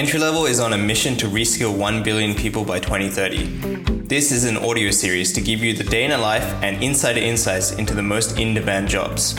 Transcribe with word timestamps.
EntryLevel 0.00 0.48
is 0.48 0.60
on 0.60 0.72
a 0.72 0.78
mission 0.78 1.14
to 1.14 1.26
reskill 1.26 1.76
1 1.76 2.02
billion 2.02 2.34
people 2.34 2.64
by 2.64 2.80
2030. 2.80 4.06
This 4.06 4.32
is 4.32 4.44
an 4.44 4.56
audio 4.56 4.90
series 4.90 5.30
to 5.34 5.42
give 5.42 5.62
you 5.62 5.74
the 5.74 5.84
day 5.84 6.06
in 6.06 6.12
a 6.12 6.16
life 6.16 6.54
and 6.62 6.82
insider 6.82 7.20
insights 7.20 7.72
into 7.72 7.94
the 7.94 8.00
most 8.02 8.38
in 8.38 8.54
demand 8.54 8.88
jobs. 8.88 9.36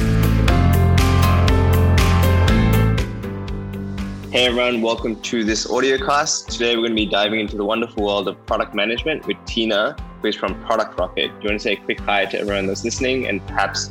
Hey 4.29 4.45
everyone, 4.45 4.83
welcome 4.83 5.19
to 5.21 5.43
this 5.43 5.67
audio 5.67 5.97
class. 5.97 6.43
Today 6.43 6.75
we're 6.75 6.83
going 6.83 6.91
to 6.91 6.95
be 6.95 7.07
diving 7.07 7.39
into 7.39 7.57
the 7.57 7.65
wonderful 7.65 8.05
world 8.05 8.27
of 8.27 8.45
product 8.45 8.75
management 8.75 9.25
with 9.25 9.37
Tina, 9.47 9.95
who 10.21 10.27
is 10.27 10.35
from 10.35 10.63
Product 10.65 10.95
Rocket. 10.99 11.29
Do 11.29 11.41
you 11.41 11.49
want 11.49 11.59
to 11.59 11.59
say 11.59 11.73
a 11.73 11.77
quick 11.77 11.99
hi 12.01 12.25
to 12.25 12.39
everyone 12.39 12.67
that's 12.67 12.83
listening 12.83 13.25
and 13.25 13.43
perhaps, 13.47 13.89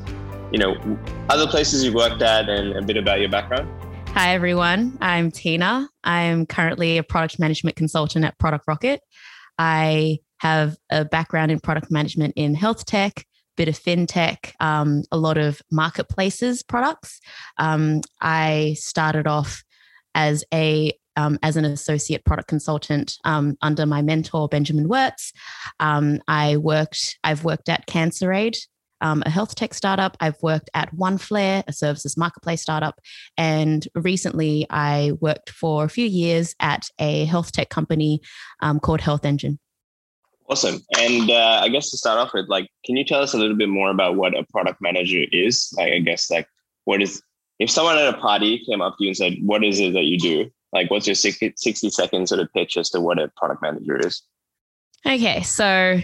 you 0.52 0.60
know, 0.60 0.76
other 1.30 1.48
places 1.48 1.82
you've 1.82 1.94
worked 1.94 2.22
at 2.22 2.48
and 2.48 2.76
a 2.76 2.82
bit 2.82 2.96
about 2.96 3.18
your 3.18 3.28
background? 3.28 3.68
Hi 4.12 4.34
everyone, 4.34 4.98
I'm 5.00 5.30
Tina. 5.30 5.88
I'm 6.04 6.44
currently 6.44 6.98
a 6.98 7.02
product 7.02 7.38
management 7.38 7.76
consultant 7.76 8.24
at 8.24 8.38
Product 8.38 8.64
Rocket. 8.68 9.00
I 9.58 10.18
have 10.38 10.76
a 10.90 11.04
background 11.04 11.50
in 11.52 11.60
product 11.60 11.90
management 11.90 12.34
in 12.36 12.54
health 12.54 12.84
tech, 12.84 13.24
bit 13.56 13.68
of 13.68 13.78
fintech, 13.78 14.52
um, 14.60 15.02
a 15.12 15.16
lot 15.16 15.38
of 15.38 15.62
marketplaces 15.70 16.62
products. 16.62 17.20
Um, 17.56 18.00
I 18.20 18.76
started 18.78 19.26
off 19.26 19.62
as 20.14 20.44
a 20.52 20.92
um, 21.16 21.38
as 21.42 21.56
an 21.56 21.64
associate 21.64 22.24
product 22.24 22.48
consultant 22.48 23.14
um, 23.24 23.56
under 23.62 23.86
my 23.86 24.02
mentor 24.02 24.48
Benjamin 24.48 24.88
Wirtz. 24.88 25.32
Um, 25.78 26.20
I 26.28 26.56
worked. 26.56 27.18
I've 27.24 27.44
worked 27.44 27.68
at 27.68 27.86
CancerAid, 27.86 28.56
um, 29.00 29.22
a 29.26 29.30
health 29.30 29.54
tech 29.54 29.74
startup. 29.74 30.16
I've 30.20 30.40
worked 30.42 30.70
at 30.74 30.94
OneFlare, 30.94 31.64
a 31.66 31.72
services 31.72 32.16
marketplace 32.16 32.62
startup, 32.62 33.00
and 33.36 33.86
recently 33.94 34.66
I 34.70 35.12
worked 35.20 35.50
for 35.50 35.84
a 35.84 35.88
few 35.88 36.06
years 36.06 36.54
at 36.60 36.88
a 36.98 37.24
health 37.26 37.52
tech 37.52 37.68
company 37.68 38.20
um, 38.60 38.80
called 38.80 39.00
HealthEngine. 39.00 39.58
Awesome. 40.48 40.80
And 40.98 41.30
uh, 41.30 41.60
I 41.62 41.68
guess 41.68 41.90
to 41.90 41.96
start 41.96 42.18
off 42.18 42.34
with, 42.34 42.48
like, 42.48 42.68
can 42.84 42.96
you 42.96 43.04
tell 43.04 43.22
us 43.22 43.34
a 43.34 43.38
little 43.38 43.56
bit 43.56 43.68
more 43.68 43.90
about 43.90 44.16
what 44.16 44.36
a 44.36 44.44
product 44.50 44.80
manager 44.80 45.24
is? 45.30 45.72
Like, 45.76 45.92
I 45.92 45.98
guess, 46.00 46.28
like, 46.28 46.48
what 46.84 47.00
is 47.00 47.22
if 47.60 47.70
someone 47.70 47.98
at 47.98 48.12
a 48.12 48.18
party 48.18 48.64
came 48.68 48.80
up 48.80 48.96
to 48.98 49.04
you 49.04 49.10
and 49.10 49.16
said, 49.16 49.36
What 49.42 49.62
is 49.62 49.78
it 49.78 49.92
that 49.92 50.04
you 50.04 50.18
do? 50.18 50.50
Like, 50.72 50.90
what's 50.90 51.06
your 51.06 51.14
60, 51.14 51.52
60 51.56 51.90
second 51.90 52.28
sort 52.28 52.40
of 52.40 52.52
pitch 52.52 52.76
as 52.76 52.90
to 52.90 53.00
what 53.00 53.20
a 53.20 53.30
product 53.36 53.62
manager 53.62 53.96
is? 54.04 54.22
Okay. 55.06 55.42
So 55.42 56.00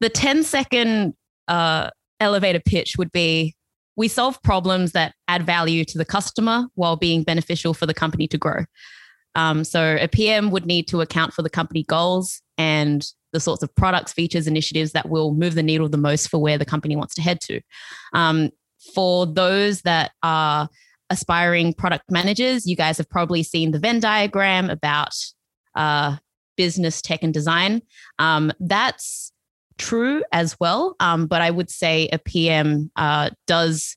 the 0.00 0.08
10 0.08 0.44
second 0.44 1.14
uh, 1.48 1.90
elevator 2.22 2.60
pitch 2.60 2.96
would 2.96 3.12
be 3.12 3.54
we 3.96 4.08
solve 4.08 4.42
problems 4.42 4.92
that 4.92 5.14
add 5.28 5.44
value 5.44 5.84
to 5.84 5.98
the 5.98 6.04
customer 6.04 6.66
while 6.74 6.96
being 6.96 7.22
beneficial 7.22 7.74
for 7.74 7.86
the 7.86 7.94
company 7.94 8.26
to 8.28 8.38
grow. 8.38 8.64
Um, 9.34 9.64
so 9.64 9.96
a 10.00 10.08
PM 10.08 10.50
would 10.50 10.66
need 10.66 10.88
to 10.88 11.00
account 11.00 11.34
for 11.34 11.42
the 11.42 11.50
company 11.50 11.84
goals 11.84 12.40
and 12.58 13.06
the 13.32 13.40
sorts 13.40 13.62
of 13.62 13.74
products, 13.74 14.12
features, 14.12 14.46
initiatives 14.46 14.92
that 14.92 15.08
will 15.08 15.32
move 15.34 15.54
the 15.54 15.62
needle 15.62 15.88
the 15.88 15.96
most 15.96 16.28
for 16.28 16.38
where 16.38 16.58
the 16.58 16.64
company 16.64 16.96
wants 16.96 17.14
to 17.14 17.22
head 17.22 17.40
to. 17.42 17.60
Um, 18.12 18.50
for 18.94 19.26
those 19.26 19.82
that 19.82 20.12
are 20.22 20.68
aspiring 21.08 21.72
product 21.72 22.10
managers, 22.10 22.66
you 22.66 22.76
guys 22.76 22.98
have 22.98 23.08
probably 23.08 23.42
seen 23.42 23.70
the 23.70 23.78
Venn 23.78 24.00
diagram 24.00 24.70
about 24.70 25.14
uh, 25.74 26.16
business, 26.56 27.00
tech, 27.00 27.22
and 27.22 27.32
design. 27.32 27.82
Um, 28.18 28.52
that's 28.60 29.31
true 29.82 30.22
as 30.32 30.58
well. 30.60 30.94
Um, 31.00 31.26
but 31.26 31.42
I 31.42 31.50
would 31.50 31.68
say 31.68 32.08
a 32.12 32.18
PM 32.18 32.90
uh, 32.96 33.30
does 33.46 33.96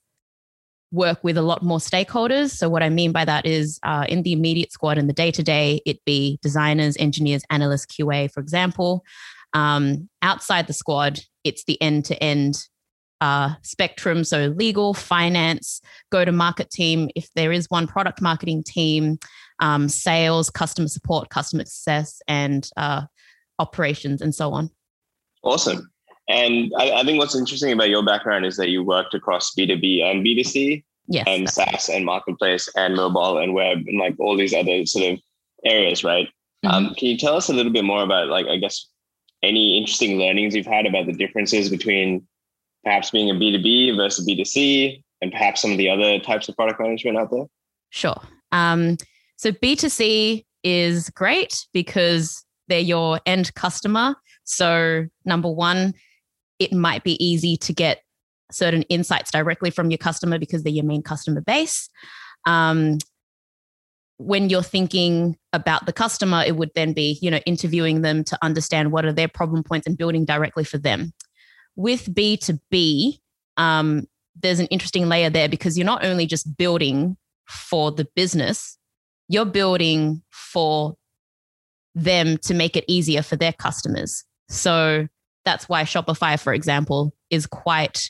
work 0.92 1.24
with 1.24 1.38
a 1.38 1.42
lot 1.42 1.62
more 1.62 1.78
stakeholders. 1.78 2.52
So, 2.52 2.68
what 2.70 2.84
I 2.84 2.90
mean 2.90 3.12
by 3.12 3.26
that 3.26 3.46
is 3.46 3.80
uh, 3.84 4.06
in 4.10 4.24
the 4.24 4.34
immediate 4.34 4.72
squad 4.72 4.98
in 4.98 5.08
the 5.08 5.14
day 5.14 5.32
to 5.32 5.44
day, 5.44 5.82
it 5.86 6.04
be 6.06 6.40
designers, 6.42 6.98
engineers, 6.98 7.44
analysts, 7.50 7.86
QA, 7.86 8.32
for 8.32 8.40
example. 8.40 9.04
Um, 9.54 10.10
outside 10.22 10.68
the 10.68 10.74
squad, 10.74 11.20
it's 11.44 11.64
the 11.64 11.82
end 11.82 12.06
to 12.06 12.22
end 12.22 12.68
spectrum. 13.62 14.24
So, 14.24 14.54
legal, 14.58 14.94
finance, 14.94 15.82
go 16.12 16.26
to 16.26 16.32
market 16.32 16.72
team. 16.72 17.10
If 17.16 17.30
there 17.36 17.52
is 17.52 17.70
one 17.70 17.88
product 17.88 18.22
marketing 18.22 18.64
team, 18.64 19.20
um, 19.60 19.88
sales, 19.88 20.50
customer 20.50 20.88
support, 20.88 21.30
customer 21.30 21.66
success, 21.66 22.22
and 22.28 22.68
uh, 22.76 23.04
operations, 23.60 24.22
and 24.22 24.34
so 24.34 24.52
on. 24.52 24.72
Awesome. 25.46 25.90
And 26.28 26.74
I, 26.78 26.92
I, 26.92 27.04
think 27.04 27.20
what's 27.20 27.36
interesting 27.36 27.72
about 27.72 27.90
your 27.90 28.04
background 28.04 28.46
is 28.46 28.58
that 28.58 28.70
you 28.70 28.84
worked 28.84 29.14
across 29.14 29.54
B2B 29.54 30.02
and 30.02 30.26
B2C 30.26 30.84
yes, 31.08 31.24
and 31.28 31.48
SaaS 31.48 31.88
and 31.88 32.04
marketplace 32.04 32.68
and 32.76 32.96
mobile 32.96 33.38
and 33.38 33.54
web 33.54 33.78
and 33.86 34.00
like 34.00 34.16
all 34.20 34.36
these 34.36 34.54
other 34.54 34.86
sort 34.88 35.14
of 35.14 35.20
areas, 35.64 36.04
right? 36.04 36.28
Mm-hmm. 36.66 36.68
Um, 36.70 36.96
can 36.96 37.10
you 37.10 37.18
tell 37.18 37.36
us 37.36 37.50
a 37.50 37.54
little 37.54 37.72
bit 37.72 37.84
more 37.84 38.02
about 38.02 38.30
like, 38.30 38.48
I 38.48 38.58
guess, 38.58 38.90
any 39.44 39.78
interesting 39.78 40.18
learnings 40.18 40.56
you've 40.56 40.66
had 40.66 40.88
about 40.88 41.06
the 41.06 41.14
differences 41.14 41.70
between 41.70 42.28
perhaps 42.84 43.12
being 43.12 43.30
a 43.30 43.34
B2B 43.34 43.96
versus 43.96 44.28
B2C 44.28 45.04
and 45.22 45.32
perhaps 45.32 45.62
some 45.62 45.72
of 45.72 45.78
the 45.78 45.90
other 45.90 46.20
types 46.20 46.50
of 46.50 46.56
product 46.56 46.80
management 46.80 47.18
out 47.18 47.30
there? 47.30 47.46
Sure. 47.92 48.20
Um, 48.52 48.98
so 49.38 49.52
B2C 49.52 50.44
is 50.64 51.10
great 51.12 51.68
because 51.72 52.44
they're 52.68 52.80
your 52.80 53.20
end 53.26 53.54
customer. 53.54 54.16
So, 54.46 55.08
number 55.26 55.50
one, 55.50 55.94
it 56.60 56.72
might 56.72 57.04
be 57.04 57.24
easy 57.24 57.58
to 57.58 57.74
get 57.74 58.02
certain 58.52 58.84
insights 58.84 59.32
directly 59.32 59.70
from 59.70 59.92
your 59.92 59.98
customer 59.98 60.40
because 60.40 60.64
they're 60.64 60.74
your 60.74 60.86
main 60.86 61.02
customer 61.02 61.42
base. 61.42 61.90
Um, 62.46 63.00
when 64.18 64.50
you're 64.50 64.64
thinking 64.64 65.38
about 65.52 65.86
the 65.86 65.94
customer, 65.94 66.44
it 66.46 66.56
would 66.56 66.72
then 66.74 66.94
be, 66.94 67.20
you 67.22 67.30
know, 67.30 67.40
interviewing 67.46 68.02
them 68.02 68.24
to 68.24 68.38
understand 68.42 68.92
what 68.92 69.04
are 69.04 69.12
their 69.12 69.28
problem 69.28 69.64
points 69.64 69.88
and 69.88 69.98
building 69.98 70.24
directly 70.24 70.64
for 70.64 70.78
them. 70.78 71.12
With 71.76 72.14
B2B, 72.14 73.20
um, 73.58 74.08
there's 74.36 74.60
an 74.60 74.68
interesting 74.68 75.10
layer 75.10 75.30
there 75.30 75.50
because 75.50 75.78
you're 75.78 75.86
not 75.86 76.06
only 76.06 76.26
just 76.28 76.56
building 76.56 77.18
for 77.50 77.92
the 77.92 78.08
business, 78.16 78.78
you're 79.28 79.46
building 79.46 80.22
for 80.32 80.96
them 81.94 82.38
to 82.38 82.54
make 82.54 82.76
it 82.76 82.86
easier 82.88 83.22
for 83.22 83.36
their 83.36 83.54
customers. 83.54 84.24
So 84.50 85.08
that's 85.44 85.70
why 85.70 85.84
Shopify, 85.84 86.40
for 86.40 86.54
example, 86.54 87.14
is 87.30 87.46
quite 87.46 88.10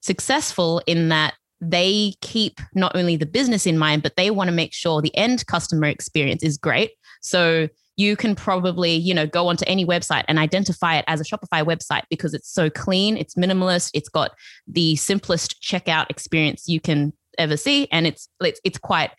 successful 0.00 0.82
in 0.86 1.08
that 1.08 1.34
they 1.60 2.14
keep 2.20 2.60
not 2.74 2.94
only 2.94 3.16
the 3.16 3.26
business 3.26 3.66
in 3.66 3.78
mind, 3.78 4.02
but 4.02 4.16
they 4.16 4.30
want 4.30 4.48
to 4.48 4.54
make 4.54 4.72
sure 4.72 5.02
the 5.02 5.16
end 5.16 5.46
customer 5.46 5.86
experience 5.86 6.42
is 6.42 6.56
great. 6.56 6.92
So 7.20 7.68
you 7.96 8.14
can 8.14 8.36
probably, 8.36 8.94
you 8.94 9.12
know, 9.12 9.26
go 9.26 9.48
onto 9.48 9.64
any 9.66 9.84
website 9.84 10.24
and 10.28 10.38
identify 10.38 10.96
it 10.96 11.04
as 11.08 11.20
a 11.20 11.24
Shopify 11.24 11.64
website 11.64 12.04
because 12.08 12.32
it's 12.32 12.48
so 12.48 12.70
clean, 12.70 13.16
it's 13.16 13.34
minimalist, 13.34 13.90
it's 13.92 14.08
got 14.08 14.30
the 14.68 14.94
simplest 14.96 15.60
checkout 15.60 16.06
experience 16.08 16.68
you 16.68 16.80
can 16.80 17.12
ever 17.38 17.56
see, 17.56 17.88
and 17.90 18.06
it's 18.06 18.28
it's, 18.40 18.60
it's 18.62 18.78
quite 18.78 19.10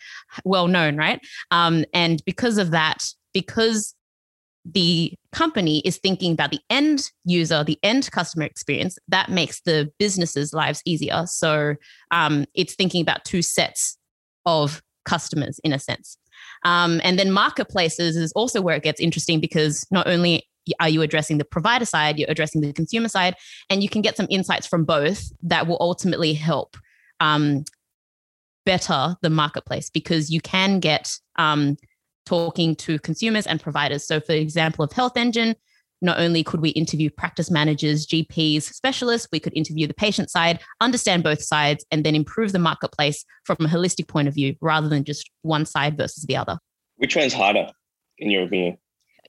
well 0.45 0.67
known, 0.67 0.95
right? 0.95 1.19
Um, 1.51 1.83
and 1.93 2.23
because 2.25 2.57
of 2.57 2.71
that, 2.71 3.03
because 3.33 3.93
the 4.65 5.13
company 5.31 5.79
is 5.79 5.97
thinking 5.97 6.33
about 6.33 6.51
the 6.51 6.59
end 6.69 7.09
user, 7.23 7.63
the 7.63 7.79
end 7.83 8.11
customer 8.11 8.45
experience, 8.45 8.97
that 9.07 9.29
makes 9.29 9.61
the 9.61 9.91
businesses' 9.99 10.53
lives 10.53 10.81
easier. 10.85 11.25
So 11.25 11.75
um, 12.11 12.45
it's 12.53 12.75
thinking 12.75 13.01
about 13.01 13.25
two 13.25 13.41
sets 13.41 13.97
of 14.45 14.81
customers 15.05 15.59
in 15.63 15.73
a 15.73 15.79
sense. 15.79 16.17
Um, 16.63 16.99
and 17.03 17.17
then 17.17 17.31
marketplaces 17.31 18.17
is 18.17 18.31
also 18.33 18.61
where 18.61 18.75
it 18.75 18.83
gets 18.83 18.99
interesting 18.99 19.39
because 19.39 19.85
not 19.91 20.07
only 20.07 20.47
are 20.79 20.89
you 20.89 21.01
addressing 21.01 21.37
the 21.37 21.45
provider 21.45 21.85
side, 21.85 22.19
you're 22.19 22.29
addressing 22.29 22.61
the 22.61 22.73
consumer 22.73 23.07
side, 23.07 23.35
and 23.69 23.81
you 23.81 23.89
can 23.89 24.01
get 24.01 24.15
some 24.15 24.27
insights 24.29 24.67
from 24.67 24.85
both 24.85 25.31
that 25.41 25.67
will 25.67 25.77
ultimately 25.79 26.33
help 26.33 26.77
um, 27.19 27.63
better 28.65 29.15
the 29.21 29.29
marketplace 29.29 29.89
because 29.89 30.29
you 30.29 30.41
can 30.41 30.79
get 30.79 31.17
um, 31.37 31.75
talking 32.29 32.75
to 32.75 32.99
consumers 32.99 33.47
and 33.47 33.59
providers. 33.59 34.05
So, 34.05 34.19
for 34.19 34.33
example, 34.33 34.85
of 34.85 34.91
HealthEngine, 34.91 35.55
not 36.01 36.19
only 36.19 36.43
could 36.43 36.61
we 36.61 36.69
interview 36.69 37.09
practice 37.09 37.49
managers, 37.49 38.05
GPs, 38.05 38.61
specialists, 38.61 39.27
we 39.31 39.39
could 39.39 39.51
interview 39.55 39.87
the 39.87 39.95
patient 39.95 40.29
side, 40.29 40.59
understand 40.79 41.23
both 41.23 41.41
sides, 41.41 41.83
and 41.89 42.05
then 42.05 42.13
improve 42.13 42.51
the 42.51 42.59
marketplace 42.59 43.25
from 43.45 43.57
a 43.61 43.67
holistic 43.67 44.07
point 44.07 44.27
of 44.27 44.35
view 44.35 44.55
rather 44.61 44.87
than 44.87 45.03
just 45.03 45.29
one 45.41 45.65
side 45.65 45.97
versus 45.97 46.23
the 46.25 46.37
other. 46.37 46.59
Which 46.97 47.15
one's 47.15 47.33
harder, 47.33 47.67
in 48.19 48.29
your 48.29 48.43
opinion? 48.43 48.77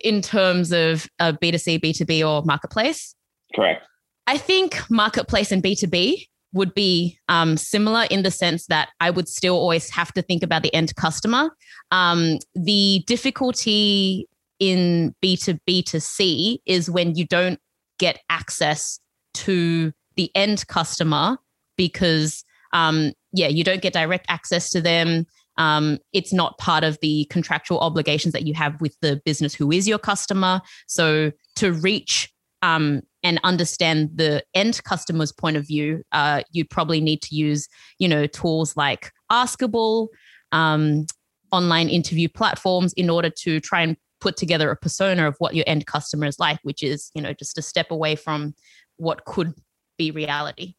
In 0.03 0.21
terms 0.21 0.71
of 0.71 1.09
uh, 1.19 1.33
B2C, 1.33 1.81
B2B, 1.83 2.29
or 2.29 2.45
marketplace? 2.45 3.15
Correct. 3.57 3.87
I 4.27 4.37
think 4.37 4.79
marketplace 4.91 5.51
and 5.53 5.63
B2B 5.63 6.27
would 6.53 6.75
be 6.75 7.19
um, 7.29 7.57
similar 7.57 8.05
in 8.11 8.23
the 8.23 8.31
sense 8.31 8.67
that 8.67 8.89
I 9.01 9.11
would 9.11 9.29
still 9.29 9.57
always 9.57 9.91
have 9.91 10.13
to 10.15 10.23
think 10.23 10.43
about 10.43 10.63
the 10.63 10.75
end 10.75 10.95
customer. 10.97 11.51
Um, 11.91 12.39
the 12.55 13.05
difficulty 13.07 14.29
in 14.59 15.15
B2B 15.23 15.85
to 15.87 16.01
C 16.01 16.61
is 16.67 16.91
when 16.91 17.15
you 17.15 17.27
don't 17.27 17.59
get 17.99 18.21
access 18.29 18.99
to 19.35 19.93
the 20.17 20.31
end 20.35 20.67
customer 20.67 21.39
because, 21.77 22.45
um, 22.73 23.13
yeah, 23.33 23.49
you 23.49 23.65
don't 23.65 23.83
get 23.83 23.93
direct 23.93 24.27
access 24.29 24.71
to 24.71 24.81
them. 24.81 25.27
Um, 25.57 25.99
it's 26.13 26.33
not 26.33 26.59
part 26.59 26.85
of 26.85 26.99
the 27.01 27.27
contractual 27.31 27.79
obligations 27.81 28.33
that 28.33 28.47
you 28.47 28.55
have 28.55 28.81
with 28.81 28.97
the 29.01 29.21
business 29.25 29.55
who 29.55 29.71
is 29.71 29.87
your 29.87 29.99
customer. 29.99 30.61
So 30.87 31.33
to 31.57 31.73
reach 31.73 32.33
um, 32.63 33.03
and 33.23 33.41
understand 33.45 34.11
the 34.15 34.43
end 34.55 34.83
customer's 34.85 35.33
point 35.33 35.57
of 35.57 35.67
view, 35.67 36.03
uh, 36.13 36.43
you 36.53 36.65
probably 36.65 37.01
need 37.01 37.23
to 37.23 37.35
use, 37.35 37.69
you 37.99 38.09
know, 38.09 38.27
tools 38.27 38.77
like 38.77 39.13
Askable, 39.31 40.09
um, 40.53 41.07
online 41.53 41.89
interview 41.89 42.29
platforms 42.29 42.93
in 42.95 43.11
order 43.11 43.31
to 43.31 43.61
try 43.61 43.83
and 43.83 43.97
put 44.21 44.37
together 44.37 44.71
a 44.71 44.77
persona 44.77 45.27
of 45.27 45.35
what 45.39 45.55
your 45.55 45.65
end 45.67 45.87
customer 45.87 46.27
is 46.27 46.39
like, 46.39 46.59
which 46.63 46.83
is, 46.83 47.11
you 47.15 47.23
know, 47.23 47.33
just 47.33 47.59
a 47.59 47.63
step 47.63 47.91
away 47.91 48.15
from 48.15 48.55
what 48.97 49.25
could 49.25 49.55
be 49.99 50.11
reality. 50.11 50.75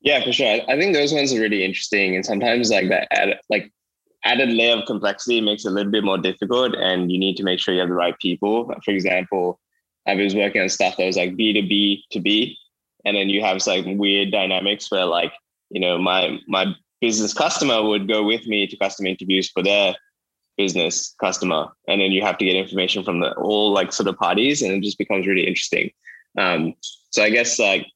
Yeah, 0.00 0.22
for 0.24 0.32
sure. 0.32 0.60
I 0.68 0.78
think 0.78 0.94
those 0.94 1.12
ones 1.12 1.32
are 1.32 1.40
really 1.40 1.64
interesting, 1.64 2.16
and 2.16 2.26
sometimes 2.26 2.70
like 2.70 2.88
that, 2.88 3.08
like 3.48 3.72
added 4.24 4.50
layer 4.50 4.76
of 4.76 4.86
complexity 4.86 5.40
makes 5.40 5.64
it 5.64 5.68
a 5.68 5.70
little 5.70 5.92
bit 5.92 6.04
more 6.04 6.18
difficult, 6.18 6.74
and 6.74 7.10
you 7.12 7.18
need 7.18 7.36
to 7.36 7.44
make 7.44 7.60
sure 7.60 7.72
you 7.72 7.80
have 7.80 7.88
the 7.88 7.94
right 7.94 8.18
people. 8.18 8.72
For 8.84 8.90
example, 8.90 9.60
I 10.06 10.14
was 10.14 10.34
working 10.34 10.62
on 10.62 10.68
stuff 10.68 10.96
that 10.96 11.06
was 11.06 11.16
like 11.16 11.36
B 11.36 11.52
two 11.52 11.66
B 11.66 12.04
to 12.10 12.20
B, 12.20 12.56
and 13.04 13.16
then 13.16 13.28
you 13.28 13.42
have 13.42 13.64
like 13.66 13.84
weird 13.86 14.30
dynamics 14.30 14.90
where 14.90 15.04
like 15.06 15.32
you 15.70 15.80
know 15.80 15.98
my 15.98 16.38
my 16.48 16.74
business 17.00 17.34
customer 17.34 17.82
would 17.82 18.08
go 18.08 18.22
with 18.22 18.46
me 18.46 18.66
to 18.66 18.76
custom 18.76 19.06
interviews 19.06 19.50
for 19.50 19.62
their 19.62 19.94
business 20.56 21.14
customer, 21.20 21.68
and 21.88 22.00
then 22.00 22.12
you 22.12 22.22
have 22.22 22.38
to 22.38 22.44
get 22.44 22.56
information 22.56 23.04
from 23.04 23.20
the 23.20 23.32
all 23.34 23.72
like 23.72 23.92
sort 23.92 24.08
of 24.08 24.16
parties, 24.16 24.62
and 24.62 24.72
it 24.72 24.82
just 24.82 24.98
becomes 24.98 25.26
really 25.26 25.46
interesting. 25.46 25.90
Um, 26.38 26.74
so 27.10 27.22
I 27.22 27.30
guess 27.30 27.58
like 27.58 27.86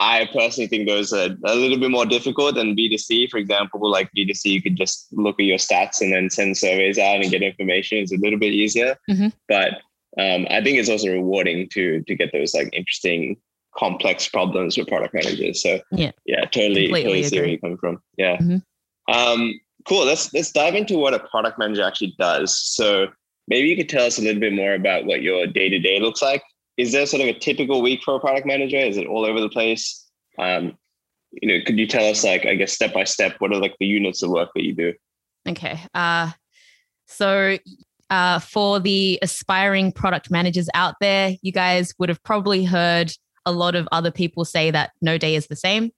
I 0.00 0.28
personally 0.32 0.66
think 0.66 0.88
those 0.88 1.12
are 1.12 1.28
a 1.44 1.54
little 1.54 1.78
bit 1.78 1.90
more 1.90 2.04
difficult 2.04 2.56
than 2.56 2.76
B2C. 2.76 3.30
For 3.30 3.38
example, 3.38 3.88
like 3.88 4.10
B2C, 4.16 4.46
you 4.46 4.62
could 4.62 4.76
just 4.76 5.06
look 5.12 5.38
at 5.38 5.46
your 5.46 5.58
stats 5.58 6.00
and 6.00 6.12
then 6.12 6.30
send 6.30 6.56
surveys 6.56 6.98
out 6.98 7.22
and 7.22 7.30
get 7.30 7.42
information. 7.42 7.98
It's 7.98 8.12
a 8.12 8.18
little 8.18 8.38
bit 8.38 8.52
easier. 8.52 8.96
Mm-hmm. 9.08 9.28
But 9.48 9.80
um, 10.18 10.46
I 10.50 10.62
think 10.62 10.78
it's 10.78 10.88
also 10.88 11.08
rewarding 11.08 11.68
to 11.70 12.02
to 12.02 12.14
get 12.14 12.32
those 12.32 12.54
like 12.54 12.70
interesting, 12.72 13.36
complex 13.76 14.28
problems 14.28 14.76
with 14.76 14.88
product 14.88 15.14
managers. 15.14 15.62
So 15.62 15.80
yeah, 15.92 16.12
yeah, 16.26 16.44
totally, 16.46 16.86
Completely 16.86 17.02
totally 17.02 17.22
see 17.24 17.38
where 17.38 17.48
you're 17.48 17.58
coming 17.58 17.78
from. 17.78 18.02
Yeah. 18.16 18.36
Mm-hmm. 18.36 19.14
Um, 19.14 19.60
cool. 19.86 20.04
Let's 20.04 20.32
let's 20.32 20.52
dive 20.52 20.74
into 20.74 20.98
what 20.98 21.14
a 21.14 21.18
product 21.18 21.58
manager 21.58 21.82
actually 21.82 22.14
does. 22.18 22.56
So 22.56 23.08
maybe 23.48 23.68
you 23.68 23.76
could 23.76 23.88
tell 23.88 24.06
us 24.06 24.18
a 24.18 24.22
little 24.22 24.40
bit 24.40 24.52
more 24.52 24.74
about 24.74 25.04
what 25.04 25.22
your 25.22 25.46
day 25.46 25.68
to 25.68 25.78
day 25.78 26.00
looks 26.00 26.22
like 26.22 26.42
is 26.76 26.92
there 26.92 27.06
sort 27.06 27.22
of 27.22 27.28
a 27.28 27.38
typical 27.38 27.82
week 27.82 28.02
for 28.02 28.16
a 28.16 28.20
product 28.20 28.46
manager? 28.46 28.78
Is 28.78 28.96
it 28.96 29.06
all 29.06 29.24
over 29.24 29.40
the 29.40 29.48
place? 29.48 30.08
Um, 30.38 30.76
you 31.30 31.48
know, 31.48 31.64
could 31.64 31.78
you 31.78 31.86
tell 31.86 32.08
us 32.08 32.24
like, 32.24 32.46
I 32.46 32.54
guess, 32.54 32.72
step 32.72 32.92
by 32.92 33.04
step, 33.04 33.36
what 33.38 33.52
are 33.52 33.60
like 33.60 33.76
the 33.78 33.86
units 33.86 34.22
of 34.22 34.30
work 34.30 34.50
that 34.54 34.64
you 34.64 34.74
do? 34.74 34.92
Okay. 35.48 35.80
Uh, 35.94 36.32
so 37.06 37.58
uh, 38.10 38.38
for 38.38 38.80
the 38.80 39.18
aspiring 39.22 39.92
product 39.92 40.30
managers 40.30 40.68
out 40.74 40.94
there, 41.00 41.36
you 41.42 41.52
guys 41.52 41.94
would 41.98 42.08
have 42.08 42.22
probably 42.22 42.64
heard 42.64 43.12
a 43.46 43.52
lot 43.52 43.74
of 43.74 43.88
other 43.92 44.10
people 44.10 44.44
say 44.44 44.70
that 44.70 44.92
no 45.00 45.18
day 45.18 45.34
is 45.34 45.46
the 45.46 45.56
same. 45.56 45.90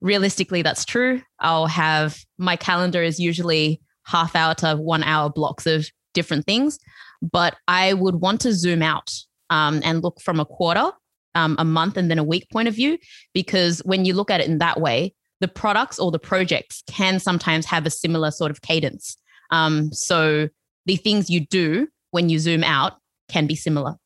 Realistically, 0.00 0.62
that's 0.62 0.84
true. 0.84 1.22
I'll 1.38 1.66
have 1.66 2.18
my 2.38 2.56
calendar 2.56 3.02
is 3.02 3.20
usually 3.20 3.80
half 4.04 4.34
hour 4.34 4.54
to 4.56 4.74
one 4.74 5.04
hour 5.04 5.30
blocks 5.30 5.66
of 5.66 5.86
different 6.12 6.44
things, 6.44 6.78
but 7.20 7.56
I 7.68 7.94
would 7.94 8.16
want 8.16 8.40
to 8.42 8.52
zoom 8.52 8.82
out 8.82 9.12
um, 9.50 9.80
and 9.84 10.02
look 10.02 10.20
from 10.20 10.40
a 10.40 10.44
quarter, 10.44 10.90
um, 11.34 11.56
a 11.58 11.64
month, 11.64 11.96
and 11.96 12.10
then 12.10 12.18
a 12.18 12.24
week 12.24 12.48
point 12.50 12.68
of 12.68 12.74
view. 12.74 12.98
Because 13.32 13.78
when 13.84 14.04
you 14.04 14.14
look 14.14 14.30
at 14.30 14.40
it 14.40 14.48
in 14.48 14.58
that 14.58 14.80
way, 14.80 15.14
the 15.40 15.48
products 15.48 15.98
or 15.98 16.10
the 16.10 16.18
projects 16.18 16.82
can 16.88 17.18
sometimes 17.18 17.66
have 17.66 17.86
a 17.86 17.90
similar 17.90 18.30
sort 18.30 18.50
of 18.50 18.62
cadence. 18.62 19.16
Um, 19.50 19.92
so 19.92 20.48
the 20.86 20.96
things 20.96 21.30
you 21.30 21.46
do 21.46 21.88
when 22.10 22.28
you 22.28 22.38
zoom 22.38 22.64
out 22.64 22.94
can 23.28 23.46
be 23.46 23.54
similar. 23.54 23.96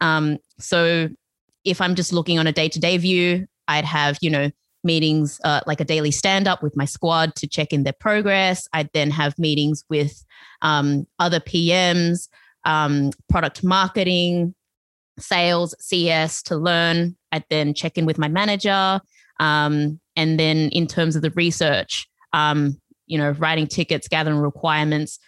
Um, 0.00 0.38
so 0.58 1.08
if 1.64 1.80
I'm 1.80 1.94
just 1.94 2.12
looking 2.12 2.38
on 2.38 2.46
a 2.46 2.52
day 2.52 2.68
to 2.68 2.80
day 2.80 2.96
view, 2.98 3.46
I'd 3.68 3.84
have, 3.84 4.18
you 4.20 4.30
know, 4.30 4.50
meetings 4.82 5.40
uh, 5.44 5.60
like 5.66 5.80
a 5.80 5.84
daily 5.84 6.10
stand 6.10 6.46
up 6.46 6.62
with 6.62 6.76
my 6.76 6.84
squad 6.84 7.34
to 7.36 7.46
check 7.46 7.72
in 7.72 7.84
their 7.84 7.94
progress. 7.94 8.68
I'd 8.72 8.90
then 8.92 9.10
have 9.10 9.38
meetings 9.38 9.84
with 9.88 10.24
um, 10.60 11.06
other 11.18 11.40
PMs, 11.40 12.28
um, 12.64 13.10
product 13.28 13.64
marketing, 13.64 14.54
sales, 15.18 15.74
CS 15.80 16.42
to 16.44 16.56
learn. 16.56 17.16
I'd 17.32 17.44
then 17.48 17.72
check 17.74 17.96
in 17.96 18.04
with 18.06 18.18
my 18.18 18.28
manager. 18.28 19.00
Um, 19.40 20.00
and 20.16 20.38
then 20.38 20.68
in 20.70 20.86
terms 20.86 21.16
of 21.16 21.22
the 21.22 21.30
research, 21.30 22.06
um, 22.32 22.80
you 23.06 23.18
know, 23.18 23.30
writing 23.32 23.66
tickets, 23.66 24.08
gathering 24.08 24.38
requirements, 24.38 25.18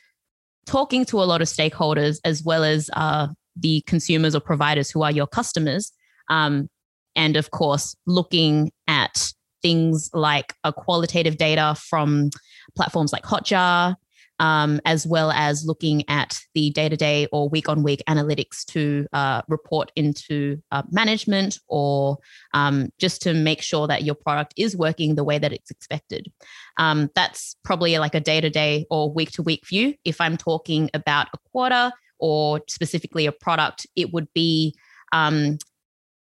talking 0.67 1.05
to 1.07 1.21
a 1.21 1.25
lot 1.25 1.43
of 1.43 1.49
stakeholders 1.49 2.19
as 2.25 2.43
well 2.43 2.65
as 2.65 2.91
uh, 2.95 3.29
the 3.57 3.83
consumers 3.87 4.35
or 4.35 4.41
providers 4.41 4.91
who 4.91 5.03
are 5.03 5.13
your 5.13 5.27
customers. 5.27 5.93
Um, 6.29 6.69
and 7.15 7.37
of 7.37 7.51
course, 7.51 7.97
looking 8.07 8.71
at 8.87 9.33
things 9.63 10.11
like 10.13 10.55
a 10.65 10.73
qualitative 10.73 11.39
data 11.39 11.75
from 11.79 12.31
platforms 12.77 13.13
like 13.13 13.25
Hotjar, 13.25 13.95
um, 14.39 14.81
as 14.85 15.07
well 15.07 15.31
as 15.33 15.65
looking 15.67 16.05
at 16.09 16.39
the 16.55 16.71
day 16.71 16.89
to 16.89 16.97
day 16.97 17.27
or 17.33 17.49
week 17.49 17.69
on 17.69 17.83
week 17.83 18.03
analytics 18.09 18.65
to 18.67 19.07
uh, 19.13 19.43
report 19.49 19.91
into 19.97 20.63
uh, 20.71 20.83
management 20.91 21.59
or 21.69 22.19
um, 22.55 22.89
just 22.99 23.23
to 23.23 23.35
make 23.35 23.63
sure 23.63 23.87
that 23.87 24.05
your 24.05 24.15
product 24.15 24.53
is 24.57 24.77
working 24.77 25.15
the 25.15 25.25
way 25.25 25.39
that 25.39 25.53
it's 25.53 25.71
expected. 25.71 26.31
Um, 26.79 27.11
that's 27.15 27.57
probably 27.65 27.99
like 27.99 28.15
a 28.15 28.21
day 28.21 28.41
to 28.41 28.51
day 28.51 28.87
or 28.91 29.11
week 29.11 29.31
to 29.33 29.43
week 29.43 29.67
view. 29.67 29.95
If 30.05 30.21
I'm 30.21 30.37
talking 30.37 30.91
about 30.93 31.29
a 31.33 31.39
quarter 31.51 31.93
or 32.19 32.61
specifically 32.69 33.27
a 33.27 33.33
product, 33.33 33.87
it 33.97 34.13
would 34.13 34.29
be 34.35 34.75
um, 35.13 35.59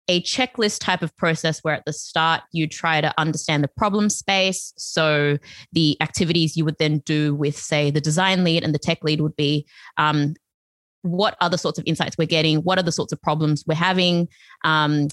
a 0.09 0.21
checklist 0.23 0.79
type 0.79 1.03
of 1.03 1.15
process 1.17 1.59
where 1.59 1.75
at 1.75 1.85
the 1.85 1.93
start 1.93 2.41
you 2.51 2.67
try 2.67 2.99
to 2.99 3.13
understand 3.19 3.63
the 3.63 3.67
problem 3.67 4.09
space. 4.09 4.73
So 4.75 5.37
the 5.71 5.95
activities 6.01 6.57
you 6.57 6.65
would 6.65 6.79
then 6.79 6.97
do 7.05 7.35
with, 7.35 7.55
say, 7.55 7.91
the 7.91 8.01
design 8.01 8.43
lead 8.43 8.63
and 8.63 8.73
the 8.73 8.79
tech 8.79 9.03
lead 9.03 9.21
would 9.21 9.35
be 9.35 9.67
um, 9.97 10.33
what 11.03 11.37
the 11.39 11.57
sorts 11.57 11.77
of 11.77 11.85
insights 11.85 12.17
we're 12.17 12.25
getting, 12.25 12.57
what 12.61 12.79
are 12.79 12.83
the 12.83 12.91
sorts 12.91 13.13
of 13.13 13.21
problems 13.21 13.63
we're 13.67 13.75
having, 13.75 14.27
um, 14.63 15.09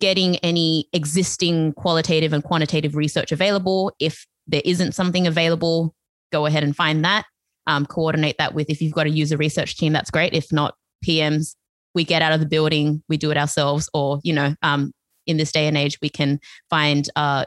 getting 0.00 0.36
any 0.36 0.88
existing 0.92 1.72
qualitative 1.72 2.32
and 2.32 2.44
quantitative 2.44 2.94
research 2.94 3.32
available. 3.32 3.92
If 3.98 4.24
there 4.46 4.62
isn't 4.64 4.92
something 4.92 5.26
available, 5.26 5.96
go 6.30 6.46
ahead 6.46 6.62
and 6.62 6.76
find 6.76 7.04
that. 7.04 7.26
Um, 7.66 7.84
coordinate 7.84 8.38
that 8.38 8.54
with 8.54 8.70
if 8.70 8.80
you've 8.80 8.94
got 8.94 9.06
a 9.06 9.10
user 9.10 9.36
research 9.36 9.76
team, 9.76 9.92
that's 9.92 10.12
great. 10.12 10.32
If 10.32 10.52
not, 10.52 10.76
PMs 11.04 11.56
we 11.96 12.04
get 12.04 12.22
out 12.22 12.32
of 12.32 12.40
the 12.40 12.46
building, 12.46 13.02
we 13.08 13.16
do 13.16 13.30
it 13.32 13.38
ourselves, 13.38 13.88
or, 13.94 14.20
you 14.22 14.32
know, 14.32 14.54
um, 14.62 14.92
in 15.26 15.38
this 15.38 15.50
day 15.50 15.66
and 15.66 15.76
age, 15.76 15.98
we 16.00 16.10
can 16.10 16.38
find 16.70 17.08
uh, 17.16 17.46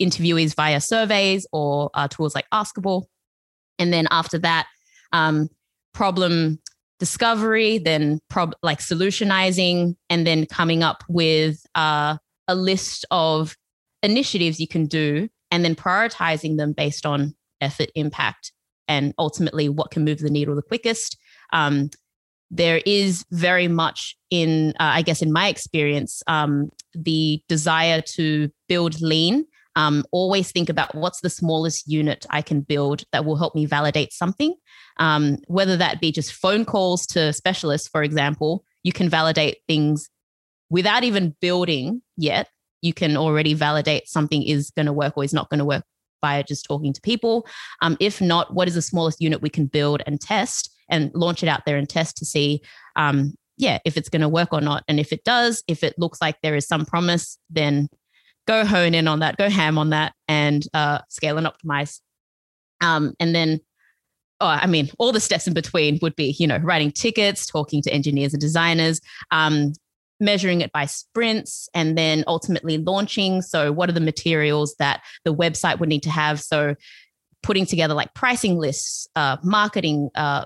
interviewees 0.00 0.54
via 0.54 0.80
surveys 0.80 1.46
or 1.52 1.90
uh, 1.92 2.06
tools 2.08 2.34
like 2.34 2.46
Askable. 2.54 3.02
And 3.78 3.92
then 3.92 4.06
after 4.10 4.38
that, 4.38 4.68
um, 5.12 5.48
problem 5.92 6.60
discovery, 7.00 7.78
then 7.78 8.20
prob- 8.30 8.54
like 8.62 8.78
solutionizing, 8.78 9.96
and 10.08 10.24
then 10.24 10.46
coming 10.46 10.84
up 10.84 11.02
with 11.08 11.56
uh, 11.74 12.16
a 12.46 12.54
list 12.54 13.04
of 13.10 13.56
initiatives 14.04 14.60
you 14.60 14.68
can 14.68 14.86
do, 14.86 15.28
and 15.50 15.64
then 15.64 15.74
prioritizing 15.74 16.56
them 16.56 16.72
based 16.72 17.04
on 17.04 17.34
effort, 17.60 17.90
impact, 17.96 18.52
and 18.86 19.12
ultimately 19.18 19.68
what 19.68 19.90
can 19.90 20.04
move 20.04 20.20
the 20.20 20.30
needle 20.30 20.54
the 20.54 20.62
quickest. 20.62 21.18
Um, 21.52 21.90
there 22.52 22.82
is 22.84 23.24
very 23.30 23.66
much 23.66 24.14
in, 24.30 24.74
uh, 24.78 24.92
I 24.94 25.02
guess, 25.02 25.22
in 25.22 25.32
my 25.32 25.48
experience, 25.48 26.22
um, 26.26 26.70
the 26.94 27.42
desire 27.48 28.02
to 28.14 28.50
build 28.68 29.00
lean. 29.00 29.46
Um, 29.74 30.04
always 30.12 30.52
think 30.52 30.68
about 30.68 30.94
what's 30.94 31.22
the 31.22 31.30
smallest 31.30 31.88
unit 31.88 32.26
I 32.28 32.42
can 32.42 32.60
build 32.60 33.04
that 33.12 33.24
will 33.24 33.36
help 33.36 33.54
me 33.54 33.64
validate 33.64 34.12
something. 34.12 34.54
Um, 34.98 35.38
whether 35.46 35.78
that 35.78 35.98
be 35.98 36.12
just 36.12 36.34
phone 36.34 36.66
calls 36.66 37.06
to 37.08 37.32
specialists, 37.32 37.88
for 37.88 38.02
example, 38.02 38.64
you 38.82 38.92
can 38.92 39.08
validate 39.08 39.58
things 39.66 40.10
without 40.68 41.04
even 41.04 41.34
building 41.40 42.02
yet. 42.18 42.48
You 42.82 42.92
can 42.92 43.16
already 43.16 43.54
validate 43.54 44.08
something 44.08 44.42
is 44.42 44.70
going 44.72 44.86
to 44.86 44.92
work 44.92 45.16
or 45.16 45.24
is 45.24 45.32
not 45.32 45.48
going 45.48 45.58
to 45.58 45.64
work 45.64 45.84
by 46.20 46.42
just 46.42 46.66
talking 46.66 46.92
to 46.92 47.00
people. 47.00 47.46
Um, 47.80 47.96
if 47.98 48.20
not, 48.20 48.52
what 48.52 48.68
is 48.68 48.74
the 48.74 48.82
smallest 48.82 49.22
unit 49.22 49.40
we 49.40 49.48
can 49.48 49.66
build 49.66 50.02
and 50.06 50.20
test? 50.20 50.70
And 50.92 51.10
launch 51.14 51.42
it 51.42 51.48
out 51.48 51.62
there 51.66 51.76
and 51.76 51.88
test 51.88 52.16
to 52.18 52.24
see 52.24 52.62
um, 52.94 53.34
yeah 53.56 53.78
if 53.84 53.96
it's 53.96 54.08
going 54.08 54.22
to 54.22 54.28
work 54.28 54.52
or 54.52 54.60
not 54.60 54.84
and 54.86 55.00
if 55.00 55.12
it 55.12 55.24
does 55.24 55.64
if 55.66 55.82
it 55.82 55.98
looks 55.98 56.20
like 56.20 56.36
there 56.42 56.54
is 56.54 56.66
some 56.66 56.84
promise 56.84 57.38
then 57.50 57.88
go 58.46 58.64
hone 58.64 58.94
in 58.94 59.08
on 59.08 59.18
that 59.18 59.36
go 59.36 59.48
ham 59.48 59.78
on 59.78 59.90
that 59.90 60.12
and 60.28 60.64
uh, 60.74 61.00
scale 61.08 61.38
and 61.38 61.46
optimize 61.46 62.00
um, 62.80 63.14
and 63.18 63.34
then 63.34 63.60
oh, 64.42 64.46
I 64.46 64.66
mean, 64.66 64.90
all 64.98 65.12
the 65.12 65.20
steps 65.20 65.46
in 65.46 65.54
between 65.54 66.00
would 66.02 66.16
be, 66.16 66.34
you 66.38 66.48
know, 66.48 66.58
writing 66.58 66.90
tickets, 66.90 67.46
talking 67.46 67.80
to 67.82 67.92
engineers 67.92 68.34
and 68.34 68.40
designers, 68.40 69.00
um, 69.30 69.72
measuring 70.18 70.60
it 70.60 70.72
by 70.72 70.86
sprints, 70.86 71.68
and 71.74 71.96
then 71.96 72.24
ultimately 72.26 72.78
launching. 72.78 73.40
So, 73.40 73.70
what 73.70 73.88
are 73.88 73.92
the 73.92 74.00
materials 74.00 74.74
that 74.80 75.00
the 75.24 75.32
website 75.32 75.78
would 75.78 75.88
need 75.88 76.02
to 76.02 76.10
have? 76.10 76.40
So, 76.40 76.74
putting 77.44 77.66
together 77.66 77.94
like 77.94 78.14
pricing 78.14 78.58
lists, 78.58 79.06
uh, 79.14 79.36
marketing, 79.44 80.10
uh, 80.16 80.44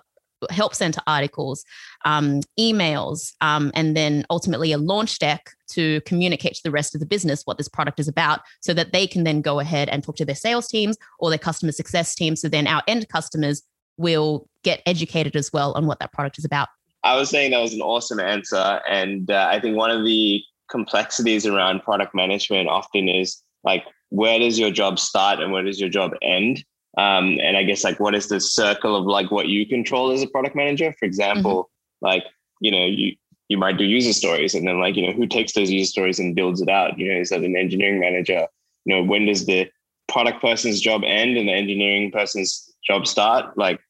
help 0.51 0.75
center 0.75 1.01
articles, 1.07 1.65
um, 2.05 2.41
emails, 2.59 3.33
um, 3.41 3.71
and 3.75 3.97
then 3.97 4.25
ultimately 4.31 4.73
a 4.73 4.79
launch 4.79 5.19
deck 5.19 5.51
to 5.69 6.01
communicate 6.03 6.55
to 6.55 6.63
the 6.63 6.71
rest 6.71 6.95
of 6.95 7.01
the 7.01 7.07
business 7.07 7.43
what 7.45 7.59
this 7.59 7.69
product 7.69 7.99
is 7.99 8.09
about 8.09 8.41
so 8.61 8.75
that 8.75 8.93
they 8.93 9.07
can 9.07 9.25
then 9.25 9.41
go 9.41 9.61
ahead 9.61 9.89
and 9.89 10.05
talk 10.05 10.17
to 10.17 10.25
their 10.25 10.35
sales 10.35 10.69
teams 10.69 10.97
or 11.19 11.31
their 11.31 11.39
customer 11.39 11.73
success 11.73 12.15
teams. 12.15 12.41
So 12.41 12.49
then 12.49 12.67
our 12.67 12.83
end 12.87 13.09
customers 13.09 13.63
will 13.97 14.49
get 14.63 14.83
educated 14.87 15.37
as 15.37 15.53
well 15.53 15.73
on 15.73 15.87
what 15.87 15.99
that 16.01 16.13
product 16.13 16.39
is 16.39 16.45
about. 16.45 16.69
I 17.03 17.17
was 17.17 17.31
saying 17.31 17.53
that 17.53 17.61
was 17.61 17.73
an 17.73 17.81
awesome 17.81 18.21
answer. 18.21 18.81
And 18.89 19.31
uh, 19.31 19.49
I 19.51 19.61
think 19.61 19.77
one 19.77 19.91
of 19.91 20.05
the 20.05 20.43
complexities 20.69 21.47
around 21.47 21.83
product 21.83 22.15
management 22.15 22.69
often 22.69 23.09
is 23.09 23.43
like, 23.65 23.85
where 24.11 24.39
does 24.39 24.59
your 24.59 24.71
job 24.71 24.99
start 24.99 25.41
and 25.41 25.53
where 25.53 25.63
does 25.63 25.81
your 25.81 25.89
job 25.89 26.13
end? 26.23 26.65
Um, 26.97 27.39
and 27.43 27.57
I 27.57 27.63
guess 27.63 27.85
like 27.85 28.01
what 28.01 28.15
is 28.15 28.29
the 28.29 28.41
circle 28.41 28.97
of 28.97 29.05
like 29.05 29.31
what 29.31 29.49
you 29.49 29.67
control 29.67 30.13
as 30.13 30.23
a 30.23 30.29
product 30.29 30.57
manager? 30.57 30.95
For 30.99 31.05
example, 31.05 31.65
mm-hmm. 31.65 32.07
like 32.07 32.25
you 32.61 32.71
know 32.71 32.87
you 32.87 33.17
you 33.49 33.59
might 33.59 33.79
do 33.79 33.85
user 33.85 34.13
stories, 34.13 34.55
and 34.55 34.67
then 34.67 34.81
like 34.81 34.97
you 34.97 35.07
know 35.07 35.13
who 35.13 35.27
takes 35.27 35.53
those 35.53 35.71
user 35.71 35.91
stories 35.91 36.19
and 36.19 36.35
builds 36.35 36.61
it 36.61 36.69
out? 36.69 36.99
You 36.99 37.13
know, 37.13 37.21
is 37.21 37.31
that 37.31 37.43
an 37.43 37.57
engineering 37.57 38.01
manager? 38.01 38.47
You 38.85 38.97
know, 38.97 39.03
when 39.03 39.27
does 39.27 39.45
the 39.45 39.71
product 40.09 40.41
person's 40.41 40.81
job 40.81 41.03
end 41.05 41.37
and 41.37 41.49
the 41.49 41.53
engineering 41.53 42.11
person's 42.13 42.73
job 42.87 43.07
start? 43.07 43.59
Like, 43.59 43.81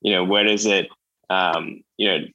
you 0.00 0.12
know, 0.12 0.22
where 0.24 0.44
does 0.44 0.66
it 0.66 0.88
um, 1.30 1.82
you 1.96 2.08
know 2.08 2.26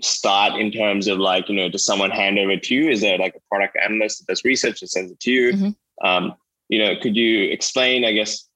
start 0.00 0.58
in 0.58 0.72
terms 0.72 1.06
of 1.06 1.18
like 1.18 1.48
you 1.48 1.54
know 1.54 1.68
does 1.68 1.84
someone 1.84 2.10
hand 2.10 2.38
over 2.38 2.56
to 2.56 2.74
you? 2.74 2.88
Is 2.88 3.02
there 3.02 3.18
like 3.18 3.34
a 3.34 3.40
product 3.50 3.76
analyst 3.76 4.20
that 4.20 4.32
does 4.32 4.42
research 4.44 4.80
and 4.80 4.90
sends 4.90 5.12
it 5.12 5.20
to 5.20 5.30
you? 5.30 5.52
Mm-hmm. 5.52 6.06
Um, 6.06 6.34
you 6.68 6.78
know, 6.78 6.94
could 7.00 7.14
you 7.14 7.50
explain? 7.50 8.06
I 8.06 8.12
guess 8.12 8.48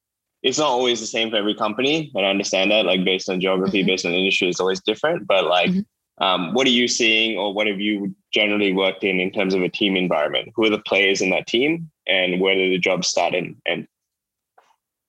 it's 0.47 0.59
not 0.59 0.69
always 0.69 1.01
the 1.01 1.07
same 1.07 1.29
for 1.31 1.37
every 1.37 1.55
company, 1.55 2.13
and 2.15 2.25
I 2.25 2.31
understand 2.31 2.71
that. 2.71 2.87
Like 2.87 3.05
based 3.05 3.29
on 3.29 3.41
geography, 3.41 3.81
mm-hmm. 3.81 3.89
based 3.89 4.07
on 4.07 4.13
industry, 4.13 4.49
it's 4.49 4.61
always 4.61 4.81
different. 4.81 5.27
But 5.27 5.45
like, 5.47 5.71
mm-hmm. 5.71 6.25
um, 6.25 6.55
what 6.55 6.69
are 6.69 6.71
you 6.71 6.87
seeing, 6.87 7.37
or 7.37 7.53
what 7.53 7.67
have 7.67 7.81
you 7.81 8.15
generally 8.33 8.73
worked 8.73 9.03
in 9.03 9.19
in 9.19 9.33
terms 9.33 9.55
of 9.55 9.63
a 9.63 9.69
team 9.69 9.97
environment? 9.97 10.53
Who 10.55 10.65
are 10.65 10.71
the 10.71 10.79
players 10.79 11.21
in 11.21 11.31
that 11.31 11.49
team, 11.49 11.91
and 12.07 12.41
where 12.41 12.55
do 12.55 12.71
the 12.71 12.79
jobs 12.79 13.09
start 13.09 13.35
and 13.35 13.57
end? 13.67 13.89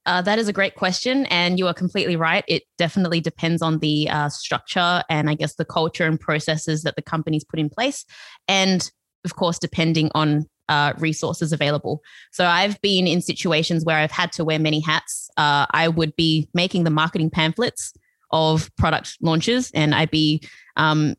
Uh, 0.08 0.22
that 0.22 0.40
is 0.40 0.48
a 0.48 0.54
great 0.54 0.74
question, 0.74 1.28
and 1.28 1.60
you 1.60 1.68
are 1.68 1.74
completely 1.74 2.16
right. 2.16 2.44
It 2.48 2.64
definitely 2.80 3.22
depends 3.22 3.62
on 3.62 3.78
the 3.78 4.10
uh, 4.10 4.30
structure 4.30 5.04
and 5.08 5.30
I 5.30 5.36
guess 5.36 5.56
the 5.56 5.66
culture 5.66 6.06
and 6.06 6.20
processes 6.20 6.82
that 6.82 6.96
the 6.96 7.04
companies 7.04 7.44
put 7.44 7.60
in 7.60 7.70
place, 7.70 8.06
and 8.48 8.90
of 9.24 9.36
course, 9.36 9.60
depending 9.60 10.10
on 10.16 10.48
uh, 10.70 10.94
resources 10.98 11.52
available. 11.54 12.02
So 12.32 12.46
I've 12.46 12.80
been 12.82 13.08
in 13.08 13.22
situations 13.22 13.86
where 13.86 13.98
I've 13.98 14.12
had 14.12 14.32
to 14.34 14.46
wear 14.46 14.60
many 14.60 14.80
hats. 14.80 15.30
Uh, 15.38 15.66
I 15.72 15.88
would 15.88 16.16
be 16.16 16.50
making 16.54 16.84
the 16.84 16.90
marketing 16.90 17.30
pamphlets 17.30 17.94
of 18.32 18.70
product 18.76 19.18
launches, 19.22 19.72
and 19.72 19.96
I'd 19.96 20.12
be 20.12 20.42
um, 20.76 21.16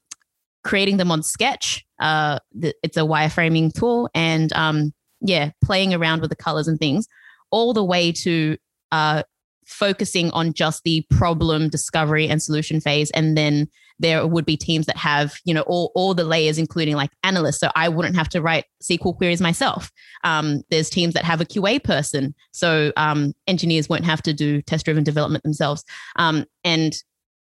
creating 0.64 0.98
them 0.98 1.10
on 1.10 1.22
Sketch. 1.22 1.84
Uh, 2.00 2.38
it's 2.82 2.96
a 2.96 3.00
wireframing 3.00 3.72
tool, 3.72 4.10
and 4.14 4.52
um, 4.52 4.92
yeah, 5.20 5.50
playing 5.64 5.94
around 5.94 6.20
with 6.20 6.30
the 6.30 6.36
colors 6.36 6.68
and 6.68 6.78
things, 6.78 7.08
all 7.50 7.72
the 7.72 7.84
way 7.84 8.12
to 8.12 8.56
uh, 8.92 9.22
focusing 9.68 10.30
on 10.30 10.52
just 10.54 10.82
the 10.82 11.06
problem 11.10 11.68
discovery 11.68 12.26
and 12.26 12.42
solution 12.42 12.80
phase. 12.80 13.10
And 13.10 13.36
then 13.36 13.68
there 13.98 14.26
would 14.26 14.46
be 14.46 14.56
teams 14.56 14.86
that 14.86 14.96
have 14.96 15.36
you 15.44 15.52
know 15.52 15.62
all, 15.62 15.92
all 15.94 16.14
the 16.14 16.24
layers 16.24 16.58
including 16.58 16.96
like 16.96 17.10
analysts. 17.22 17.60
So 17.60 17.70
i 17.76 17.88
wouldn't 17.88 18.16
have 18.16 18.28
to 18.30 18.40
write 18.40 18.64
sql 18.82 19.16
queries 19.16 19.40
myself. 19.40 19.90
Um, 20.24 20.62
there's 20.70 20.90
teams 20.90 21.14
that 21.14 21.24
have 21.24 21.40
a 21.40 21.44
qa 21.44 21.82
person. 21.82 22.34
So 22.52 22.92
um, 22.96 23.34
engineers 23.46 23.88
won't 23.88 24.04
have 24.04 24.22
to 24.22 24.32
do 24.32 24.62
test 24.62 24.84
driven 24.84 25.04
development 25.04 25.44
themselves. 25.44 25.84
Um, 26.16 26.46
and 26.64 26.96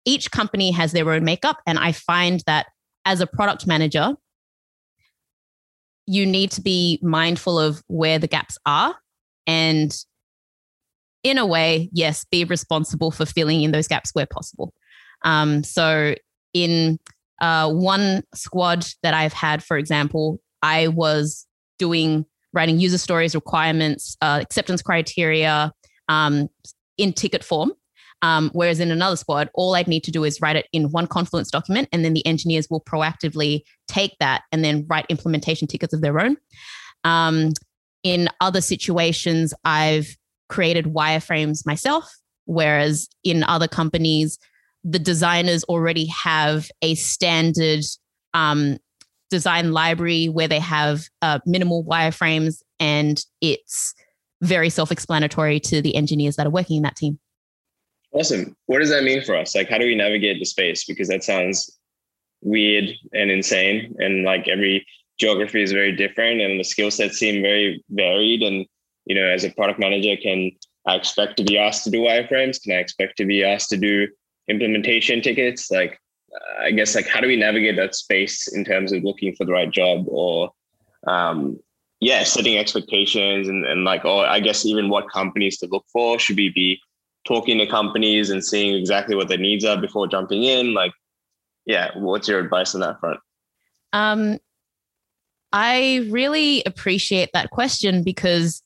each 0.05 0.31
company 0.31 0.71
has 0.71 0.93
their 0.93 1.11
own 1.11 1.23
makeup. 1.23 1.57
And 1.67 1.77
i 1.77 1.91
find 1.91 2.41
that 2.47 2.67
as 3.05 3.21
a 3.21 3.27
product 3.27 3.67
manager 3.67 4.15
you 6.07 6.25
need 6.25 6.51
to 6.51 6.61
be 6.61 6.99
mindful 7.03 7.59
of 7.59 7.83
where 7.87 8.17
the 8.17 8.27
gaps 8.27 8.57
are 8.65 8.95
and 9.45 10.05
in 11.23 11.37
a 11.37 11.45
way, 11.45 11.89
yes, 11.91 12.25
be 12.25 12.43
responsible 12.43 13.11
for 13.11 13.25
filling 13.25 13.61
in 13.61 13.71
those 13.71 13.87
gaps 13.87 14.11
where 14.13 14.25
possible. 14.25 14.73
Um, 15.23 15.63
so, 15.63 16.15
in 16.53 16.99
uh, 17.41 17.71
one 17.71 18.23
squad 18.33 18.85
that 19.03 19.13
I've 19.13 19.33
had, 19.33 19.63
for 19.63 19.77
example, 19.77 20.39
I 20.61 20.87
was 20.87 21.45
doing 21.77 22.25
writing 22.53 22.79
user 22.79 22.97
stories, 22.97 23.35
requirements, 23.35 24.17
uh, 24.21 24.39
acceptance 24.41 24.81
criteria 24.81 25.71
um, 26.09 26.49
in 26.97 27.13
ticket 27.13 27.43
form. 27.43 27.73
Um, 28.23 28.49
whereas 28.53 28.79
in 28.79 28.89
another 28.89 29.15
squad, 29.15 29.49
all 29.53 29.75
I'd 29.75 29.87
need 29.87 30.03
to 30.05 30.11
do 30.11 30.23
is 30.23 30.41
write 30.41 30.55
it 30.55 30.65
in 30.73 30.89
one 30.89 31.05
Confluence 31.05 31.51
document, 31.51 31.87
and 31.91 32.03
then 32.03 32.13
the 32.13 32.25
engineers 32.25 32.67
will 32.67 32.81
proactively 32.81 33.61
take 33.87 34.15
that 34.19 34.41
and 34.51 34.63
then 34.63 34.87
write 34.89 35.05
implementation 35.09 35.67
tickets 35.67 35.93
of 35.93 36.01
their 36.01 36.19
own. 36.19 36.35
Um, 37.03 37.51
in 38.01 38.27
other 38.41 38.61
situations, 38.61 39.53
I've 39.63 40.17
created 40.49 40.85
wireframes 40.85 41.65
myself, 41.65 42.09
whereas 42.45 43.07
in 43.23 43.43
other 43.43 43.67
companies, 43.67 44.37
the 44.83 44.99
designers 44.99 45.63
already 45.65 46.05
have 46.05 46.69
a 46.81 46.95
standard 46.95 47.83
um, 48.33 48.77
design 49.29 49.71
library 49.71 50.27
where 50.27 50.47
they 50.47 50.59
have 50.59 51.05
uh, 51.21 51.39
minimal 51.45 51.83
wireframes 51.83 52.61
and 52.79 53.25
it's 53.41 53.93
very 54.41 54.69
self-explanatory 54.69 55.59
to 55.59 55.81
the 55.81 55.95
engineers 55.95 56.35
that 56.35 56.47
are 56.47 56.51
working 56.51 56.77
in 56.77 56.83
that 56.83 56.95
team. 56.95 57.19
Awesome. 58.13 58.55
What 58.67 58.79
does 58.79 58.89
that 58.89 59.03
mean 59.03 59.23
for 59.23 59.35
us? 59.35 59.53
Like, 59.53 59.69
how 59.69 59.77
do 59.77 59.85
we 59.85 59.95
navigate 59.95 60.39
the 60.39 60.45
space? 60.45 60.85
Because 60.85 61.09
that 61.09 61.23
sounds 61.23 61.77
weird 62.41 62.85
and 63.13 63.31
insane, 63.31 63.95
and 63.99 64.23
like 64.23 64.47
every 64.47 64.85
geography 65.19 65.61
is 65.63 65.71
very 65.71 65.91
different, 65.91 66.39
and 66.39 66.59
the 66.59 66.63
skill 66.63 66.91
sets 66.91 67.17
seem 67.17 67.41
very 67.41 67.83
varied. 67.89 68.43
And 68.43 68.65
you 69.07 69.15
know, 69.15 69.25
as 69.25 69.43
a 69.43 69.49
product 69.51 69.79
manager, 69.79 70.15
can 70.21 70.51
I 70.85 70.95
expect 70.95 71.37
to 71.37 71.43
be 71.43 71.57
asked 71.57 71.83
to 71.85 71.89
do 71.89 72.01
wireframes? 72.01 72.61
Can 72.61 72.73
I 72.73 72.79
expect 72.79 73.17
to 73.17 73.25
be 73.25 73.43
asked 73.43 73.69
to 73.69 73.77
do 73.77 74.07
implementation 74.49 75.21
tickets? 75.21 75.71
Like, 75.71 75.99
I 76.61 76.71
guess, 76.71 76.93
like, 76.93 77.07
how 77.07 77.21
do 77.21 77.27
we 77.27 77.37
navigate 77.37 77.77
that 77.77 77.95
space 77.95 78.47
in 78.47 78.65
terms 78.65 78.91
of 78.91 79.03
looking 79.03 79.33
for 79.35 79.45
the 79.45 79.53
right 79.53 79.71
job 79.71 80.05
or, 80.07 80.51
um, 81.07 81.57
yeah, 81.99 82.23
setting 82.23 82.57
expectations 82.57 83.47
and, 83.47 83.65
and 83.65 83.85
like, 83.85 84.05
or 84.05 84.25
I 84.25 84.39
guess 84.39 84.65
even 84.65 84.89
what 84.89 85.09
companies 85.09 85.57
to 85.59 85.67
look 85.67 85.85
for? 85.91 86.19
Should 86.19 86.37
we 86.37 86.49
be 86.49 86.79
talking 87.25 87.57
to 87.59 87.67
companies 87.67 88.29
and 88.29 88.43
seeing 88.43 88.75
exactly 88.75 89.15
what 89.15 89.29
their 89.29 89.37
needs 89.37 89.63
are 89.65 89.79
before 89.79 90.07
jumping 90.07 90.43
in? 90.43 90.73
Like, 90.73 90.91
yeah, 91.65 91.91
what's 91.95 92.27
your 92.27 92.39
advice 92.39 92.75
on 92.75 92.81
that 92.81 92.99
front? 92.99 93.19
Um, 93.93 94.39
I 95.53 96.07
really 96.09 96.61
appreciate 96.65 97.29
that 97.33 97.49
question 97.49 98.03
because 98.03 98.61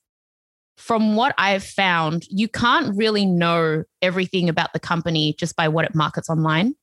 from 0.82 1.16
what 1.16 1.36
I've 1.38 1.64
found, 1.64 2.24
you 2.30 2.48
can't 2.48 2.98
really 2.98 3.26
know 3.26 3.84
everything 4.02 4.50
about 4.50 4.74
the 4.74 4.80
company 4.80 5.36
just 5.38 5.56
by 5.56 5.68
what 5.68 5.86
it 5.86 5.94
markets 5.94 6.30
online. 6.30 6.74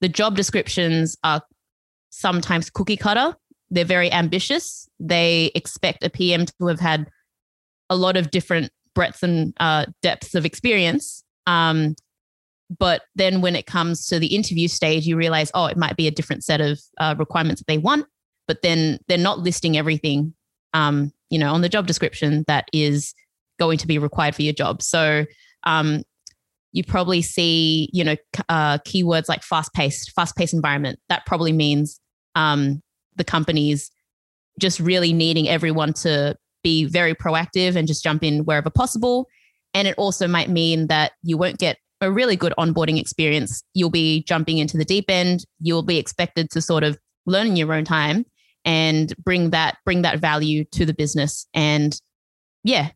The 0.00 0.08
job 0.08 0.36
descriptions 0.36 1.16
are 1.24 1.42
sometimes 2.10 2.70
cookie 2.70 2.96
cutter. 2.96 3.34
They're 3.68 3.84
very 3.84 4.10
ambitious. 4.12 4.88
They 5.00 5.50
expect 5.56 6.04
a 6.04 6.10
PM 6.10 6.46
to 6.46 6.66
have 6.66 6.78
had 6.78 7.10
a 7.90 7.96
lot 7.96 8.16
of 8.16 8.30
different 8.30 8.70
breadths 8.94 9.24
and 9.24 9.52
uh, 9.58 9.86
depths 10.00 10.36
of 10.36 10.46
experience. 10.46 11.24
Um, 11.46 11.96
but 12.78 13.02
then 13.16 13.40
when 13.40 13.56
it 13.56 13.66
comes 13.66 14.06
to 14.06 14.20
the 14.20 14.34
interview 14.34 14.68
stage, 14.68 15.06
you 15.06 15.16
realize, 15.16 15.50
oh, 15.54 15.66
it 15.66 15.76
might 15.76 15.96
be 15.96 16.06
a 16.06 16.12
different 16.12 16.44
set 16.44 16.60
of 16.60 16.80
uh, 16.98 17.16
requirements 17.18 17.60
that 17.60 17.66
they 17.66 17.78
want. 17.78 18.06
But 18.46 18.62
then 18.62 19.00
they're 19.08 19.18
not 19.18 19.40
listing 19.40 19.76
everything, 19.76 20.34
um, 20.72 21.12
you 21.30 21.38
know, 21.38 21.52
on 21.52 21.62
the 21.62 21.68
job 21.68 21.88
description 21.88 22.44
that 22.46 22.68
is 22.72 23.12
going 23.60 23.78
to 23.78 23.86
be 23.86 23.98
required 23.98 24.34
for 24.34 24.42
your 24.42 24.52
job. 24.52 24.82
So 24.82 25.24
um, 25.62 26.02
you 26.72 26.82
probably 26.82 27.22
see, 27.22 27.88
you 27.92 28.02
know, 28.02 28.16
uh, 28.48 28.78
keywords 28.78 29.28
like 29.28 29.44
fast 29.44 29.72
paced, 29.72 30.10
fast 30.12 30.34
paced 30.34 30.54
environment. 30.54 30.98
That 31.08 31.26
probably 31.26 31.52
means 31.52 32.00
um, 32.34 32.82
the 33.16 33.24
companies 33.24 33.90
just 34.58 34.80
really 34.80 35.12
needing 35.12 35.48
everyone 35.48 35.92
to 35.92 36.36
be 36.62 36.84
very 36.84 37.14
proactive 37.14 37.76
and 37.76 37.86
just 37.86 38.02
jump 38.02 38.24
in 38.24 38.44
wherever 38.44 38.70
possible. 38.70 39.28
And 39.74 39.86
it 39.86 39.94
also 39.96 40.26
might 40.26 40.48
mean 40.48 40.88
that 40.88 41.12
you 41.22 41.38
won't 41.38 41.58
get 41.58 41.76
a 42.00 42.10
really 42.10 42.36
good 42.36 42.54
onboarding 42.58 42.98
experience. 42.98 43.62
You'll 43.74 43.90
be 43.90 44.24
jumping 44.24 44.58
into 44.58 44.76
the 44.76 44.84
deep 44.84 45.10
end. 45.10 45.44
You'll 45.60 45.82
be 45.82 45.98
expected 45.98 46.50
to 46.50 46.60
sort 46.60 46.82
of 46.82 46.98
learn 47.26 47.48
in 47.48 47.56
your 47.56 47.72
own 47.72 47.84
time 47.84 48.24
and 48.64 49.14
bring 49.24 49.50
that 49.50 49.78
bring 49.84 50.02
that 50.02 50.18
value 50.18 50.64
to 50.72 50.84
the 50.84 50.94
business. 50.94 51.46
And 51.54 51.98
yeah, 52.64 52.90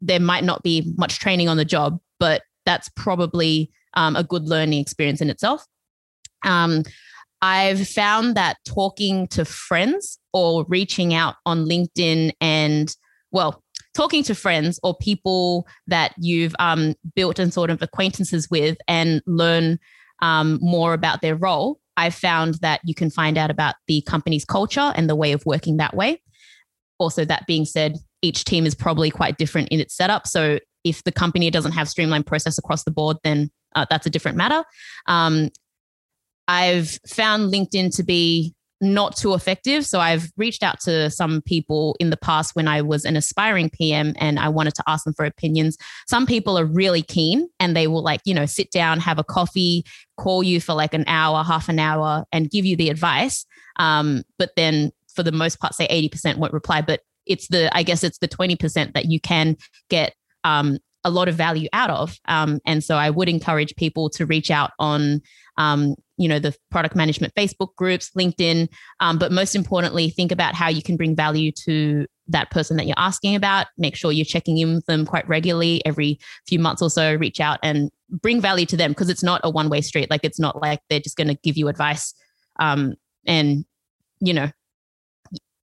there 0.00 0.20
might 0.20 0.44
not 0.44 0.62
be 0.62 0.92
much 0.96 1.18
training 1.18 1.48
on 1.48 1.56
the 1.56 1.64
job, 1.64 1.98
but 2.18 2.42
that's 2.64 2.88
probably 2.90 3.70
um, 3.94 4.16
a 4.16 4.24
good 4.24 4.48
learning 4.48 4.80
experience 4.80 5.20
in 5.20 5.30
itself. 5.30 5.64
Um, 6.44 6.82
I've 7.42 7.86
found 7.86 8.34
that 8.34 8.56
talking 8.64 9.26
to 9.28 9.44
friends 9.44 10.18
or 10.32 10.64
reaching 10.68 11.14
out 11.14 11.36
on 11.44 11.66
LinkedIn 11.66 12.32
and, 12.40 12.94
well, 13.30 13.62
talking 13.94 14.22
to 14.24 14.34
friends 14.34 14.80
or 14.82 14.96
people 14.96 15.66
that 15.86 16.14
you've 16.18 16.54
um, 16.58 16.94
built 17.14 17.38
and 17.38 17.52
sort 17.52 17.70
of 17.70 17.82
acquaintances 17.82 18.50
with 18.50 18.76
and 18.88 19.22
learn 19.26 19.78
um, 20.22 20.58
more 20.60 20.92
about 20.92 21.22
their 21.22 21.36
role, 21.36 21.78
I've 21.96 22.14
found 22.14 22.54
that 22.56 22.80
you 22.84 22.94
can 22.94 23.10
find 23.10 23.38
out 23.38 23.50
about 23.50 23.74
the 23.86 24.02
company's 24.02 24.44
culture 24.44 24.92
and 24.94 25.08
the 25.08 25.16
way 25.16 25.32
of 25.32 25.44
working 25.46 25.78
that 25.78 25.94
way. 25.94 26.22
Also, 26.98 27.24
that 27.24 27.46
being 27.46 27.64
said, 27.64 27.96
each 28.22 28.44
team 28.44 28.66
is 28.66 28.74
probably 28.74 29.10
quite 29.10 29.36
different 29.36 29.68
in 29.68 29.80
its 29.80 29.94
setup. 29.94 30.26
So 30.26 30.58
if 30.84 31.04
the 31.04 31.12
company 31.12 31.50
doesn't 31.50 31.72
have 31.72 31.88
streamlined 31.88 32.26
process 32.26 32.58
across 32.58 32.84
the 32.84 32.90
board, 32.90 33.16
then 33.24 33.50
uh, 33.74 33.86
that's 33.90 34.06
a 34.06 34.10
different 34.10 34.36
matter. 34.36 34.64
Um, 35.06 35.50
I've 36.48 36.98
found 37.06 37.52
LinkedIn 37.52 37.94
to 37.96 38.02
be 38.02 38.54
not 38.80 39.16
too 39.16 39.34
effective. 39.34 39.86
So 39.86 40.00
I've 40.00 40.30
reached 40.36 40.62
out 40.62 40.80
to 40.80 41.10
some 41.10 41.40
people 41.42 41.96
in 41.98 42.10
the 42.10 42.16
past 42.16 42.54
when 42.54 42.68
I 42.68 42.82
was 42.82 43.04
an 43.04 43.16
aspiring 43.16 43.70
PM 43.70 44.12
and 44.18 44.38
I 44.38 44.48
wanted 44.48 44.74
to 44.74 44.84
ask 44.86 45.04
them 45.04 45.14
for 45.14 45.24
opinions. 45.24 45.78
Some 46.06 46.26
people 46.26 46.58
are 46.58 46.66
really 46.66 47.02
keen 47.02 47.48
and 47.58 47.74
they 47.74 47.86
will 47.86 48.02
like, 48.02 48.20
you 48.24 48.34
know, 48.34 48.46
sit 48.46 48.70
down, 48.70 49.00
have 49.00 49.18
a 49.18 49.24
coffee, 49.24 49.84
call 50.18 50.42
you 50.42 50.60
for 50.60 50.74
like 50.74 50.92
an 50.92 51.04
hour, 51.06 51.42
half 51.42 51.68
an 51.68 51.78
hour 51.78 52.24
and 52.32 52.50
give 52.50 52.66
you 52.66 52.76
the 52.76 52.90
advice. 52.90 53.46
Um, 53.78 54.24
but 54.38 54.50
then 54.56 54.92
for 55.16 55.22
the 55.22 55.32
most 55.32 55.58
part, 55.58 55.74
say 55.74 55.88
80% 55.88 56.36
won't 56.36 56.52
reply. 56.52 56.82
But 56.82 57.00
it's 57.26 57.48
the, 57.48 57.74
I 57.76 57.82
guess 57.82 58.04
it's 58.04 58.18
the 58.18 58.28
20% 58.28 58.94
that 58.94 59.06
you 59.06 59.20
can 59.20 59.56
get 59.90 60.14
um, 60.44 60.78
a 61.02 61.10
lot 61.10 61.28
of 61.28 61.34
value 61.34 61.68
out 61.72 61.90
of. 61.90 62.16
Um, 62.26 62.60
and 62.64 62.84
so 62.84 62.96
I 62.96 63.10
would 63.10 63.28
encourage 63.28 63.74
people 63.76 64.10
to 64.10 64.26
reach 64.26 64.50
out 64.50 64.70
on 64.78 65.22
um, 65.58 65.94
you 66.18 66.28
know 66.28 66.38
the 66.38 66.54
product 66.70 66.96
management 66.96 67.34
facebook 67.34 67.74
groups 67.76 68.10
linkedin 68.16 68.68
um, 69.00 69.18
but 69.18 69.32
most 69.32 69.54
importantly 69.54 70.10
think 70.10 70.32
about 70.32 70.54
how 70.54 70.68
you 70.68 70.82
can 70.82 70.96
bring 70.96 71.14
value 71.14 71.52
to 71.52 72.06
that 72.28 72.50
person 72.50 72.76
that 72.76 72.86
you're 72.86 72.98
asking 72.98 73.34
about 73.34 73.66
make 73.78 73.94
sure 73.94 74.12
you're 74.12 74.24
checking 74.24 74.58
in 74.58 74.74
with 74.74 74.86
them 74.86 75.04
quite 75.04 75.28
regularly 75.28 75.84
every 75.84 76.18
few 76.46 76.58
months 76.58 76.82
or 76.82 76.90
so 76.90 77.14
reach 77.16 77.40
out 77.40 77.58
and 77.62 77.90
bring 78.10 78.40
value 78.40 78.66
to 78.66 78.76
them 78.76 78.90
because 78.90 79.08
it's 79.08 79.22
not 79.22 79.40
a 79.44 79.50
one 79.50 79.68
way 79.68 79.80
street 79.80 80.10
like 80.10 80.24
it's 80.24 80.40
not 80.40 80.60
like 80.60 80.80
they're 80.88 81.00
just 81.00 81.16
going 81.16 81.28
to 81.28 81.38
give 81.42 81.56
you 81.56 81.68
advice 81.68 82.14
um, 82.60 82.94
and 83.26 83.64
you 84.20 84.32
know 84.32 84.50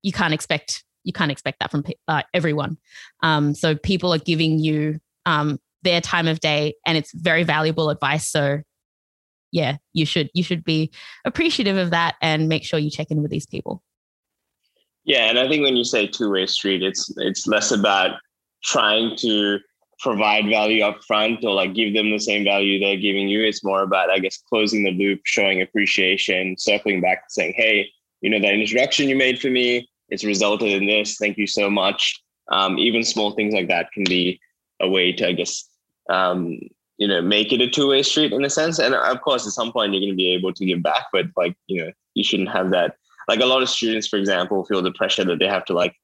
you 0.03 0.11
can't 0.11 0.33
expect 0.33 0.83
you 1.03 1.11
can't 1.11 1.31
expect 1.31 1.59
that 1.59 1.71
from 1.71 1.83
uh, 2.07 2.21
everyone 2.33 2.77
um, 3.23 3.55
so 3.55 3.75
people 3.75 4.13
are 4.13 4.19
giving 4.19 4.59
you 4.59 4.99
um, 5.25 5.59
their 5.81 5.99
time 5.99 6.27
of 6.27 6.39
day 6.39 6.75
and 6.85 6.97
it's 6.97 7.11
very 7.13 7.43
valuable 7.43 7.89
advice 7.89 8.29
so 8.29 8.61
yeah, 9.53 9.77
you 9.93 10.05
should 10.05 10.29
you 10.33 10.43
should 10.43 10.65
be 10.65 10.91
appreciative 11.23 11.77
of 11.77 11.91
that 11.91 12.15
and 12.21 12.49
make 12.49 12.65
sure 12.65 12.79
you 12.79 12.89
check 12.89 13.11
in 13.11 13.21
with 13.21 13.31
these 13.31 13.45
people. 13.45 13.81
Yeah, 15.05 15.29
and 15.29 15.37
I 15.37 15.47
think 15.47 15.63
when 15.63 15.77
you 15.77 15.83
say 15.83 16.07
two-way 16.07 16.47
street, 16.47 16.81
it's 16.81 17.13
it's 17.17 17.47
less 17.47 17.71
about 17.71 18.17
trying 18.63 19.15
to 19.17 19.59
provide 19.99 20.49
value 20.49 20.83
up 20.83 21.03
front 21.03 21.45
or 21.45 21.53
like 21.53 21.75
give 21.75 21.93
them 21.93 22.09
the 22.09 22.19
same 22.19 22.43
value 22.43 22.79
they're 22.79 22.97
giving 22.97 23.29
you. 23.29 23.43
It's 23.43 23.63
more 23.63 23.83
about, 23.83 24.09
I 24.09 24.19
guess, 24.19 24.41
closing 24.49 24.83
the 24.83 24.91
loop, 24.91 25.21
showing 25.23 25.61
appreciation, 25.61 26.55
circling 26.57 26.99
back 26.99 27.25
saying, 27.29 27.53
hey, 27.55 27.89
you 28.21 28.29
know, 28.29 28.39
that 28.39 28.53
introduction 28.53 29.07
you 29.07 29.15
made 29.15 29.39
for 29.39 29.49
me, 29.49 29.87
it's 30.09 30.23
resulted 30.23 30.69
in 30.69 30.85
this. 30.85 31.17
Thank 31.17 31.37
you 31.37 31.47
so 31.47 31.69
much. 31.69 32.21
Um, 32.51 32.77
even 32.77 33.03
small 33.03 33.31
things 33.31 33.53
like 33.53 33.67
that 33.69 33.91
can 33.93 34.03
be 34.03 34.39
a 34.81 34.89
way 34.89 35.11
to, 35.13 35.27
I 35.27 35.31
guess, 35.31 35.67
um, 36.09 36.59
you 36.97 37.07
know 37.07 37.21
make 37.21 37.51
it 37.51 37.61
a 37.61 37.69
two-way 37.69 38.03
street 38.03 38.31
in 38.31 38.43
a 38.43 38.49
sense 38.49 38.79
and 38.79 38.93
of 38.93 39.21
course 39.21 39.45
at 39.45 39.53
some 39.53 39.71
point 39.71 39.93
you're 39.93 40.01
going 40.01 40.11
to 40.11 40.15
be 40.15 40.33
able 40.33 40.53
to 40.53 40.65
give 40.65 40.81
back 40.83 41.05
but 41.11 41.25
like 41.35 41.55
you 41.67 41.83
know 41.83 41.91
you 42.13 42.23
shouldn't 42.23 42.49
have 42.49 42.69
that 42.71 42.95
like 43.27 43.39
a 43.39 43.45
lot 43.45 43.61
of 43.61 43.69
students 43.69 44.07
for 44.07 44.17
example 44.17 44.63
feel 44.65 44.81
the 44.81 44.91
pressure 44.91 45.23
that 45.23 45.39
they 45.39 45.47
have 45.47 45.65
to 45.65 45.73
like 45.73 45.95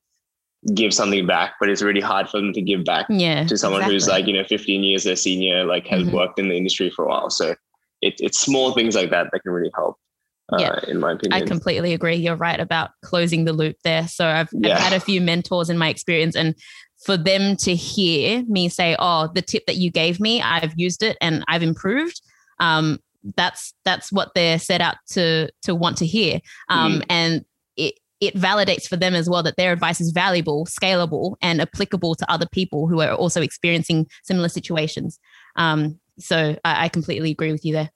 give 0.73 0.93
something 0.93 1.25
back 1.25 1.53
but 1.59 1.69
it's 1.69 1.81
really 1.81 2.01
hard 2.01 2.27
for 2.27 2.37
them 2.37 2.51
to 2.51 2.61
give 2.61 2.83
back 2.83 3.05
yeah, 3.09 3.45
to 3.45 3.57
someone 3.57 3.79
exactly. 3.79 3.95
who's 3.95 4.07
like 4.07 4.27
you 4.27 4.33
know 4.33 4.43
15 4.43 4.83
years 4.83 5.03
their 5.03 5.15
senior 5.15 5.63
like 5.63 5.87
has 5.87 6.03
mm-hmm. 6.03 6.15
worked 6.15 6.39
in 6.39 6.49
the 6.49 6.57
industry 6.57 6.89
for 6.89 7.05
a 7.05 7.07
while 7.07 7.29
so 7.29 7.55
it, 8.01 8.15
it's 8.19 8.39
small 8.39 8.73
things 8.73 8.95
like 8.95 9.09
that 9.09 9.27
that 9.31 9.39
can 9.39 9.51
really 9.51 9.71
help 9.73 9.97
uh, 10.51 10.57
yeah, 10.59 10.79
in 10.87 10.99
my 10.99 11.13
opinion. 11.13 11.41
I 11.41 11.45
completely 11.45 11.93
agree. 11.93 12.15
You're 12.15 12.35
right 12.35 12.59
about 12.59 12.91
closing 13.03 13.45
the 13.45 13.53
loop 13.53 13.77
there. 13.83 14.07
So 14.07 14.27
I've, 14.27 14.49
yeah. 14.51 14.75
I've 14.75 14.79
had 14.79 14.93
a 14.93 14.99
few 14.99 15.21
mentors 15.21 15.69
in 15.69 15.77
my 15.77 15.89
experience, 15.89 16.35
and 16.35 16.55
for 17.05 17.17
them 17.17 17.55
to 17.57 17.75
hear 17.75 18.43
me 18.47 18.69
say, 18.69 18.95
"Oh, 18.99 19.29
the 19.33 19.41
tip 19.41 19.65
that 19.67 19.77
you 19.77 19.91
gave 19.91 20.19
me, 20.19 20.41
I've 20.41 20.73
used 20.75 21.03
it 21.03 21.17
and 21.21 21.43
I've 21.47 21.63
improved." 21.63 22.21
Um, 22.59 22.99
that's 23.35 23.73
that's 23.85 24.11
what 24.11 24.31
they're 24.33 24.59
set 24.59 24.81
out 24.81 24.95
to 25.11 25.49
to 25.63 25.75
want 25.75 25.97
to 25.97 26.05
hear, 26.05 26.39
um, 26.69 26.99
mm. 26.99 27.05
and 27.09 27.45
it 27.77 27.95
it 28.19 28.35
validates 28.35 28.87
for 28.87 28.97
them 28.97 29.13
as 29.15 29.29
well 29.29 29.43
that 29.43 29.55
their 29.55 29.71
advice 29.71 30.01
is 30.01 30.11
valuable, 30.11 30.65
scalable, 30.65 31.35
and 31.41 31.61
applicable 31.61 32.15
to 32.15 32.31
other 32.31 32.47
people 32.51 32.87
who 32.87 33.01
are 33.01 33.13
also 33.13 33.41
experiencing 33.41 34.07
similar 34.23 34.49
situations. 34.49 35.19
Um, 35.55 35.99
so 36.17 36.57
I, 36.65 36.85
I 36.85 36.89
completely 36.89 37.31
agree 37.31 37.51
with 37.51 37.63
you 37.63 37.73
there. 37.73 37.91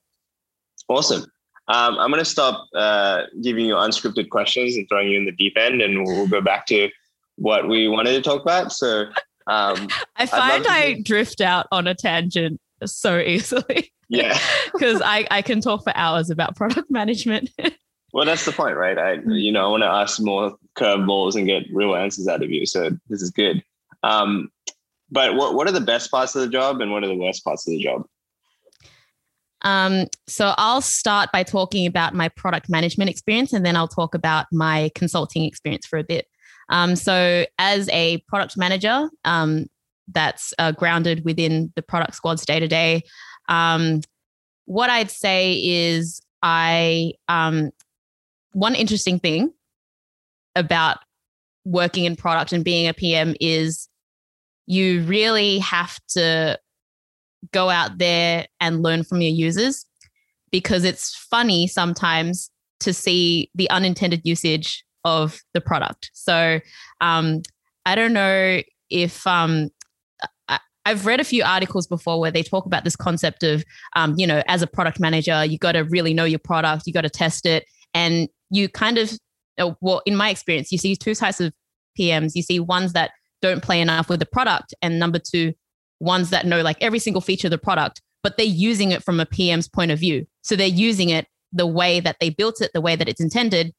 Awesome. 0.87 1.25
Um, 1.67 1.97
I'm 1.97 2.09
going 2.09 2.19
to 2.19 2.25
stop 2.25 2.67
uh, 2.75 3.23
giving 3.41 3.65
you 3.65 3.75
unscripted 3.75 4.29
questions 4.29 4.75
and 4.75 4.87
throwing 4.89 5.09
you 5.09 5.17
in 5.17 5.25
the 5.25 5.31
deep 5.31 5.57
end, 5.57 5.81
and 5.81 6.03
we'll 6.03 6.27
go 6.27 6.41
back 6.41 6.65
to 6.67 6.89
what 7.37 7.67
we 7.67 7.87
wanted 7.87 8.11
to 8.13 8.21
talk 8.21 8.41
about. 8.41 8.71
So 8.71 9.05
um, 9.47 9.87
I 10.15 10.25
find 10.25 10.65
I 10.67 11.01
drift 11.01 11.41
out 11.41 11.67
on 11.71 11.87
a 11.87 11.95
tangent 11.95 12.59
so 12.85 13.19
easily. 13.19 13.91
Yeah. 14.09 14.37
Because 14.73 15.03
I, 15.05 15.27
I 15.29 15.43
can 15.43 15.61
talk 15.61 15.83
for 15.83 15.95
hours 15.95 16.31
about 16.31 16.55
product 16.55 16.89
management. 16.89 17.51
well, 18.13 18.25
that's 18.25 18.43
the 18.43 18.51
point, 18.51 18.75
right? 18.75 18.97
I 18.97 19.13
you 19.27 19.51
know 19.51 19.65
I 19.65 19.69
want 19.69 19.83
to 19.83 19.87
ask 19.87 20.19
more 20.19 20.55
curveballs 20.75 21.35
and 21.35 21.45
get 21.45 21.63
real 21.71 21.95
answers 21.95 22.27
out 22.27 22.41
of 22.41 22.49
you. 22.49 22.65
So 22.65 22.89
this 23.07 23.21
is 23.21 23.29
good. 23.29 23.63
Um, 24.01 24.51
but 25.11 25.35
what 25.35 25.53
what 25.53 25.67
are 25.67 25.71
the 25.71 25.79
best 25.79 26.09
parts 26.09 26.35
of 26.35 26.41
the 26.41 26.49
job 26.49 26.81
and 26.81 26.91
what 26.91 27.03
are 27.03 27.07
the 27.07 27.15
worst 27.15 27.43
parts 27.43 27.67
of 27.67 27.71
the 27.71 27.83
job? 27.83 28.03
Um, 29.63 30.07
so 30.27 30.53
I'll 30.57 30.81
start 30.81 31.31
by 31.31 31.43
talking 31.43 31.87
about 31.87 32.13
my 32.13 32.29
product 32.29 32.69
management 32.69 33.09
experience 33.09 33.53
and 33.53 33.65
then 33.65 33.75
I'll 33.77 33.87
talk 33.87 34.13
about 34.13 34.47
my 34.51 34.91
consulting 34.93 35.45
experience 35.45 35.85
for 35.85 35.97
a 35.97 36.03
bit. 36.03 36.27
Um, 36.69 36.95
so, 36.95 37.45
as 37.59 37.89
a 37.89 38.19
product 38.27 38.57
manager 38.57 39.09
um, 39.25 39.67
that's 40.11 40.53
uh, 40.59 40.71
grounded 40.71 41.23
within 41.25 41.71
the 41.75 41.81
product 41.81 42.15
squad's 42.15 42.45
day 42.45 42.59
to 42.59 42.67
day, 42.67 43.03
what 44.65 44.89
I'd 44.89 45.11
say 45.11 45.53
is 45.61 46.21
I 46.41 47.13
um, 47.27 47.71
one 48.53 48.75
interesting 48.75 49.19
thing 49.19 49.53
about 50.55 50.99
working 51.65 52.05
in 52.05 52.15
product 52.15 52.53
and 52.53 52.63
being 52.63 52.87
a 52.87 52.93
PM 52.93 53.35
is 53.39 53.87
you 54.65 55.01
really 55.03 55.59
have 55.59 55.99
to 56.09 56.59
go 57.51 57.69
out 57.69 57.97
there 57.97 58.47
and 58.59 58.83
learn 58.83 59.03
from 59.03 59.21
your 59.21 59.31
users 59.31 59.85
because 60.51 60.83
it's 60.83 61.15
funny 61.15 61.67
sometimes 61.67 62.49
to 62.79 62.93
see 62.93 63.49
the 63.55 63.69
unintended 63.69 64.21
usage 64.23 64.83
of 65.03 65.39
the 65.53 65.61
product. 65.61 66.11
So 66.13 66.59
um, 67.01 67.41
I 67.85 67.95
don't 67.95 68.13
know 68.13 68.61
if 68.89 69.25
um, 69.25 69.69
I, 70.47 70.59
have 70.85 71.05
read 71.05 71.19
a 71.19 71.25
few 71.25 71.43
articles 71.43 71.87
before 71.87 72.19
where 72.19 72.31
they 72.31 72.43
talk 72.43 72.65
about 72.65 72.83
this 72.83 72.95
concept 72.95 73.43
of, 73.43 73.63
um, 73.95 74.15
you 74.17 74.27
know, 74.27 74.43
as 74.47 74.61
a 74.61 74.67
product 74.67 74.99
manager, 74.99 75.43
you 75.43 75.57
got 75.57 75.73
to 75.73 75.81
really 75.81 76.13
know 76.13 76.25
your 76.25 76.39
product, 76.39 76.85
you 76.85 76.93
got 76.93 77.01
to 77.01 77.09
test 77.09 77.45
it, 77.45 77.65
and 77.93 78.29
you 78.49 78.69
kind 78.69 78.97
of, 78.97 79.11
uh, 79.57 79.71
well, 79.81 80.01
in 80.05 80.15
my 80.15 80.29
experience, 80.29 80.71
you 80.71 80.77
see 80.77 80.95
two 80.95 81.15
types 81.15 81.39
of 81.39 81.53
PMs. 81.99 82.31
You 82.35 82.43
see 82.43 82.59
ones 82.59 82.93
that 82.93 83.11
don't 83.41 83.63
play 83.63 83.81
enough 83.81 84.09
with 84.09 84.19
the 84.19 84.25
product, 84.25 84.73
and 84.81 84.99
number 84.99 85.19
two, 85.19 85.53
ones 86.03 86.29
that 86.29 86.45
know 86.45 86.61
like 86.61 86.77
every 86.81 86.99
single 86.99 87.21
feature 87.21 87.47
of 87.47 87.51
the 87.51 87.57
product, 87.57 88.01
but 88.21 88.37
they're 88.37 88.45
using 88.45 88.91
it 88.91 89.03
from 89.03 89.19
a 89.19 89.25
PM's 89.25 89.67
point 89.67 89.91
of 89.91 89.99
view. 89.99 90.25
So 90.41 90.55
they're 90.55 90.67
using 90.67 91.09
it 91.09 91.27
the 91.51 91.67
way 91.67 91.99
that 91.99 92.17
they 92.19 92.29
built 92.29 92.61
it, 92.61 92.71
the 92.73 92.81
way 92.81 92.95
that 92.95 93.07
it's 93.07 93.21
intended, 93.21 93.73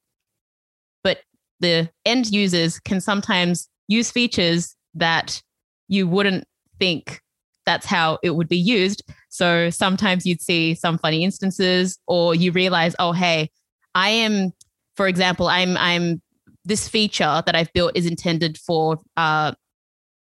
but 1.02 1.18
the 1.60 1.90
end 2.04 2.30
users 2.30 2.78
can 2.80 3.00
sometimes 3.00 3.68
use 3.88 4.10
features 4.10 4.76
that 4.94 5.42
you 5.88 6.06
wouldn't 6.08 6.44
think 6.78 7.20
that's 7.66 7.86
how 7.86 8.18
it 8.22 8.30
would 8.30 8.48
be 8.48 8.58
used. 8.58 9.02
So 9.28 9.70
sometimes 9.70 10.26
you'd 10.26 10.42
see 10.42 10.74
some 10.74 10.98
funny 10.98 11.24
instances, 11.24 11.98
or 12.06 12.34
you 12.34 12.52
realize, 12.52 12.94
oh, 12.98 13.12
hey, 13.12 13.50
I 13.94 14.10
am, 14.10 14.52
for 14.96 15.08
example, 15.08 15.48
I'm 15.48 15.76
I'm 15.76 16.20
this 16.64 16.88
feature 16.88 17.42
that 17.44 17.54
I've 17.54 17.72
built 17.72 17.92
is 17.94 18.06
intended 18.06 18.58
for 18.58 18.98
uh, 19.16 19.52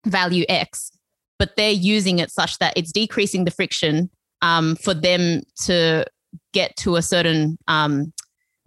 value 0.07 0.45
X, 0.49 0.91
but 1.39 1.57
they're 1.57 1.71
using 1.71 2.19
it 2.19 2.31
such 2.31 2.59
that 2.59 2.75
it's 2.77 2.93
decreasing 2.93 3.45
the 3.45 3.51
friction 3.51 4.11
um, 4.43 4.77
for 4.77 4.95
them 4.95 5.43
to 5.65 6.05
get 6.53 6.77
to 6.77 6.97
a 6.97 7.03
certain 7.03 7.59
um, 7.69 8.13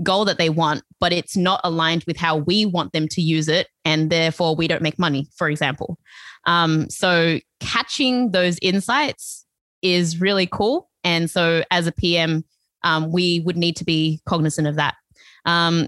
goal 0.04 0.26
that 0.26 0.38
they 0.38 0.50
want, 0.50 0.84
but 1.00 1.12
it's 1.14 1.36
not 1.36 1.62
aligned 1.64 2.04
with 2.06 2.18
how 2.18 2.38
we 2.38 2.66
want 2.66 2.94
them 2.94 3.08
to 3.10 3.22
use 3.22 3.48
it. 3.48 3.68
And 3.86 4.10
therefore, 4.10 4.56
we 4.56 4.68
don't 4.68 4.82
make 4.82 5.00
money, 5.00 5.28
for 5.36 5.50
example. 5.50 5.98
Um, 6.46 6.90
so, 6.90 7.40
catching 7.60 8.32
those 8.32 8.58
insights 8.62 9.46
is 9.82 10.20
really 10.20 10.48
cool. 10.48 10.90
And 11.04 11.30
so, 11.30 11.64
as 11.72 11.88
a 11.88 11.92
PM, 11.92 12.44
um, 12.84 13.12
we 13.12 13.42
would 13.42 13.58
need 13.58 13.76
to 13.78 13.86
be 13.86 14.22
cognizant 14.28 14.68
of 14.68 14.76
that. 14.76 14.96
Um, 15.46 15.88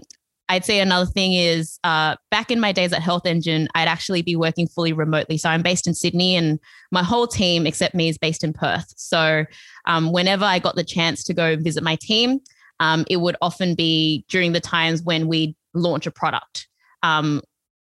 I'd 0.50 0.64
say 0.64 0.80
another 0.80 1.06
thing 1.06 1.32
is 1.32 1.78
uh, 1.84 2.16
back 2.32 2.50
in 2.50 2.58
my 2.58 2.72
days 2.72 2.92
at 2.92 3.02
HealthEngine, 3.02 3.68
I'd 3.76 3.86
actually 3.86 4.22
be 4.22 4.34
working 4.34 4.66
fully 4.66 4.92
remotely. 4.92 5.38
So 5.38 5.48
I'm 5.48 5.62
based 5.62 5.86
in 5.86 5.94
Sydney, 5.94 6.34
and 6.34 6.58
my 6.90 7.04
whole 7.04 7.28
team, 7.28 7.68
except 7.68 7.94
me, 7.94 8.08
is 8.08 8.18
based 8.18 8.42
in 8.42 8.52
Perth. 8.52 8.92
So 8.96 9.44
um, 9.86 10.10
whenever 10.10 10.44
I 10.44 10.58
got 10.58 10.74
the 10.74 10.82
chance 10.82 11.22
to 11.24 11.34
go 11.34 11.56
visit 11.56 11.84
my 11.84 11.96
team, 12.00 12.40
um, 12.80 13.04
it 13.08 13.18
would 13.18 13.36
often 13.40 13.76
be 13.76 14.24
during 14.28 14.52
the 14.52 14.60
times 14.60 15.02
when 15.02 15.28
we 15.28 15.54
launch 15.72 16.08
a 16.08 16.10
product. 16.10 16.66
Um, 17.04 17.42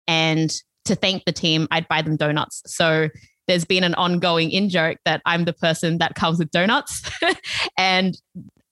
and 0.07 0.49
to 0.85 0.95
thank 0.95 1.25
the 1.25 1.33
team, 1.33 1.67
I'd 1.71 1.89
buy 1.89 2.03
them 2.03 2.15
donuts. 2.15 2.61
So 2.67 3.09
there's 3.47 3.65
been 3.65 3.83
an 3.83 3.95
ongoing 3.95 4.49
in 4.49 4.69
joke 4.69 4.99
that 5.03 5.21
I'm 5.25 5.43
the 5.43 5.53
person 5.53 5.97
that 5.97 6.15
comes 6.15 6.39
with 6.39 6.51
donuts. 6.51 7.01
and 7.77 8.17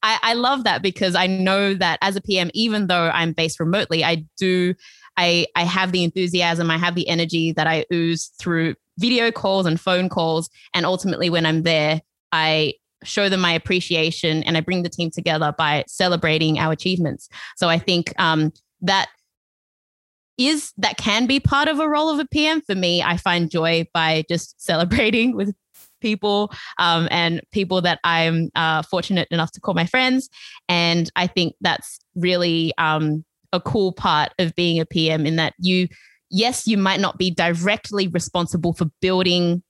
I, 0.04 0.20
I 0.22 0.34
love 0.34 0.66
that 0.66 0.82
because 0.82 1.16
I 1.16 1.28
know 1.28 1.74
that 1.74 1.98
as 2.02 2.16
a 2.16 2.22
PM, 2.22 2.52
even 2.54 2.88
though 2.88 3.10
I'm 3.14 3.32
based 3.32 3.60
remotely, 3.60 4.04
I 4.04 4.26
do 4.38 4.76
I 5.18 5.48
I 5.56 5.64
have 5.64 5.92
the 5.92 6.04
enthusiasm, 6.04 6.70
I 6.70 6.78
have 6.78 6.96
the 6.96 7.08
energy 7.08 7.54
that 7.54 7.68
I 7.68 7.86
ooze 7.92 8.32
through 8.40 8.76
video 9.00 9.32
calls 9.32 9.66
and 9.66 9.80
phone 9.80 10.10
calls. 10.10 10.50
And 10.74 10.86
ultimately 10.86 11.30
when 11.30 11.46
I'm 11.46 11.64
there, 11.64 12.02
I 12.32 12.74
show 13.04 13.30
them 13.30 13.42
my 13.42 13.54
appreciation 13.54 14.44
and 14.44 14.58
I 14.58 14.62
bring 14.62 14.84
the 14.84 14.90
team 14.90 15.10
together 15.10 15.54
by 15.58 15.84
celebrating 15.88 16.60
our 16.60 16.72
achievements. 16.72 17.30
So 17.56 17.70
I 17.70 17.80
think 17.80 18.14
um, 18.20 18.52
that 18.82 19.10
is 20.38 20.74
that 20.78 20.98
can 20.98 21.28
be 21.28 21.40
part 21.40 21.68
of 21.68 21.80
a 21.80 21.88
role 21.88 22.10
of 22.10 22.20
a 22.20 22.26
PM. 22.26 22.62
For 22.62 22.76
me, 22.76 23.02
I 23.02 23.18
find 23.18 23.50
joy 23.50 23.88
by 23.94 24.26
just 24.28 24.62
celebrating 24.64 25.36
with 25.36 25.56
people 26.04 26.52
um, 26.78 27.08
and 27.10 27.42
people 27.52 27.82
that 27.82 28.00
I'm 28.04 28.52
uh, 28.54 28.84
fortunate 28.84 29.28
enough 29.32 29.52
to 29.54 29.60
call 29.60 29.74
my 29.74 29.88
friends. 29.88 30.30
And 30.70 31.10
I 31.16 31.26
think 31.26 31.56
that's 31.62 32.00
really 32.16 32.74
um, 32.78 33.26
a 33.52 33.60
cool 33.60 33.92
part 33.92 34.34
of 34.38 34.54
being 34.54 34.80
a 34.80 34.86
PM 34.86 35.26
in 35.26 35.38
that 35.38 35.56
you, 35.58 35.88
yes, 36.30 36.68
you 36.68 36.78
might 36.78 37.00
not 37.00 37.18
be 37.18 37.32
directly 37.32 38.08
responsible 38.08 38.74
for 38.74 38.86
building 39.02 39.64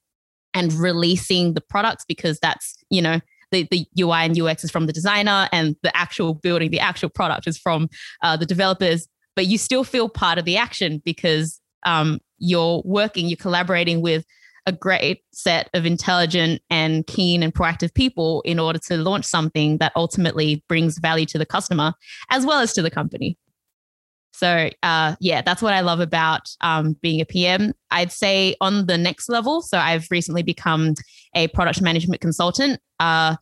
and 0.54 0.74
releasing 0.74 1.54
the 1.54 1.62
products 1.62 2.04
because 2.06 2.38
that's, 2.40 2.76
you 2.90 3.02
know, 3.02 3.22
the, 3.52 3.68
the 3.72 3.86
UI 4.00 4.26
and 4.26 4.40
UX 4.40 4.66
is 4.66 4.72
from 4.72 4.88
the 4.88 4.94
designer 4.94 5.48
and 5.52 5.76
the 5.84 5.96
actual 5.96 6.34
building, 6.34 6.72
the 6.72 6.80
actual 6.80 7.10
product 7.10 7.48
is 7.48 7.58
from 7.58 7.88
uh, 8.24 8.36
the 8.36 8.46
developers 8.46 9.08
but 9.36 9.48
you 9.48 9.58
still 9.58 9.84
feel 9.84 10.10
part 10.10 10.38
of 10.38 10.46
the 10.46 10.58
action 10.58 11.02
because 11.04 11.60
um, 11.86 12.20
you're 12.38 12.82
working, 12.86 13.28
you're 13.28 13.38
collaborating 13.38 14.02
with 14.02 14.26
a 14.66 14.72
great 14.72 15.22
set 15.32 15.70
of 15.74 15.86
intelligent 15.86 16.62
and 16.70 17.06
keen 17.08 17.44
and 17.44 17.54
proactive 17.54 17.94
people 17.94 18.42
in 18.42 18.60
order 18.60 18.80
to 18.80 18.98
launch 18.98 19.26
something 19.26 19.78
that 19.80 19.92
ultimately 19.96 20.64
brings 20.70 20.98
value 21.00 21.26
to 21.26 21.38
the 21.38 21.46
customer 21.46 21.94
as 22.30 22.46
well 22.46 22.60
as 22.60 22.74
to 22.74 22.82
the 22.82 22.92
company. 22.92 23.38
So, 24.34 24.70
uh, 24.82 25.16
yeah, 25.20 25.42
that's 25.44 25.62
what 25.62 25.74
I 25.74 25.82
love 25.82 26.00
about 26.00 26.50
um, 26.62 26.98
being 27.02 27.22
a 27.22 27.26
PM. 27.26 27.74
I'd 27.92 28.12
say 28.12 28.56
on 28.62 28.88
the 28.88 28.98
next 28.98 29.30
level, 29.30 29.62
so 29.62 29.78
I've 29.78 30.08
recently 30.10 30.42
become 30.42 30.96
a 31.36 31.48
product 31.50 31.82
management 31.82 32.20
consultant. 32.20 32.80
Uh, 33.00 33.36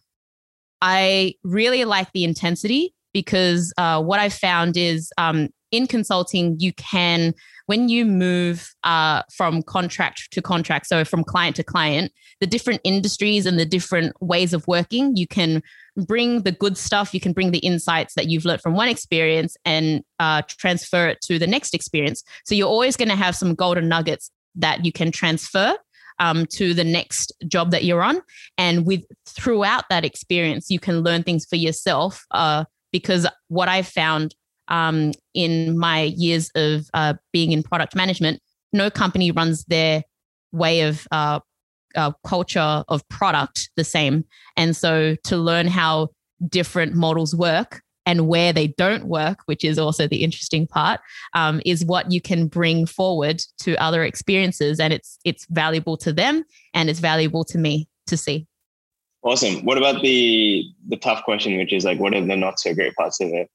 I 0.81 1.36
really 1.43 1.86
like 1.86 2.12
the 2.12 2.25
intensity 2.25 2.93
because 3.13 3.73
uh, 3.77 4.01
what 4.01 4.19
I've 4.19 4.34
found 4.34 4.75
is 4.75 5.12
um, 5.17 5.49
in 5.71 5.88
consulting, 5.88 6.60
you 6.60 6.73
can, 6.73 7.34
when 7.65 7.89
you 7.89 8.06
move 8.06 8.74
uh, 8.84 9.24
from 9.32 9.63
contract 9.63 10.32
to 10.32 10.41
contract, 10.41 10.88
so 10.88 11.04
from 11.06 11.24
client 11.24 11.56
to 11.58 11.63
client, 11.63 12.12
the 12.39 12.47
different 12.47 12.82
industries 12.84 13.45
and 13.45 13.60
the 13.60 13.65
different 13.65 14.13
ways 14.21 14.54
of 14.54 14.67
working, 14.67 15.15
you 15.15 15.28
can 15.28 15.62
bring 15.95 16.43
the 16.43 16.52
good 16.52 16.78
stuff, 16.78 17.13
you 17.13 17.19
can 17.19 17.34
bring 17.34 17.52
the 17.52 17.60
insights 17.60 18.13
that 18.15 18.28
you've 18.28 18.45
learned 18.45 18.62
from 18.62 18.74
one 18.74 18.89
experience 18.89 19.56
and 19.65 20.04
uh, 20.19 20.41
transfer 20.47 21.08
it 21.08 21.21
to 21.21 21.38
the 21.38 21.47
next 21.47 21.74
experience. 21.74 22.24
So 22.45 22.56
you're 22.56 22.67
always 22.67 22.97
going 22.97 23.10
to 23.10 23.15
have 23.15 23.36
some 23.36 23.56
golden 23.56 23.88
nuggets 23.88 24.32
that 24.56 24.86
you 24.86 24.91
can 24.91 25.12
transfer 25.12 25.78
um, 26.19 26.45
to 26.45 26.74
the 26.74 26.84
next 26.84 27.34
job 27.47 27.71
that 27.71 27.84
you're 27.84 28.04
on. 28.04 28.21
And 28.58 28.86
with 28.86 29.06
throughout 29.26 29.86
that 29.89 30.06
experience, 30.06 30.69
you 30.69 30.80
can 30.80 31.02
learn 31.02 31.24
things 31.24 31.45
for 31.45 31.56
yourself. 31.56 32.26
Uh, 32.32 32.65
because 32.91 33.26
what 33.47 33.69
I've 33.69 33.88
found 33.88 34.36
um, 34.71 35.12
in 35.36 35.77
my 35.77 36.03
years 36.17 36.49
of 36.55 36.89
uh, 36.95 37.13
being 37.31 37.51
in 37.51 37.62
product 37.62 37.95
management, 37.95 38.41
no 38.73 38.89
company 38.89 39.29
runs 39.29 39.65
their 39.65 40.03
way 40.51 40.81
of 40.81 41.07
uh, 41.12 41.39
uh, 41.95 42.12
culture 42.25 42.84
of 42.88 43.07
product 43.10 43.69
the 43.75 43.84
same. 43.84 44.23
And 44.57 44.75
so 44.75 45.15
to 45.25 45.38
learn 45.38 45.67
how 45.67 46.10
different 46.47 46.95
models 46.95 47.36
work 47.36 47.81
and 48.05 48.27
where 48.27 48.51
they 48.53 48.67
don't 48.67 49.05
work, 49.05 49.39
which 49.45 49.63
is 49.63 49.77
also 49.77 50.07
the 50.07 50.23
interesting 50.23 50.65
part, 50.65 51.01
um, 51.36 51.62
is 51.65 51.86
what 51.86 52.12
you 52.12 52.21
can 52.21 52.47
bring 52.47 52.86
forward 52.86 53.43
to 53.60 53.75
other 53.75 54.03
experiences, 54.03 54.79
and 54.79 54.91
it's 54.91 55.19
it's 55.23 55.45
valuable 55.49 55.97
to 55.97 56.12
them 56.12 56.43
and 56.73 56.89
it's 56.89 56.99
valuable 56.99 57.43
to 57.45 57.57
me 57.57 57.88
to 58.07 58.17
see. 58.17 58.47
Awesome. 59.21 59.63
What 59.65 59.77
about 59.77 60.01
the 60.01 60.63
the 60.88 60.97
tough 60.97 61.23
question, 61.25 61.57
which 61.57 61.73
is 61.73 61.86
like, 61.86 61.99
what 61.99 62.15
are 62.15 62.25
the 62.25 62.36
not 62.36 62.60
so 62.60 62.73
great 62.73 62.95
parts 62.95 63.21
of 63.21 63.27
it? 63.29 63.49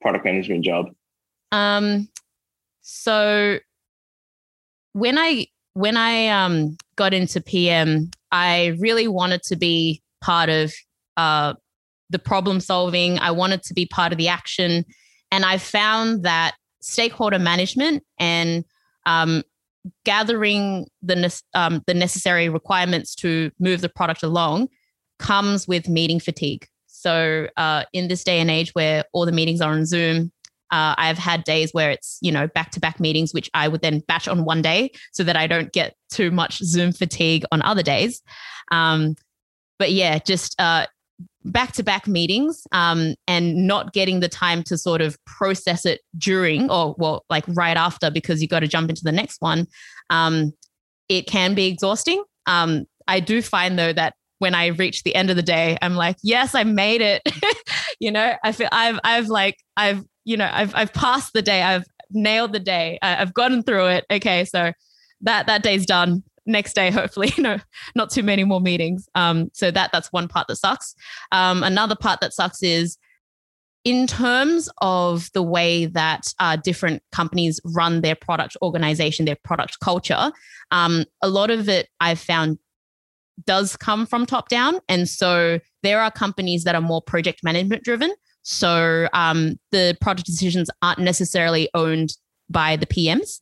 Product 0.00 0.24
management 0.24 0.64
job? 0.64 0.86
Um, 1.52 2.08
so 2.80 3.58
when 4.92 5.18
I 5.18 5.46
when 5.74 5.96
I 5.96 6.28
um 6.28 6.76
got 6.96 7.14
into 7.14 7.40
PM, 7.40 8.10
I 8.32 8.76
really 8.78 9.08
wanted 9.08 9.42
to 9.44 9.56
be 9.56 10.02
part 10.20 10.48
of 10.48 10.72
uh, 11.16 11.54
the 12.10 12.18
problem 12.18 12.60
solving. 12.60 13.18
I 13.18 13.30
wanted 13.30 13.62
to 13.64 13.74
be 13.74 13.86
part 13.86 14.12
of 14.12 14.18
the 14.18 14.28
action, 14.28 14.84
and 15.30 15.44
I 15.44 15.58
found 15.58 16.24
that 16.24 16.54
stakeholder 16.80 17.38
management 17.38 18.02
and 18.18 18.64
um, 19.06 19.42
gathering 20.04 20.86
the 21.02 21.16
ne- 21.16 21.58
um, 21.58 21.82
the 21.86 21.94
necessary 21.94 22.48
requirements 22.48 23.14
to 23.16 23.50
move 23.58 23.80
the 23.80 23.88
product 23.88 24.22
along 24.22 24.68
comes 25.18 25.68
with 25.68 25.88
meeting 25.88 26.20
fatigue. 26.20 26.66
So 27.00 27.48
uh, 27.56 27.84
in 27.92 28.08
this 28.08 28.24
day 28.24 28.40
and 28.40 28.50
age 28.50 28.70
where 28.72 29.04
all 29.12 29.26
the 29.26 29.32
meetings 29.32 29.60
are 29.60 29.72
on 29.72 29.86
Zoom, 29.86 30.32
uh, 30.70 30.94
I've 30.96 31.18
had 31.18 31.44
days 31.44 31.72
where 31.72 31.90
it's 31.90 32.18
you 32.20 32.30
know 32.30 32.46
back 32.48 32.70
to 32.72 32.80
back 32.80 33.00
meetings, 33.00 33.34
which 33.34 33.50
I 33.54 33.68
would 33.68 33.82
then 33.82 34.00
batch 34.06 34.28
on 34.28 34.44
one 34.44 34.62
day 34.62 34.92
so 35.12 35.24
that 35.24 35.36
I 35.36 35.46
don't 35.46 35.72
get 35.72 35.94
too 36.10 36.30
much 36.30 36.58
Zoom 36.58 36.92
fatigue 36.92 37.44
on 37.50 37.62
other 37.62 37.82
days. 37.82 38.22
Um, 38.70 39.16
but 39.78 39.90
yeah, 39.92 40.18
just 40.18 40.56
back 41.44 41.72
to 41.72 41.82
back 41.82 42.06
meetings 42.06 42.66
um, 42.72 43.14
and 43.26 43.66
not 43.66 43.92
getting 43.92 44.20
the 44.20 44.28
time 44.28 44.62
to 44.64 44.76
sort 44.76 45.00
of 45.00 45.16
process 45.24 45.86
it 45.86 46.00
during 46.18 46.70
or 46.70 46.94
well 46.98 47.24
like 47.30 47.44
right 47.48 47.76
after 47.76 48.10
because 48.10 48.42
you 48.42 48.48
got 48.48 48.60
to 48.60 48.68
jump 48.68 48.90
into 48.90 49.02
the 49.04 49.12
next 49.12 49.40
one. 49.40 49.66
Um, 50.10 50.52
it 51.08 51.26
can 51.26 51.54
be 51.54 51.66
exhausting. 51.66 52.22
Um, 52.46 52.86
I 53.08 53.20
do 53.20 53.42
find 53.42 53.78
though 53.78 53.92
that 53.92 54.14
when 54.40 54.54
I 54.54 54.68
reach 54.68 55.02
the 55.02 55.14
end 55.14 55.28
of 55.28 55.36
the 55.36 55.42
day, 55.42 55.76
I'm 55.80 55.94
like, 55.94 56.16
yes, 56.22 56.54
I 56.54 56.64
made 56.64 57.02
it. 57.02 57.22
you 58.00 58.10
know, 58.10 58.34
I 58.42 58.52
feel 58.52 58.68
I've 58.72 58.98
I've 59.04 59.28
like 59.28 59.58
I've 59.76 60.02
you 60.24 60.36
know 60.36 60.50
I've 60.50 60.74
I've 60.74 60.92
passed 60.92 61.34
the 61.34 61.42
day. 61.42 61.62
I've 61.62 61.84
nailed 62.10 62.52
the 62.52 62.58
day. 62.58 62.98
I've 63.02 63.34
gotten 63.34 63.62
through 63.62 63.86
it. 63.88 64.06
Okay, 64.10 64.44
so 64.46 64.72
that 65.20 65.46
that 65.46 65.62
day's 65.62 65.86
done. 65.86 66.24
Next 66.46 66.72
day, 66.72 66.90
hopefully, 66.90 67.32
you 67.36 67.42
know, 67.42 67.58
not 67.94 68.10
too 68.10 68.22
many 68.22 68.44
more 68.44 68.62
meetings. 68.62 69.06
Um, 69.14 69.50
so 69.52 69.70
that 69.70 69.92
that's 69.92 70.08
one 70.10 70.26
part 70.26 70.48
that 70.48 70.56
sucks. 70.56 70.94
Um, 71.32 71.62
another 71.62 71.94
part 71.94 72.20
that 72.22 72.32
sucks 72.32 72.62
is 72.62 72.96
in 73.84 74.06
terms 74.06 74.70
of 74.80 75.30
the 75.34 75.42
way 75.42 75.84
that 75.84 76.32
uh, 76.38 76.56
different 76.56 77.02
companies 77.12 77.60
run 77.64 78.00
their 78.00 78.14
product 78.14 78.56
organization, 78.62 79.26
their 79.26 79.38
product 79.44 79.80
culture, 79.80 80.32
um, 80.70 81.04
a 81.22 81.28
lot 81.28 81.50
of 81.50 81.68
it 81.68 81.88
I've 82.00 82.18
found 82.18 82.58
does 83.46 83.76
come 83.76 84.06
from 84.06 84.26
top 84.26 84.48
down. 84.48 84.80
And 84.88 85.08
so 85.08 85.60
there 85.82 86.00
are 86.00 86.10
companies 86.10 86.64
that 86.64 86.74
are 86.74 86.80
more 86.80 87.02
project 87.02 87.40
management 87.42 87.84
driven. 87.84 88.12
So 88.42 89.08
um, 89.12 89.58
the 89.70 89.96
project 90.00 90.26
decisions 90.26 90.70
aren't 90.82 91.00
necessarily 91.00 91.68
owned 91.74 92.16
by 92.48 92.76
the 92.76 92.86
PMs. 92.86 93.40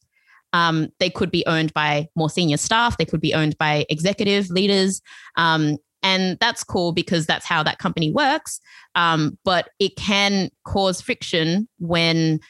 Um, 0.53 0.89
they 0.99 1.11
could 1.11 1.31
be 1.31 1.45
owned 1.47 1.75
by 1.75 2.09
more 2.17 2.31
senior 2.31 2.57
staff, 2.57 2.97
they 2.97 3.05
could 3.05 3.21
be 3.21 3.35
owned 3.35 3.57
by 3.59 3.85
executive 3.91 4.49
leaders. 4.51 5.03
Um, 5.37 5.77
and 6.03 6.39
that's 6.41 6.65
cool 6.65 6.93
because 6.93 7.27
that's 7.27 7.45
how 7.45 7.63
that 7.65 7.79
company 7.79 8.13
works. 8.13 8.61
Um, 8.95 9.39
but 9.45 9.71
it 9.79 9.97
can 9.97 10.51
cause 10.65 11.01
friction 11.01 11.69
when 11.79 12.41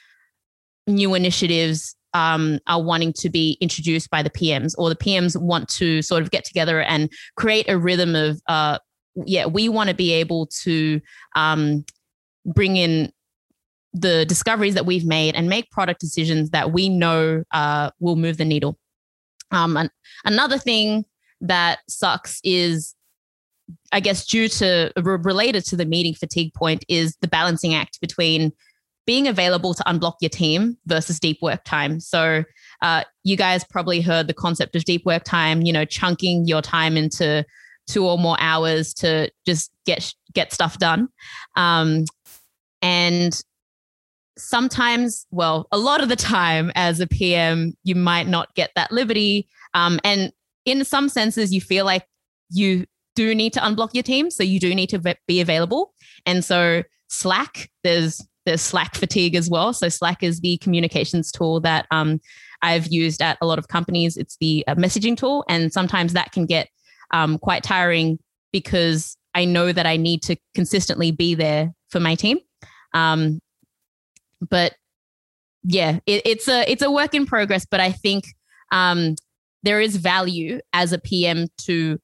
new 0.86 1.14
initiatives 1.14 1.96
um, 2.14 2.58
are 2.66 2.82
wanting 2.82 3.12
to 3.14 3.28
be 3.28 3.58
introduced 3.60 4.10
by 4.10 4.22
the 4.22 4.30
PMs, 4.30 4.74
or 4.78 4.88
the 4.88 4.96
PMs 4.96 5.40
want 5.40 5.68
to 5.70 6.02
sort 6.02 6.22
of 6.22 6.30
get 6.30 6.44
together 6.44 6.82
and 6.82 7.10
create 7.36 7.68
a 7.68 7.78
rhythm 7.78 8.14
of, 8.14 8.40
uh, 8.48 8.78
yeah, 9.26 9.46
we 9.46 9.68
want 9.68 9.88
to 9.88 9.94
be 9.94 10.12
able 10.12 10.46
to 10.62 11.00
um, 11.36 11.84
bring 12.46 12.76
in 12.76 13.12
the 13.92 14.24
discoveries 14.26 14.74
that 14.74 14.86
we've 14.86 15.06
made 15.06 15.34
and 15.34 15.48
make 15.48 15.70
product 15.70 16.00
decisions 16.00 16.50
that 16.50 16.72
we 16.72 16.88
know 16.88 17.42
uh, 17.52 17.90
will 18.00 18.16
move 18.16 18.36
the 18.36 18.44
needle. 18.44 18.78
Um, 19.50 19.76
and 19.76 19.90
another 20.24 20.58
thing 20.58 21.04
that 21.40 21.78
sucks 21.88 22.40
is 22.44 22.94
I 23.92 24.00
guess 24.00 24.26
due 24.26 24.48
to 24.48 24.92
related 24.96 25.64
to 25.66 25.76
the 25.76 25.84
meeting 25.84 26.14
fatigue 26.14 26.54
point 26.54 26.84
is 26.88 27.16
the 27.20 27.28
balancing 27.28 27.74
act 27.74 28.00
between 28.00 28.52
being 29.08 29.26
available 29.26 29.72
to 29.72 29.82
unblock 29.84 30.16
your 30.20 30.28
team 30.28 30.76
versus 30.84 31.18
deep 31.18 31.38
work 31.40 31.64
time. 31.64 31.98
So 31.98 32.44
uh, 32.82 33.04
you 33.24 33.38
guys 33.38 33.64
probably 33.64 34.02
heard 34.02 34.26
the 34.26 34.34
concept 34.34 34.76
of 34.76 34.84
deep 34.84 35.06
work 35.06 35.24
time. 35.24 35.62
You 35.62 35.72
know, 35.72 35.86
chunking 35.86 36.46
your 36.46 36.60
time 36.60 36.94
into 36.94 37.42
two 37.86 38.06
or 38.06 38.18
more 38.18 38.36
hours 38.38 38.92
to 38.94 39.32
just 39.46 39.72
get 39.86 40.12
get 40.34 40.52
stuff 40.52 40.78
done. 40.78 41.08
Um, 41.56 42.04
and 42.82 43.40
sometimes, 44.36 45.26
well, 45.30 45.66
a 45.72 45.78
lot 45.78 46.02
of 46.02 46.10
the 46.10 46.16
time 46.16 46.70
as 46.74 47.00
a 47.00 47.06
PM, 47.06 47.72
you 47.84 47.94
might 47.94 48.28
not 48.28 48.54
get 48.56 48.72
that 48.76 48.92
liberty. 48.92 49.48
Um, 49.72 49.98
and 50.04 50.34
in 50.66 50.84
some 50.84 51.08
senses, 51.08 51.50
you 51.50 51.62
feel 51.62 51.86
like 51.86 52.04
you 52.50 52.84
do 53.16 53.34
need 53.34 53.54
to 53.54 53.60
unblock 53.60 53.94
your 53.94 54.02
team. 54.02 54.30
So 54.30 54.42
you 54.42 54.60
do 54.60 54.74
need 54.74 54.90
to 54.90 55.16
be 55.26 55.40
available. 55.40 55.94
And 56.26 56.44
so 56.44 56.82
Slack, 57.08 57.70
there's 57.82 58.22
there's 58.48 58.62
Slack 58.62 58.96
fatigue 58.96 59.34
as 59.34 59.50
well. 59.50 59.74
So 59.74 59.90
Slack 59.90 60.22
is 60.22 60.40
the 60.40 60.56
communications 60.58 61.30
tool 61.30 61.60
that 61.60 61.86
um, 61.90 62.18
I've 62.62 62.88
used 62.88 63.20
at 63.20 63.36
a 63.42 63.46
lot 63.46 63.58
of 63.58 63.68
companies. 63.68 64.16
It's 64.16 64.38
the 64.40 64.64
uh, 64.66 64.74
messaging 64.74 65.18
tool, 65.18 65.44
and 65.50 65.70
sometimes 65.70 66.14
that 66.14 66.32
can 66.32 66.46
get 66.46 66.68
um, 67.12 67.38
quite 67.38 67.62
tiring 67.62 68.18
because 68.50 69.18
I 69.34 69.44
know 69.44 69.70
that 69.70 69.84
I 69.86 69.98
need 69.98 70.22
to 70.22 70.36
consistently 70.54 71.10
be 71.10 71.34
there 71.34 71.74
for 71.90 72.00
my 72.00 72.14
team. 72.14 72.38
Um, 72.94 73.40
but 74.40 74.74
yeah, 75.62 75.98
it, 76.06 76.22
it's 76.24 76.48
a 76.48 76.70
it's 76.70 76.82
a 76.82 76.90
work 76.90 77.14
in 77.14 77.26
progress. 77.26 77.66
But 77.70 77.80
I 77.80 77.92
think 77.92 78.24
um, 78.72 79.14
there 79.62 79.80
is 79.80 79.96
value 79.96 80.60
as 80.72 80.94
a 80.94 80.98
PM 80.98 81.48
to 81.66 81.98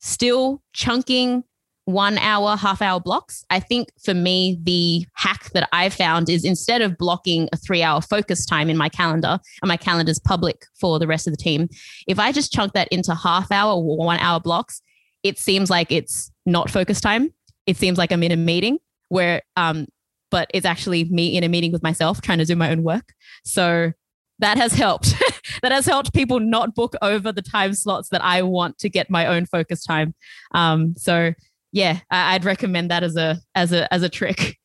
still 0.00 0.60
chunking 0.72 1.44
one 1.86 2.16
hour, 2.18 2.56
half 2.56 2.80
hour 2.80 2.98
blocks. 2.98 3.44
I 3.50 3.60
think 3.60 3.88
for 4.02 4.14
me, 4.14 4.58
the 4.62 5.06
hack 5.14 5.50
that 5.50 5.68
I 5.72 5.90
found 5.90 6.30
is 6.30 6.44
instead 6.44 6.80
of 6.80 6.96
blocking 6.96 7.48
a 7.52 7.56
three 7.56 7.82
hour 7.82 8.00
focus 8.00 8.46
time 8.46 8.70
in 8.70 8.76
my 8.76 8.88
calendar, 8.88 9.38
and 9.62 9.68
my 9.68 9.76
calendar 9.76 10.10
is 10.10 10.18
public 10.18 10.64
for 10.80 10.98
the 10.98 11.06
rest 11.06 11.26
of 11.26 11.32
the 11.32 11.36
team, 11.36 11.68
if 12.06 12.18
I 12.18 12.32
just 12.32 12.52
chunk 12.52 12.72
that 12.72 12.88
into 12.88 13.14
half 13.14 13.52
hour 13.52 13.74
or 13.74 13.96
one 13.96 14.18
hour 14.18 14.40
blocks, 14.40 14.80
it 15.22 15.38
seems 15.38 15.70
like 15.70 15.92
it's 15.92 16.30
not 16.46 16.70
focus 16.70 17.00
time. 17.00 17.32
It 17.66 17.76
seems 17.76 17.98
like 17.98 18.12
I'm 18.12 18.22
in 18.22 18.32
a 18.32 18.36
meeting 18.36 18.78
where, 19.08 19.42
um, 19.56 19.86
but 20.30 20.50
it's 20.52 20.66
actually 20.66 21.04
me 21.04 21.36
in 21.36 21.44
a 21.44 21.48
meeting 21.48 21.72
with 21.72 21.82
myself 21.82 22.20
trying 22.20 22.38
to 22.38 22.44
do 22.44 22.56
my 22.56 22.70
own 22.70 22.82
work. 22.82 23.12
So 23.44 23.92
that 24.38 24.56
has 24.56 24.72
helped. 24.72 25.14
that 25.62 25.72
has 25.72 25.86
helped 25.86 26.12
people 26.12 26.40
not 26.40 26.74
book 26.74 26.94
over 27.02 27.30
the 27.30 27.42
time 27.42 27.74
slots 27.74 28.08
that 28.08 28.22
I 28.22 28.42
want 28.42 28.78
to 28.78 28.88
get 28.88 29.10
my 29.10 29.26
own 29.26 29.46
focus 29.46 29.84
time. 29.84 30.14
Um, 30.52 30.94
so 30.96 31.32
yeah, 31.74 31.98
I'd 32.08 32.44
recommend 32.44 32.88
that 32.92 33.02
as 33.02 33.16
a 33.16 33.40
as 33.56 33.72
a 33.72 33.92
as 33.92 34.04
a 34.04 34.08
trick. 34.08 34.56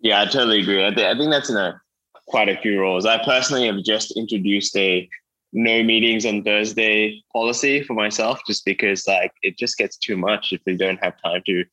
Yeah, 0.00 0.20
I 0.20 0.24
totally 0.24 0.60
agree. 0.60 0.84
I, 0.84 0.90
th- 0.90 1.06
I 1.06 1.16
think 1.16 1.30
that's 1.30 1.48
in 1.48 1.56
a 1.56 1.80
quite 2.26 2.48
a 2.48 2.60
few 2.60 2.80
roles. 2.80 3.06
I 3.06 3.24
personally 3.24 3.66
have 3.68 3.82
just 3.84 4.16
introduced 4.16 4.76
a 4.76 5.08
no 5.52 5.84
meetings 5.84 6.26
on 6.26 6.42
Thursday 6.42 7.22
policy 7.32 7.84
for 7.84 7.94
myself, 7.94 8.40
just 8.44 8.64
because 8.64 9.06
like 9.06 9.30
it 9.42 9.56
just 9.56 9.78
gets 9.78 9.96
too 9.96 10.16
much 10.16 10.52
if 10.52 10.62
they 10.64 10.74
don't 10.74 11.02
have 11.02 11.14
time 11.22 11.42
to 11.46 11.64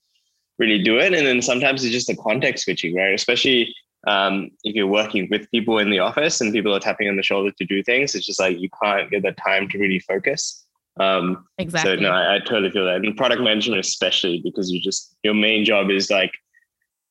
really 0.60 0.84
do 0.84 1.00
it. 1.00 1.14
And 1.14 1.26
then 1.26 1.42
sometimes 1.42 1.84
it's 1.84 1.92
just 1.92 2.08
the 2.08 2.16
context 2.16 2.66
switching, 2.66 2.96
right? 2.96 3.16
Especially 3.16 3.76
um, 4.06 4.52
if 4.64 4.76
you're 4.76 4.86
working 4.86 5.28
with 5.32 5.50
people 5.50 5.80
in 5.80 5.90
the 5.90 6.00
office 6.00 6.42
and 6.42 6.54
people 6.54 6.76
are 6.76 6.80
tapping 6.80 7.10
on 7.10 7.16
the 7.16 7.24
shoulder 7.24 7.52
to 7.58 7.66
do 7.66 7.82
things, 7.82 8.14
it's 8.14 8.28
just 8.28 8.40
like 8.40 8.60
you 8.60 8.70
can't 8.84 9.10
get 9.10 9.24
the 9.24 9.32
time 9.32 9.68
to 9.70 9.80
really 9.80 10.00
focus. 10.00 10.68
Um, 11.00 11.46
exactly. 11.58 11.98
So 11.98 12.02
no, 12.02 12.12
I, 12.12 12.36
I 12.36 12.40
totally 12.40 12.72
feel 12.72 12.86
that. 12.86 12.98
And 12.98 13.16
product 13.16 13.42
management, 13.42 13.80
especially 13.80 14.42
because 14.44 14.72
you 14.72 14.82
just 14.82 15.16
your 15.24 15.34
main 15.34 15.64
job 15.66 15.90
is 15.90 16.10
like 16.10 16.32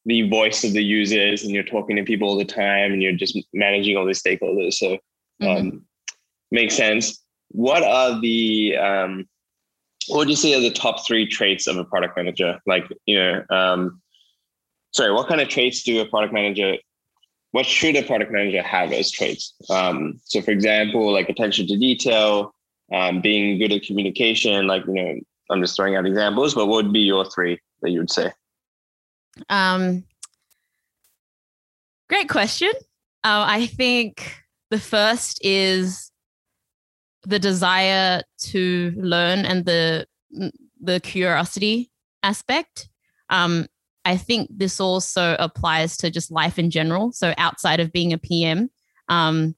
the 0.07 0.29
voice 0.29 0.65
of 0.65 0.73
the 0.73 0.85
users, 0.85 1.43
and 1.43 1.53
you're 1.53 1.63
talking 1.63 1.97
to 1.97 2.05
people 2.05 2.29
all 2.29 2.39
the 2.39 2.45
time, 2.45 2.93
and 2.93 3.03
you're 3.03 3.13
just 3.13 3.39
managing 3.53 3.97
all 3.97 4.05
the 4.05 4.13
stakeholders. 4.13 4.75
So 4.75 4.93
um, 4.93 4.99
mm-hmm. 5.41 5.77
makes 6.51 6.77
sense. 6.77 7.23
What 7.49 7.83
are 7.83 8.21
the 8.21 8.77
um, 8.77 9.29
what 10.09 10.19
would 10.19 10.31
you 10.31 10.37
say 10.37 10.55
are 10.55 10.61
the 10.61 10.71
top 10.71 11.07
three 11.07 11.27
traits 11.27 11.67
of 11.67 11.77
a 11.77 11.85
product 11.85 12.17
manager? 12.17 12.61
Like 12.67 12.85
you 13.07 13.19
know, 13.19 13.45
um, 13.51 14.01
sorry, 14.93 15.13
what 15.13 15.29
kind 15.29 15.41
of 15.41 15.49
traits 15.49 15.83
do 15.83 16.01
a 16.01 16.07
product 16.07 16.33
manager? 16.33 16.77
What 17.53 17.67
should 17.67 17.97
a 17.97 18.03
product 18.03 18.31
manager 18.31 18.63
have 18.63 18.93
as 18.93 19.11
traits? 19.11 19.55
Um, 19.71 20.21
so, 20.25 20.41
for 20.41 20.53
example, 20.53 21.13
like 21.13 21.29
attention 21.29 21.67
to 21.67 21.77
detail, 21.77 22.55
um, 22.93 23.21
being 23.21 23.59
good 23.59 23.73
at 23.73 23.83
communication, 23.83 24.67
like, 24.67 24.85
you 24.87 24.95
know, 24.95 25.21
I'm 25.51 25.61
just 25.61 25.77
throwing 25.77 25.97
out 25.97 26.07
examples, 26.07 26.55
but 26.55 26.67
what 26.67 26.85
would 26.85 26.93
be 26.93 27.01
your 27.01 27.25
three 27.25 27.59
that 27.83 27.91
you 27.91 28.01
would 28.01 28.11
say? 28.11 28.33
Um, 29.49 30.05
great 32.09 32.29
question. 32.29 32.71
Uh, 33.25 33.45
I 33.47 33.67
think 33.67 34.35
the 34.71 34.79
first 34.79 35.41
is 35.45 36.11
the 37.25 37.39
desire 37.39 38.23
to 38.39 38.93
learn 38.97 39.45
and 39.45 39.65
the 39.65 40.07
the 40.81 41.01
curiosity 41.01 41.91
aspect. 42.23 42.89
Um, 43.29 43.67
I 44.05 44.17
think 44.17 44.49
this 44.51 44.81
also 44.81 45.37
applies 45.39 45.97
to 45.99 46.11
just 46.11 46.31
life 46.31 46.59
in 46.59 46.71
general. 46.71 47.13
So 47.13 47.35
outside 47.37 47.81
of 47.81 47.93
being 47.93 48.13
a 48.13 48.19
PM, 48.19 48.71
um, 49.09 49.55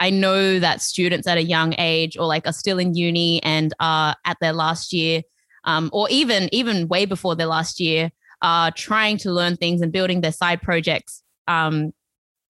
I 0.00 0.10
know 0.10 0.58
that 0.58 0.80
students 0.80 1.26
at 1.26 1.38
a 1.38 1.42
young 1.42 1.74
age 1.78 2.16
or 2.16 2.26
like 2.26 2.46
are 2.46 2.52
still 2.52 2.78
in 2.78 2.94
uni 2.94 3.42
and 3.42 3.72
are 3.80 4.14
at 4.24 4.36
their 4.40 4.52
last 4.52 4.92
year, 4.92 5.22
um, 5.64 5.90
or 5.92 6.08
even 6.10 6.48
even 6.52 6.88
way 6.88 7.04
before 7.04 7.34
their 7.34 7.46
last 7.46 7.80
year, 7.80 8.10
are 8.42 8.70
trying 8.70 9.18
to 9.18 9.32
learn 9.32 9.56
things 9.56 9.80
and 9.80 9.92
building 9.92 10.20
their 10.20 10.32
side 10.32 10.62
projects, 10.62 11.22
um, 11.48 11.92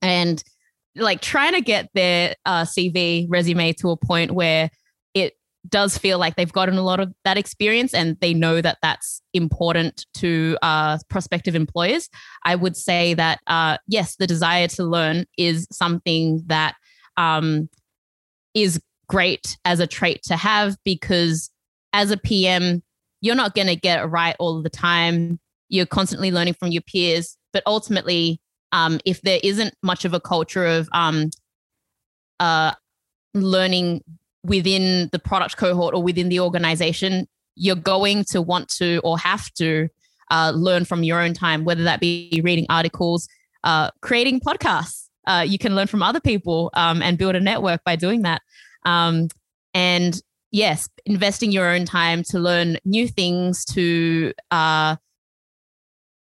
and 0.03 0.43
like 0.97 1.21
trying 1.21 1.55
to 1.55 1.61
get 1.61 1.89
their 1.95 2.35
uh, 2.45 2.63
CV 2.63 3.27
resume 3.29 3.73
to 3.75 3.91
a 3.91 3.97
point 3.97 4.33
where 4.33 4.71
it 5.15 5.35
does 5.69 5.97
feel 5.97 6.19
like 6.19 6.37
they've 6.37 6.53
gotten 6.53 6.77
a 6.77 6.83
lot 6.83 7.01
of 7.01 7.13
that 7.25 7.39
experience 7.39 7.95
and 7.95 8.19
they 8.21 8.35
know 8.35 8.61
that 8.61 8.79
that's 8.83 9.23
important 9.33 10.07
to 10.15 10.59
uh, 10.63 10.99
prospective 11.09 11.55
employers. 11.55 12.09
I 12.45 12.57
would 12.57 12.77
say 12.77 13.15
that 13.15 13.41
uh, 13.47 13.79
yes, 13.87 14.17
the 14.17 14.27
desire 14.27 14.69
to 14.69 14.85
learn 14.85 15.25
is 15.37 15.67
something 15.71 16.43
that 16.47 16.75
um, 17.19 17.69
is 18.55 18.81
great 19.09 19.59
as 19.67 19.81
a 19.81 19.87
trait 19.87 20.23
to 20.23 20.37
have 20.37 20.77
because 20.85 21.51
as 21.93 22.11
a 22.11 22.17
PM, 22.17 22.83
you're 23.21 23.35
not 23.35 23.55
going 23.55 23.67
to 23.67 23.77
get 23.77 24.01
it 24.01 24.07
right 24.07 24.37
all 24.39 24.63
the 24.63 24.71
time. 24.71 25.39
You're 25.69 25.87
constantly 25.87 26.31
learning 26.31 26.55
from 26.55 26.71
your 26.71 26.83
peers, 26.83 27.37
but 27.53 27.63
ultimately, 27.67 28.41
um, 28.73 29.01
if 29.05 29.21
there 29.23 29.41
isn't 29.43 29.75
much 29.83 30.05
of 30.05 30.15
a 30.15 30.21
culture 30.21 30.65
of 30.65 30.89
um, 30.93 31.31
uh, 32.39 32.73
learning 33.35 34.03
within 34.45 35.09
the 35.13 35.19
product 35.19 35.57
cohort 35.57 35.95
or 35.95 36.03
within 36.03 36.29
the 36.29 36.41
organization, 36.41 37.27
you're 37.57 37.77
going 37.77 38.25
to 38.31 38.41
want 38.41 38.69
to 38.69 39.01
or 39.03 39.19
have 39.19 39.53
to 39.55 39.89
uh, 40.31 40.53
learn 40.55 40.85
from 40.85 41.03
your 41.03 41.21
own 41.21 41.35
time, 41.35 41.65
whether 41.65 41.83
that 41.85 42.01
be 42.01 42.41
reading 42.45 42.67
articles, 42.69 43.29
uh, 43.65 43.91
creating 44.01 44.41
podcasts, 44.41 45.08
uh, 45.29 45.45
you 45.47 45.59
can 45.59 45.77
learn 45.77 45.87
from 45.87 46.03
other 46.03 46.21
people 46.21 46.71
um, 46.75 47.03
and 47.03 47.19
build 47.19 47.37
a 47.37 47.41
network 47.41 47.85
by 47.85 47.95
doing 47.95 48.23
that. 48.23 48.43
Um, 48.85 49.29
and 49.75 50.21
yes, 50.51 50.89
investing 51.05 51.53
your 51.53 51.69
own 51.71 51.85
time 51.85 52.23
to 52.31 52.39
learn 52.39 52.79
new 52.85 53.07
things 53.07 53.65
to 53.67 54.33
uh, 54.51 54.97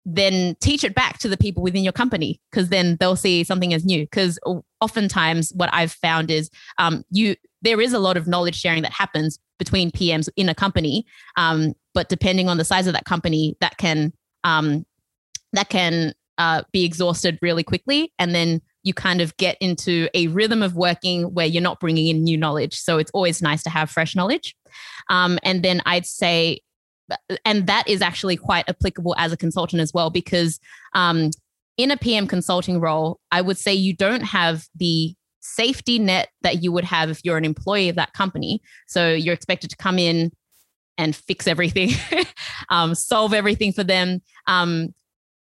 then 0.04 0.56
teach 0.60 0.84
it 0.84 0.94
back 0.94 1.18
to 1.18 1.28
the 1.28 1.36
people 1.36 1.62
within 1.62 1.82
your 1.82 1.92
company 1.92 2.40
because 2.50 2.68
then 2.68 2.96
they'll 3.00 3.16
see 3.16 3.42
something 3.44 3.72
as 3.72 3.84
new. 3.84 4.02
Because 4.02 4.38
oftentimes, 4.80 5.52
what 5.54 5.70
I've 5.72 5.92
found 5.92 6.30
is 6.30 6.50
um, 6.78 7.04
you 7.10 7.36
there 7.62 7.80
is 7.80 7.92
a 7.92 7.98
lot 7.98 8.16
of 8.16 8.26
knowledge 8.26 8.58
sharing 8.58 8.82
that 8.82 8.92
happens 8.92 9.38
between 9.58 9.90
PMs 9.90 10.28
in 10.36 10.48
a 10.48 10.54
company, 10.54 11.04
um, 11.36 11.74
but 11.92 12.08
depending 12.08 12.48
on 12.48 12.56
the 12.56 12.64
size 12.64 12.86
of 12.86 12.94
that 12.94 13.04
company, 13.04 13.56
that 13.60 13.76
can 13.76 14.12
um, 14.44 14.84
that 15.52 15.68
can 15.68 16.14
uh, 16.38 16.62
be 16.72 16.84
exhausted 16.84 17.38
really 17.42 17.62
quickly, 17.62 18.12
and 18.18 18.34
then 18.34 18.60
you 18.82 18.94
kind 18.94 19.20
of 19.20 19.36
get 19.36 19.56
into 19.60 20.08
a 20.14 20.28
rhythm 20.28 20.62
of 20.62 20.74
working 20.74 21.34
where 21.34 21.46
you're 21.46 21.62
not 21.62 21.80
bringing 21.80 22.08
in 22.08 22.24
new 22.24 22.36
knowledge. 22.36 22.78
So 22.78 22.98
it's 22.98 23.10
always 23.12 23.42
nice 23.42 23.62
to 23.64 23.70
have 23.70 23.90
fresh 23.90 24.16
knowledge. 24.16 24.56
Um, 25.08 25.38
and 25.42 25.62
then 25.62 25.82
I'd 25.84 26.06
say, 26.06 26.60
and 27.44 27.66
that 27.66 27.88
is 27.88 28.00
actually 28.02 28.36
quite 28.36 28.68
applicable 28.68 29.14
as 29.18 29.32
a 29.32 29.36
consultant 29.36 29.82
as 29.82 29.92
well, 29.92 30.10
because 30.10 30.60
um, 30.94 31.30
in 31.76 31.90
a 31.90 31.96
PM 31.96 32.26
consulting 32.26 32.80
role, 32.80 33.20
I 33.30 33.40
would 33.40 33.58
say 33.58 33.74
you 33.74 33.94
don't 33.94 34.22
have 34.22 34.66
the 34.76 35.14
safety 35.40 35.98
net 35.98 36.28
that 36.42 36.62
you 36.62 36.72
would 36.72 36.84
have 36.84 37.10
if 37.10 37.24
you're 37.24 37.38
an 37.38 37.44
employee 37.44 37.88
of 37.88 37.96
that 37.96 38.12
company. 38.12 38.60
So 38.86 39.12
you're 39.12 39.34
expected 39.34 39.70
to 39.70 39.76
come 39.76 39.98
in 39.98 40.32
and 40.98 41.16
fix 41.16 41.46
everything, 41.46 41.90
um, 42.68 42.94
solve 42.94 43.32
everything 43.32 43.72
for 43.72 43.82
them. 43.82 44.20
Um, 44.46 44.94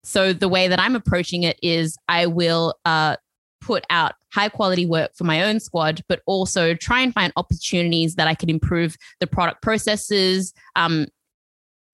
so 0.02 0.32
the 0.32 0.48
way 0.48 0.68
that 0.68 0.80
I'm 0.80 0.96
approaching 0.96 1.42
it 1.42 1.58
is 1.62 1.96
I 2.08 2.26
will 2.26 2.74
uh, 2.84 3.16
put 3.60 3.84
out 3.90 4.14
high 4.32 4.48
quality 4.48 4.86
work 4.86 5.12
for 5.14 5.24
my 5.24 5.42
own 5.42 5.60
squad, 5.60 6.02
but 6.08 6.22
also 6.26 6.74
try 6.74 7.00
and 7.00 7.12
find 7.12 7.32
opportunities 7.36 8.14
that 8.14 8.28
I 8.28 8.34
can 8.34 8.48
improve 8.48 8.96
the 9.18 9.26
product 9.26 9.62
processes, 9.62 10.52
um, 10.76 11.06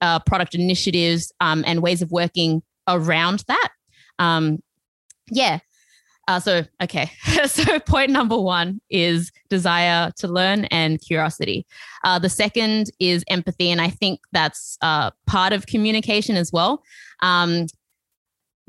uh, 0.01 0.21
product 0.21 0.55
initiatives, 0.55 1.33
um, 1.41 1.65
and 1.67 1.83
ways 1.83 2.03
of 2.03 2.13
working 2.13 2.63
around 2.87 3.45
that. 3.49 3.71
Um, 4.19 4.63
yeah. 5.31 5.59
Uh, 6.29 6.41
so, 6.41 6.65
okay. 6.83 7.11
so, 7.47 7.79
point 7.81 8.11
number 8.11 8.39
one 8.39 8.81
is 8.91 9.31
desire 9.49 10.11
to 10.17 10.27
learn 10.27 10.65
and 10.67 11.01
curiosity. 11.01 11.65
Uh, 12.05 12.19
the 12.19 12.29
second 12.29 12.91
is 12.99 13.25
empathy. 13.29 13.71
And 13.71 13.81
I 13.81 13.91
think 13.91 14.21
that's 14.33 14.77
uh, 14.83 15.13
part 15.27 15.53
of 15.53 15.67
communication 15.67 16.37
as 16.37 16.53
well. 16.53 16.83
Um, 17.21 17.67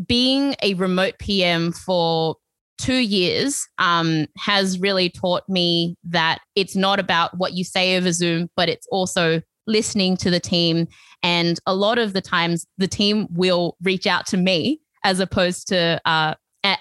being 0.06 0.56
a 0.62 0.74
remote 0.76 1.16
PM 1.20 1.72
for 1.72 2.36
two 2.78 2.98
years 2.98 3.68
um, 3.80 4.28
has 4.38 4.80
really 4.80 5.10
taught 5.10 5.44
me 5.50 5.96
that 6.04 6.40
it's 6.56 6.76
not 6.76 7.00
about 7.00 7.36
what 7.38 7.54
you 7.54 7.64
say 7.64 7.98
over 7.98 8.12
Zoom, 8.12 8.50
but 8.56 8.70
it's 8.70 8.88
also 8.92 9.42
listening 9.66 10.16
to 10.18 10.30
the 10.30 10.40
team. 10.40 10.88
And 11.24 11.60
a 11.66 11.74
lot 11.74 11.98
of 11.98 12.14
the 12.14 12.22
times, 12.22 12.66
the 12.78 12.88
team 12.88 13.28
will 13.32 13.76
reach 13.82 14.06
out 14.06 14.28
to 14.28 14.38
me 14.38 14.80
as 15.04 15.20
opposed 15.20 15.68
to 15.70 16.00
uh, 16.06 16.36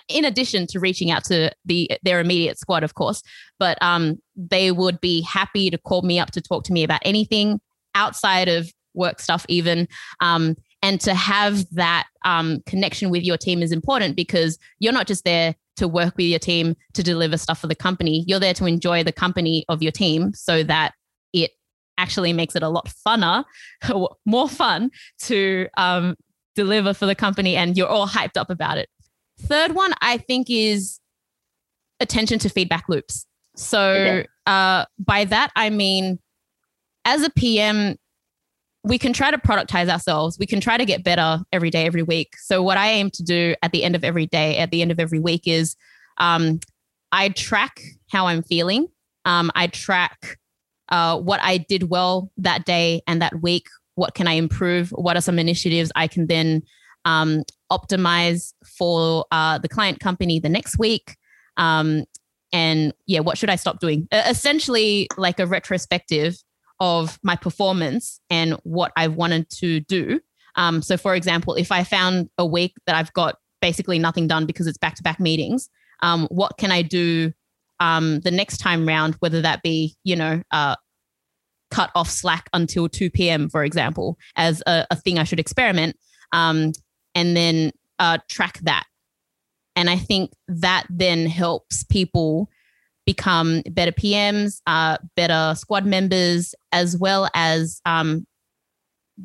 in 0.09 0.25
addition 0.25 0.67
to 0.67 0.81
reaching 0.81 1.11
out 1.11 1.25
to 1.25 1.53
the 1.65 1.91
their 2.03 2.21
immediate 2.21 2.59
squad, 2.59 2.83
of 2.83 2.95
course, 2.95 3.23
but 3.59 3.81
um, 3.83 4.19
they 4.35 4.73
would 4.73 5.01
be 5.01 5.21
happy 5.23 5.71
to 5.71 5.79
call 5.79 6.03
me 6.03 6.19
up 6.19 6.31
to 6.33 6.41
talk 6.41 6.65
to 6.65 6.73
me 6.73 6.83
about 6.83 7.01
anything 7.05 7.61
outside 7.95 8.49
of 8.49 8.71
work 8.95 9.21
stuff, 9.21 9.47
even. 9.49 9.87
Um, 10.21 10.57
and 10.87 11.01
to 11.01 11.15
have 11.17 11.69
that 11.75 12.07
um, 12.25 12.63
connection 12.65 13.11
with 13.11 13.25
your 13.25 13.37
team 13.37 13.61
is 13.61 13.73
important 13.73 14.15
because 14.15 14.57
you're 14.79 14.93
not 14.93 15.09
just 15.09 15.25
there 15.25 15.57
to 15.75 15.89
work 15.89 16.17
with 16.17 16.27
your 16.27 16.39
team 16.39 16.77
to 16.95 17.03
deliver 17.03 17.37
stuff 17.37 17.59
for 17.59 17.67
the 17.67 17.75
company. 17.75 18.25
You're 18.29 18.39
there 18.39 18.55
to 18.55 18.67
enjoy 18.67 19.03
the 19.03 19.11
company 19.11 19.65
of 19.69 19.83
your 19.83 19.91
team 19.91 20.33
so 20.33 20.63
that 20.63 20.95
it 21.33 21.51
actually 21.99 22.33
makes 22.33 22.55
it 22.55 22.63
a 22.63 22.69
lot 22.69 22.89
funner, 23.05 23.45
more 24.27 24.49
fun 24.49 24.93
to 25.23 25.67
um, 25.77 26.15
deliver 26.55 26.95
for 26.95 27.07
the 27.07 27.17
company 27.17 27.57
and 27.57 27.77
you're 27.77 27.89
all 27.89 28.07
hyped 28.07 28.37
up 28.37 28.49
about 28.49 28.79
it. 28.79 28.89
Third 29.41 29.73
one, 29.75 29.93
I 30.03 30.19
think, 30.19 30.47
is 30.49 31.01
attention 31.99 32.39
to 32.39 32.49
feedback 32.49 32.89
loops. 32.89 33.27
So 33.57 33.91
okay. 33.91 34.27
uh, 34.47 34.85
by 35.01 35.25
that, 35.25 35.51
I 35.57 35.69
mean, 35.69 36.21
as 37.05 37.25
a 37.25 37.31
PM, 37.31 37.97
we 38.87 38.99
can 38.99 39.13
try 39.13 39.33
to 39.33 39.39
productize 39.39 39.89
ourselves. 39.89 40.39
We 40.39 40.47
can 40.47 40.61
try 40.61 40.79
to 40.79 40.85
get 40.85 41.03
better 41.03 41.41
every 41.53 41.71
day, 41.71 41.87
every 41.87 42.05
week. 42.05 42.37
So 42.39 42.63
what 42.63 42.79
I 42.79 42.91
aim 42.91 43.11
to 43.11 43.23
do 43.25 43.57
at 43.63 43.73
the 43.73 43.83
end 43.83 43.97
of 43.97 44.05
every 44.05 44.27
day, 44.27 44.59
at 44.59 44.71
the 44.71 44.81
end 44.81 44.93
of 44.93 45.01
every 45.01 45.19
week, 45.19 45.43
is 45.47 45.75
um, 46.19 46.61
I 47.11 47.31
track 47.31 47.81
how 48.11 48.29
I'm 48.29 48.45
feeling. 48.45 48.87
Um, 49.25 49.51
I 49.57 49.67
track 49.67 50.39
uh, 50.89 51.19
what 51.19 51.41
I 51.43 51.59
did 51.59 51.91
well 51.91 52.31
that 52.37 52.65
day 52.65 53.03
and 53.09 53.21
that 53.21 53.43
week. 53.43 53.67
What 53.97 54.15
can 54.15 54.29
I 54.29 54.35
improve? 54.35 54.91
What 54.91 55.17
are 55.17 55.21
some 55.21 55.41
initiatives 55.41 55.91
I 55.97 56.07
can 56.07 56.29
then 56.29 56.63
um, 57.05 57.43
optimize 57.73 58.53
for 58.79 59.25
uh, 59.33 59.59
the 59.59 59.69
client 59.69 59.99
company 59.99 60.39
the 60.39 60.49
next 60.49 60.79
week. 60.79 61.17
Um, 61.57 62.05
and 62.53 62.93
yeah, 63.07 63.21
what 63.21 63.37
should 63.37 63.51
I 63.51 63.57
stop 63.57 63.81
doing? 63.81 64.07
Essentially, 64.13 65.09
like 65.17 65.41
a 65.41 65.47
retrospective 65.47 66.37
of 66.81 67.19
my 67.23 67.37
performance 67.37 68.21
and 68.31 68.55
what 68.65 68.93
I've 68.97 69.15
wanted 69.15 69.49
to 69.51 69.81
do. 69.81 70.21
Um, 70.57 70.83
so, 70.83 70.97
for 70.97 71.15
example, 71.15 71.55
if 71.55 71.71
I 71.71 71.85
found 71.85 72.31
a 72.39 72.47
week 72.47 72.75
that 72.87 72.97
I've 72.97 73.13
got 73.13 73.37
basically 73.61 73.99
nothing 73.99 74.27
done 74.27 74.47
because 74.47 74.67
it's 74.67 74.79
back 74.79 74.95
to 74.97 75.03
back 75.03 75.21
meetings, 75.21 75.69
um, 76.03 76.27
what 76.31 76.57
can 76.59 76.71
I 76.71 76.83
do 76.83 77.33
um, 77.81 78.21
the 78.21 78.31
next 78.31 78.59
time 78.59 78.87
round, 78.87 79.17
whether 79.21 79.43
that 79.43 79.63
be, 79.63 79.97
you 80.05 80.17
know, 80.17 80.43
uh, 80.51 80.77
cut 81.71 81.91
off 81.95 82.09
Slack 82.09 82.49
until 82.53 82.89
2 82.89 83.11
p.m., 83.11 83.49
for 83.49 83.65
example, 83.65 84.19
as 84.37 84.63
a, 84.67 84.87
a 84.91 84.97
thing 84.97 85.19
I 85.19 85.25
should 85.25 85.41
experiment. 85.41 85.97
Um, 86.33 86.73
and 87.15 87.37
then 87.37 87.73
uh, 87.99 88.19
track 88.29 88.59
that. 88.63 88.85
And 89.75 89.91
I 89.91 89.97
think 89.97 90.33
that 90.49 90.87
then 90.89 91.27
helps 91.27 91.83
people 91.85 92.49
become 93.07 93.63
better 93.71 93.93
PMs, 93.93 94.61
uh, 94.67 94.99
better 95.15 95.55
squad 95.57 95.87
members, 95.87 96.55
as 96.73 96.97
well 96.99 97.31
as, 97.35 97.81
um, 97.87 98.27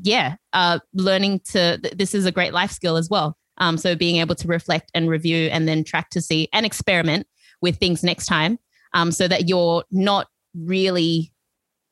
yeah, 0.04 0.36
uh, 0.54 0.80
learning 0.94 1.42
to, 1.52 1.78
th- 1.80 1.96
this 1.96 2.14
is 2.14 2.26
a 2.26 2.32
great 2.32 2.54
life 2.54 2.72
skill 2.72 2.96
as 2.96 3.10
well. 3.10 3.36
Um, 3.58 3.78
so 3.78 3.96
being 3.96 4.18
able 4.18 4.36
to 4.36 4.48
reflect 4.48 4.92
and 4.94 5.10
review 5.10 5.50
and 5.52 5.68
then 5.68 5.84
track 5.84 6.10
to 6.12 6.22
see 6.22 6.48
and 6.54 6.66
experiment 6.66 7.28
with 7.62 7.78
things 7.78 8.04
next 8.04 8.28
time 8.28 8.58
um, 8.94 9.12
so 9.12 9.28
that 9.28 9.50
you're 9.50 9.84
not 9.92 10.28
really 10.56 11.34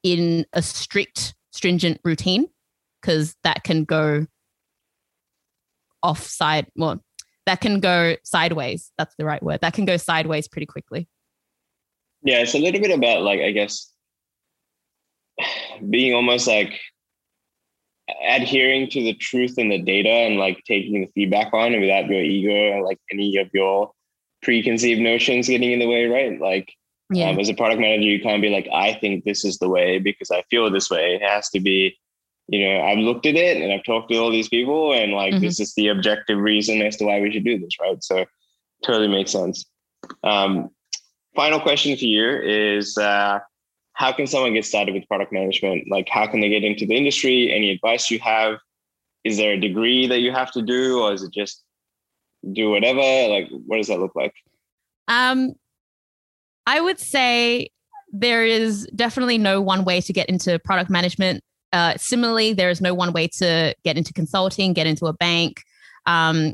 in 0.03 0.45
a 0.53 0.61
strict, 0.61 1.35
stringent 1.51 1.99
routine 2.03 2.47
because 3.01 3.35
that 3.43 3.63
can 3.63 3.83
go 3.83 4.25
offside. 6.01 6.67
Well, 6.75 7.03
that 7.45 7.61
can 7.61 7.79
go 7.79 8.15
sideways. 8.23 8.91
That's 8.97 9.15
the 9.15 9.25
right 9.25 9.41
word. 9.41 9.61
That 9.61 9.73
can 9.73 9.85
go 9.85 9.97
sideways 9.97 10.47
pretty 10.47 10.67
quickly. 10.67 11.07
Yeah, 12.21 12.39
it's 12.39 12.55
a 12.55 12.59
little 12.59 12.81
bit 12.81 12.91
about 12.91 13.21
like 13.21 13.41
I 13.41 13.51
guess 13.51 13.91
being 15.89 16.13
almost 16.13 16.47
like 16.47 16.79
adhering 18.27 18.89
to 18.89 19.03
the 19.03 19.13
truth 19.13 19.55
and 19.57 19.71
the 19.71 19.77
data 19.77 20.09
and 20.09 20.37
like 20.37 20.63
taking 20.65 21.01
the 21.01 21.11
feedback 21.13 21.53
on 21.53 21.73
and 21.73 21.81
without 21.81 22.07
your 22.07 22.21
ego 22.21 22.77
or 22.77 22.83
like 22.83 22.97
any 23.11 23.37
of 23.37 23.49
your 23.53 23.91
preconceived 24.41 25.01
notions 25.01 25.47
getting 25.47 25.71
in 25.71 25.79
the 25.79 25.87
way, 25.87 26.05
right? 26.05 26.39
Like 26.39 26.73
yeah. 27.11 27.29
Um, 27.29 27.39
as 27.39 27.49
a 27.49 27.55
product 27.55 27.81
manager, 27.81 28.03
you 28.03 28.21
can't 28.21 28.39
be 28.39 28.49
like, 28.49 28.67
I 28.71 28.93
think 28.93 29.23
this 29.23 29.43
is 29.43 29.57
the 29.57 29.67
way 29.67 29.97
because 29.97 30.29
I 30.29 30.43
feel 30.51 30.69
this 30.69 30.91
way. 30.91 31.15
It 31.15 31.23
has 31.23 31.49
to 31.49 31.59
be 31.59 31.97
you 32.49 32.67
know, 32.67 32.81
I've 32.81 32.97
looked 32.97 33.27
at 33.27 33.35
it 33.35 33.61
and 33.61 33.71
I've 33.71 33.83
talked 33.83 34.11
to 34.11 34.17
all 34.17 34.31
these 34.31 34.49
people 34.49 34.93
and 34.93 35.13
like 35.13 35.33
mm-hmm. 35.33 35.43
this 35.43 35.59
is 35.59 35.73
the 35.75 35.89
objective 35.89 36.39
reason 36.39 36.81
as 36.81 36.97
to 36.97 37.05
why 37.05 37.21
we 37.21 37.31
should 37.31 37.45
do 37.45 37.59
this, 37.59 37.79
right? 37.79 38.03
So 38.03 38.25
totally 38.83 39.07
makes 39.07 39.31
sense. 39.31 39.65
Um, 40.23 40.69
final 41.39 41.61
question 41.61 41.95
for 41.95 42.03
you 42.03 42.41
is 42.41 42.97
uh, 42.97 43.39
how 43.93 44.11
can 44.11 44.27
someone 44.27 44.53
get 44.53 44.65
started 44.65 44.93
with 44.93 45.07
product 45.07 45.31
management? 45.31 45.89
Like 45.89 46.09
how 46.09 46.27
can 46.27 46.41
they 46.41 46.49
get 46.49 46.65
into 46.65 46.85
the 46.85 46.97
industry? 46.97 47.49
Any 47.49 47.71
advice 47.71 48.11
you 48.11 48.19
have? 48.19 48.55
Is 49.23 49.37
there 49.37 49.53
a 49.53 49.57
degree 49.57 50.05
that 50.07 50.19
you 50.19 50.33
have 50.33 50.51
to 50.51 50.61
do 50.61 50.99
or 50.99 51.13
is 51.13 51.23
it 51.23 51.31
just 51.31 51.63
do 52.51 52.71
whatever? 52.71 52.99
Like 52.99 53.47
what 53.67 53.77
does 53.77 53.87
that 53.87 54.01
look 54.01 54.15
like? 54.15 54.33
Um, 55.07 55.53
I 56.67 56.81
would 56.81 56.99
say 56.99 57.69
there 58.11 58.43
is 58.43 58.85
definitely 58.93 59.37
no 59.37 59.61
one 59.61 59.85
way 59.85 60.01
to 60.01 60.11
get 60.11 60.27
into 60.27 60.59
product 60.59 60.89
management. 60.89 61.41
Uh, 61.71 61.93
similarly, 61.95 62.51
there 62.51 62.69
is 62.69 62.81
no 62.81 62.93
one 62.93 63.13
way 63.13 63.29
to 63.37 63.73
get 63.85 63.97
into 63.97 64.11
consulting, 64.11 64.73
get 64.73 64.87
into 64.87 65.05
a 65.05 65.13
bank. 65.13 65.61
Um, 66.05 66.53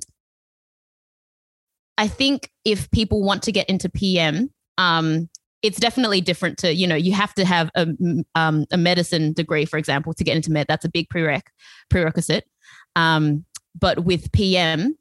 I 1.98 2.08
think 2.08 2.52
if 2.66 2.92
people 2.92 3.24
want 3.24 3.42
to 3.44 3.52
get 3.52 3.68
into 3.68 3.90
PM, 3.90 4.52
um, 4.78 5.30
it's 5.62 5.80
definitely 5.80 6.22
different 6.22 6.58
to 6.60 6.74
you 6.74 6.86
know 6.86 6.96
you 6.96 7.14
have 7.14 7.34
to 7.34 7.46
have 7.46 7.72
a, 7.76 7.88
um, 8.36 8.66
a 8.72 8.78
medicine 8.78 9.34
degree, 9.34 9.66
for 9.66 9.78
example, 9.78 10.14
to 10.14 10.24
get 10.24 10.36
into 10.36 10.52
med. 10.52 10.68
That's 10.68 10.86
a 10.86 10.90
big 10.90 11.10
prereq 11.10 11.44
prerequisite. 11.90 12.46
Um, 12.96 13.46
but 13.78 14.06
with 14.06 14.32
PM, 14.32 14.98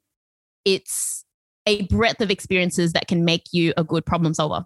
it's 0.65 1.23
a 1.65 1.83
breadth 1.83 2.21
of 2.21 2.31
experiences 2.31 2.93
that 2.93 3.07
can 3.07 3.25
make 3.25 3.45
you 3.51 3.73
a 3.77 3.83
good 3.83 4.05
problem 4.05 4.33
solver. 4.33 4.65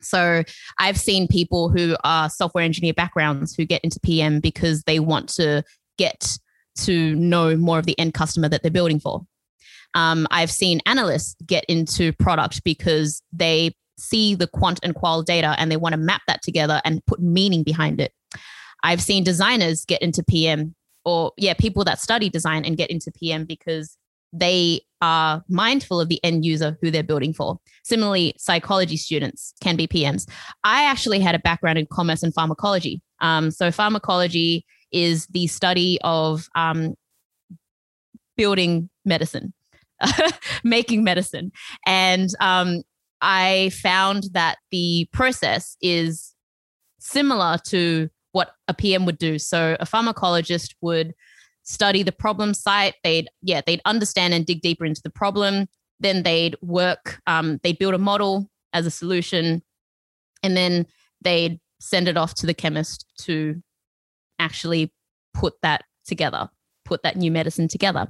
So 0.00 0.44
I've 0.78 0.98
seen 0.98 1.26
people 1.26 1.70
who 1.70 1.96
are 2.04 2.30
software 2.30 2.64
engineer 2.64 2.94
backgrounds 2.94 3.54
who 3.54 3.64
get 3.64 3.82
into 3.82 3.98
PM 4.00 4.40
because 4.40 4.82
they 4.84 5.00
want 5.00 5.28
to 5.30 5.64
get 5.96 6.38
to 6.76 7.14
know 7.16 7.56
more 7.56 7.78
of 7.78 7.86
the 7.86 7.98
end 7.98 8.14
customer 8.14 8.48
that 8.48 8.62
they're 8.62 8.70
building 8.70 9.00
for. 9.00 9.22
Um, 9.94 10.28
I've 10.30 10.50
seen 10.50 10.80
analysts 10.86 11.34
get 11.46 11.64
into 11.68 12.12
product 12.12 12.62
because 12.62 13.22
they 13.32 13.74
see 13.98 14.34
the 14.34 14.46
quant 14.46 14.80
and 14.82 14.94
qual 14.94 15.22
data 15.22 15.54
and 15.58 15.70
they 15.70 15.76
want 15.76 15.92
to 15.92 15.98
map 15.98 16.22
that 16.26 16.42
together 16.42 16.80
and 16.84 17.04
put 17.06 17.20
meaning 17.20 17.62
behind 17.62 18.00
it. 18.00 18.12
I've 18.84 19.02
seen 19.02 19.24
designers 19.24 19.84
get 19.84 20.02
into 20.02 20.22
PM 20.22 20.74
or, 21.04 21.32
yeah, 21.36 21.54
people 21.54 21.84
that 21.84 22.00
study 22.00 22.28
design 22.28 22.64
and 22.64 22.76
get 22.76 22.90
into 22.90 23.10
PM 23.10 23.44
because 23.44 23.96
they 24.32 24.82
are 25.00 25.42
mindful 25.48 26.00
of 26.00 26.08
the 26.08 26.22
end 26.24 26.44
user 26.44 26.76
who 26.82 26.90
they're 26.90 27.02
building 27.02 27.32
for. 27.32 27.58
Similarly, 27.84 28.34
psychology 28.36 28.96
students 28.96 29.54
can 29.62 29.76
be 29.76 29.86
PMs. 29.86 30.28
I 30.64 30.84
actually 30.84 31.20
had 31.20 31.34
a 31.34 31.38
background 31.38 31.78
in 31.78 31.86
commerce 31.86 32.22
and 32.22 32.34
pharmacology. 32.34 33.00
Um, 33.20 33.50
so, 33.50 33.70
pharmacology 33.70 34.64
is 34.92 35.26
the 35.28 35.46
study 35.46 35.98
of 36.02 36.48
um, 36.54 36.94
building 38.36 38.90
medicine, 39.04 39.52
making 40.64 41.04
medicine. 41.04 41.52
And 41.86 42.30
um, 42.40 42.82
I 43.20 43.70
found 43.70 44.24
that 44.32 44.58
the 44.70 45.08
process 45.12 45.76
is 45.80 46.34
similar 46.98 47.58
to 47.66 48.08
what 48.32 48.52
a 48.68 48.74
PM 48.74 49.06
would 49.06 49.18
do. 49.18 49.38
So, 49.38 49.76
a 49.80 49.86
pharmacologist 49.86 50.74
would 50.80 51.14
study 51.62 52.02
the 52.02 52.12
problem 52.12 52.54
site. 52.54 52.94
They'd 53.04 53.28
yeah 53.42 53.60
they'd 53.64 53.82
understand 53.84 54.34
and 54.34 54.46
dig 54.46 54.62
deeper 54.62 54.84
into 54.84 55.02
the 55.02 55.10
problem. 55.10 55.66
Then 56.00 56.22
they'd 56.22 56.56
work. 56.62 57.20
Um, 57.26 57.58
they'd 57.62 57.78
build 57.78 57.94
a 57.94 57.98
model 57.98 58.50
as 58.72 58.86
a 58.86 58.90
solution, 58.90 59.62
and 60.42 60.56
then 60.56 60.86
they'd 61.20 61.60
send 61.80 62.08
it 62.08 62.16
off 62.16 62.34
to 62.34 62.46
the 62.46 62.54
chemist 62.54 63.06
to 63.22 63.62
actually 64.38 64.92
put 65.34 65.54
that 65.62 65.84
together, 66.06 66.48
put 66.84 67.02
that 67.02 67.16
new 67.16 67.30
medicine 67.30 67.68
together. 67.68 68.08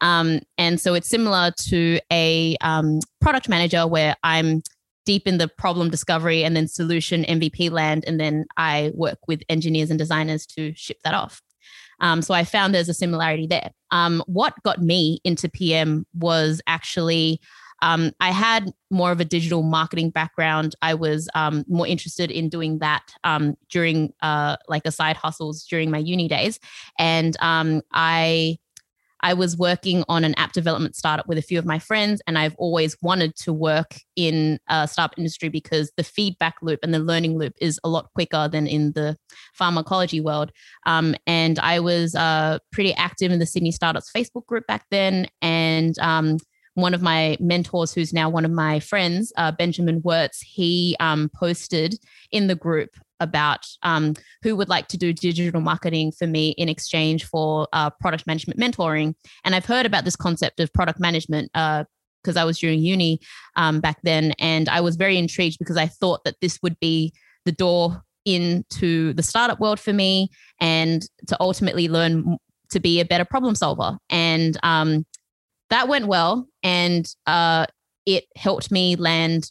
Um, 0.00 0.40
and 0.56 0.80
so 0.80 0.94
it's 0.94 1.08
similar 1.08 1.52
to 1.68 2.00
a 2.12 2.56
um, 2.60 3.00
product 3.20 3.48
manager 3.48 3.86
where 3.86 4.16
I'm 4.22 4.62
deep 5.06 5.26
in 5.26 5.38
the 5.38 5.48
problem 5.48 5.90
discovery 5.90 6.44
and 6.44 6.54
then 6.54 6.68
solution 6.68 7.24
MVP 7.24 7.70
land. 7.70 8.04
And 8.06 8.20
then 8.20 8.46
I 8.56 8.92
work 8.94 9.18
with 9.26 9.42
engineers 9.48 9.90
and 9.90 9.98
designers 9.98 10.46
to 10.46 10.72
ship 10.74 10.98
that 11.04 11.14
off. 11.14 11.42
Um, 12.00 12.22
so 12.22 12.32
I 12.32 12.44
found 12.44 12.74
there's 12.74 12.88
a 12.88 12.94
similarity 12.94 13.46
there. 13.46 13.70
Um, 13.90 14.22
what 14.26 14.54
got 14.62 14.80
me 14.80 15.20
into 15.24 15.48
PM 15.48 16.06
was 16.14 16.62
actually 16.66 17.40
um, 17.82 18.12
I 18.20 18.30
had 18.30 18.70
more 18.90 19.10
of 19.10 19.20
a 19.20 19.24
digital 19.24 19.62
marketing 19.62 20.10
background. 20.10 20.76
I 20.82 20.94
was 20.94 21.28
um, 21.34 21.64
more 21.66 21.86
interested 21.86 22.30
in 22.30 22.48
doing 22.48 22.78
that 22.80 23.02
um, 23.24 23.56
during 23.70 24.12
uh, 24.20 24.56
like 24.68 24.82
a 24.84 24.92
side 24.92 25.16
hustles 25.16 25.64
during 25.64 25.90
my 25.90 25.98
uni 25.98 26.28
days, 26.28 26.60
and 26.98 27.36
um, 27.40 27.80
I 27.92 28.58
I 29.22 29.34
was 29.34 29.56
working 29.56 30.04
on 30.08 30.24
an 30.24 30.34
app 30.34 30.52
development 30.52 30.96
startup 30.96 31.26
with 31.26 31.38
a 31.38 31.42
few 31.42 31.58
of 31.58 31.66
my 31.66 31.78
friends, 31.78 32.20
and 32.26 32.38
I've 32.38 32.54
always 32.56 32.96
wanted 33.02 33.36
to 33.36 33.52
work 33.52 33.96
in 34.16 34.58
a 34.68 34.88
startup 34.88 35.18
industry 35.18 35.48
because 35.48 35.92
the 35.96 36.04
feedback 36.04 36.56
loop 36.62 36.80
and 36.82 36.92
the 36.92 36.98
learning 36.98 37.38
loop 37.38 37.54
is 37.60 37.78
a 37.84 37.88
lot 37.88 38.12
quicker 38.14 38.48
than 38.48 38.66
in 38.66 38.92
the 38.92 39.16
pharmacology 39.54 40.20
world. 40.20 40.52
Um, 40.86 41.14
and 41.26 41.58
I 41.58 41.80
was 41.80 42.14
uh, 42.14 42.58
pretty 42.72 42.94
active 42.94 43.32
in 43.32 43.38
the 43.38 43.46
Sydney 43.46 43.72
Startups 43.72 44.10
Facebook 44.14 44.46
group 44.46 44.66
back 44.66 44.86
then, 44.90 45.28
and 45.42 45.98
um, 45.98 46.38
one 46.74 46.94
of 46.94 47.02
my 47.02 47.36
mentors, 47.40 47.92
who's 47.92 48.12
now 48.12 48.28
one 48.28 48.44
of 48.44 48.50
my 48.50 48.80
friends, 48.80 49.32
uh, 49.36 49.52
Benjamin 49.52 50.00
Wirtz, 50.02 50.40
he 50.40 50.96
um, 51.00 51.30
posted 51.34 51.96
in 52.30 52.46
the 52.46 52.54
group 52.54 52.90
about 53.20 53.66
um, 53.82 54.14
who 54.42 54.56
would 54.56 54.68
like 54.68 54.88
to 54.88 54.96
do 54.96 55.12
digital 55.12 55.60
marketing 55.60 56.12
for 56.12 56.26
me 56.26 56.50
in 56.58 56.68
exchange 56.68 57.24
for 57.24 57.68
uh, 57.72 57.90
product 57.90 58.26
management 58.26 58.58
mentoring. 58.58 59.14
And 59.44 59.54
I've 59.54 59.66
heard 59.66 59.86
about 59.86 60.04
this 60.04 60.16
concept 60.16 60.60
of 60.60 60.72
product 60.72 60.98
management 60.98 61.50
because 61.52 62.36
uh, 62.36 62.40
I 62.40 62.44
was 62.44 62.58
during 62.58 62.80
uni 62.80 63.20
um, 63.56 63.80
back 63.80 63.98
then. 64.02 64.32
And 64.38 64.68
I 64.68 64.80
was 64.80 64.96
very 64.96 65.18
intrigued 65.18 65.58
because 65.58 65.76
I 65.76 65.86
thought 65.86 66.24
that 66.24 66.36
this 66.40 66.58
would 66.62 66.78
be 66.80 67.12
the 67.44 67.52
door 67.52 68.02
into 68.24 69.12
the 69.14 69.22
startup 69.22 69.60
world 69.60 69.80
for 69.80 69.92
me 69.92 70.28
and 70.60 71.02
to 71.26 71.36
ultimately 71.40 71.88
learn 71.88 72.36
to 72.70 72.80
be 72.80 73.00
a 73.00 73.04
better 73.04 73.24
problem 73.24 73.54
solver. 73.54 73.98
And 74.08 74.58
um, 74.62 75.04
that 75.70 75.88
went 75.88 76.06
well. 76.06 76.46
And 76.62 77.06
uh, 77.26 77.66
it 78.06 78.24
helped 78.36 78.70
me 78.70 78.96
land 78.96 79.50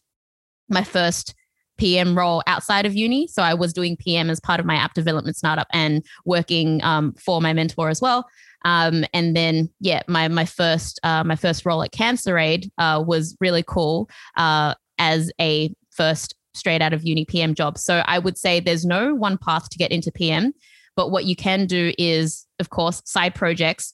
my 0.70 0.84
first 0.84 1.34
PM 1.80 2.18
role 2.18 2.44
outside 2.46 2.86
of 2.86 2.96
uni. 2.96 3.28
So 3.28 3.42
I 3.42 3.54
was 3.54 3.74
doing 3.74 3.98
PM 3.98 4.30
as 4.30 4.40
part 4.40 4.60
of 4.60 4.66
my 4.66 4.76
app 4.76 4.94
development 4.94 5.38
startup 5.38 5.68
and 5.74 6.06
working 6.26 6.84
um, 6.84 7.14
for 7.14 7.42
my 7.42 7.54
mentor 7.54 7.90
as 7.90 8.02
well. 8.02 8.28
Um, 8.66 9.06
and 9.14 9.36
then, 9.36 9.70
yeah, 9.80 10.04
my 10.08 10.28
my 10.28 10.46
first 10.46 11.00
uh, 11.04 11.24
my 11.24 11.36
first 11.36 11.66
role 11.66 11.82
at 11.82 11.92
CancerAid 11.92 12.70
uh, 12.78 13.04
was 13.06 13.36
really 13.40 13.64
cool 13.64 14.10
uh, 14.38 14.76
as 14.98 15.32
a 15.40 15.74
first 15.92 16.36
straight 16.54 16.82
out 16.82 16.94
of 16.94 17.04
uni 17.04 17.26
PM 17.26 17.56
job. 17.56 17.78
So 17.78 18.04
I 18.06 18.20
would 18.20 18.38
say 18.38 18.60
there's 18.60 18.86
no 18.86 19.16
one 19.16 19.38
path 19.38 19.70
to 19.70 19.78
get 19.78 19.92
into 19.92 20.12
PM, 20.12 20.54
but 20.96 21.10
what 21.10 21.26
you 21.26 21.36
can 21.36 21.66
do 21.66 21.94
is, 21.98 22.46
of 22.60 22.70
course, 22.70 23.02
side 23.06 23.34
projects. 23.34 23.94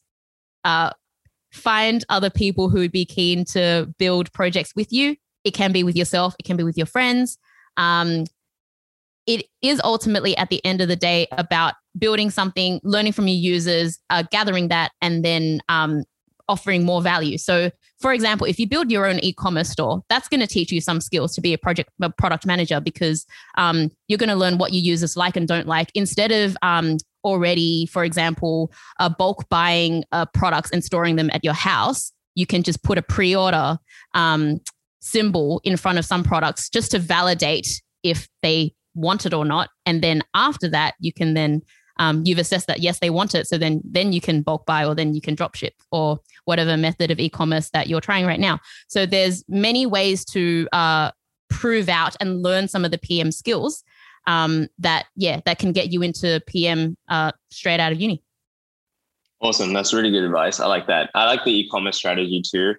Uh, 0.63 0.89
find 1.53 2.03
other 2.09 2.29
people 2.29 2.69
who 2.69 2.79
would 2.79 2.91
be 2.91 3.05
keen 3.05 3.45
to 3.45 3.93
build 3.97 4.31
projects 4.33 4.73
with 4.75 4.91
you. 4.91 5.15
It 5.43 5.51
can 5.51 5.71
be 5.71 5.83
with 5.83 5.95
yourself, 5.95 6.35
it 6.39 6.43
can 6.43 6.57
be 6.57 6.63
with 6.63 6.75
your 6.75 6.87
friends. 6.87 7.37
Um, 7.77 8.25
it 9.27 9.45
is 9.61 9.81
ultimately 9.83 10.37
at 10.37 10.49
the 10.49 10.63
end 10.65 10.81
of 10.81 10.87
the 10.87 10.95
day 10.95 11.27
about 11.31 11.73
building 11.97 12.29
something, 12.29 12.79
learning 12.83 13.13
from 13.13 13.27
your 13.27 13.37
users, 13.37 13.99
uh, 14.09 14.23
gathering 14.29 14.67
that, 14.67 14.91
and 15.01 15.25
then 15.25 15.61
um, 15.67 16.03
offering 16.47 16.85
more 16.85 17.01
value. 17.01 17.37
So, 17.37 17.71
for 17.99 18.13
example, 18.13 18.45
if 18.45 18.59
you 18.59 18.67
build 18.67 18.91
your 18.91 19.07
own 19.07 19.19
e-commerce 19.19 19.69
store, 19.69 20.03
that's 20.09 20.27
going 20.27 20.41
to 20.41 20.47
teach 20.47 20.71
you 20.71 20.81
some 20.81 21.01
skills 21.01 21.33
to 21.35 21.41
be 21.41 21.53
a 21.53 21.57
project 21.57 21.89
a 22.01 22.09
product 22.09 22.45
manager 22.45 22.79
because 22.79 23.25
um, 23.57 23.89
you're 24.07 24.17
going 24.17 24.29
to 24.29 24.35
learn 24.35 24.57
what 24.57 24.73
your 24.73 24.83
users 24.83 25.17
like 25.17 25.35
and 25.35 25.47
don't 25.47 25.67
like 25.67 25.89
instead 25.95 26.31
of 26.31 26.55
um, 26.61 26.97
already, 27.23 27.87
for 27.87 28.03
example, 28.03 28.71
uh, 28.99 29.09
bulk 29.09 29.47
buying 29.49 30.03
uh, 30.11 30.25
products 30.33 30.69
and 30.71 30.83
storing 30.83 31.15
them 31.15 31.29
at 31.33 31.43
your 31.43 31.53
house. 31.53 32.11
You 32.35 32.45
can 32.45 32.63
just 32.63 32.83
put 32.83 32.97
a 32.97 33.01
pre-order 33.01 33.79
um, 34.13 34.59
symbol 35.05 35.61
in 35.63 35.77
front 35.77 35.99
of 35.99 36.05
some 36.05 36.23
products 36.23 36.67
just 36.69 36.91
to 36.91 36.99
validate 36.99 37.81
if 38.03 38.27
they 38.41 38.73
want 38.95 39.25
it 39.25 39.33
or 39.33 39.45
not. 39.45 39.69
And 39.85 40.01
then 40.01 40.23
after 40.33 40.67
that, 40.69 40.95
you 40.99 41.13
can 41.13 41.35
then 41.35 41.61
um, 41.97 42.23
you've 42.25 42.39
assessed 42.39 42.67
that 42.67 42.79
yes, 42.79 42.99
they 42.99 43.09
want 43.09 43.35
it. 43.35 43.47
So 43.47 43.57
then 43.57 43.81
then 43.85 44.11
you 44.11 44.19
can 44.19 44.41
bulk 44.41 44.65
buy 44.65 44.85
or 44.85 44.95
then 44.95 45.13
you 45.13 45.21
can 45.21 45.35
drop 45.35 45.55
ship 45.55 45.73
or 45.91 46.19
whatever 46.45 46.75
method 46.75 47.11
of 47.11 47.19
e-commerce 47.19 47.69
that 47.69 47.87
you're 47.87 48.01
trying 48.01 48.25
right 48.25 48.39
now. 48.39 48.59
So 48.87 49.05
there's 49.05 49.45
many 49.47 49.85
ways 49.85 50.25
to 50.25 50.67
uh, 50.73 51.11
prove 51.49 51.87
out 51.87 52.15
and 52.19 52.41
learn 52.41 52.67
some 52.67 52.83
of 52.83 52.91
the 52.91 52.97
PM 52.97 53.31
skills 53.31 53.83
um, 54.27 54.67
that 54.79 55.05
yeah 55.15 55.39
that 55.45 55.59
can 55.59 55.71
get 55.71 55.93
you 55.93 56.01
into 56.01 56.41
PM 56.47 56.97
uh, 57.07 57.31
straight 57.49 57.79
out 57.79 57.91
of 57.91 58.01
uni. 58.01 58.21
Awesome, 59.39 59.71
that's 59.71 59.93
really 59.93 60.11
good 60.11 60.23
advice. 60.23 60.59
I 60.59 60.65
like 60.65 60.87
that. 60.87 61.11
I 61.13 61.25
like 61.25 61.43
the 61.45 61.59
e-commerce 61.59 61.95
strategy 61.95 62.41
too 62.41 62.73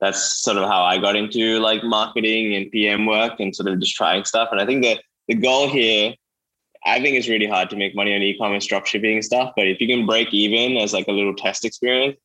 that's 0.00 0.42
sort 0.42 0.56
of 0.56 0.68
how 0.68 0.82
I 0.82 0.98
got 0.98 1.16
into 1.16 1.58
like 1.58 1.82
marketing 1.82 2.54
and 2.54 2.70
PM 2.70 3.06
work 3.06 3.40
and 3.40 3.54
sort 3.54 3.68
of 3.68 3.80
just 3.80 3.96
trying 3.96 4.24
stuff. 4.24 4.48
And 4.52 4.60
I 4.60 4.66
think 4.66 4.84
that 4.84 5.02
the 5.26 5.34
goal 5.34 5.68
here, 5.68 6.14
I 6.86 7.00
think 7.00 7.16
it's 7.16 7.28
really 7.28 7.46
hard 7.46 7.68
to 7.70 7.76
make 7.76 7.96
money 7.96 8.14
on 8.14 8.22
e-commerce 8.22 8.66
dropshipping 8.66 9.24
stuff, 9.24 9.52
but 9.56 9.66
if 9.66 9.80
you 9.80 9.88
can 9.88 10.06
break 10.06 10.32
even 10.32 10.76
as 10.76 10.92
like 10.92 11.08
a 11.08 11.12
little 11.12 11.34
test 11.34 11.64
experience, 11.64 12.16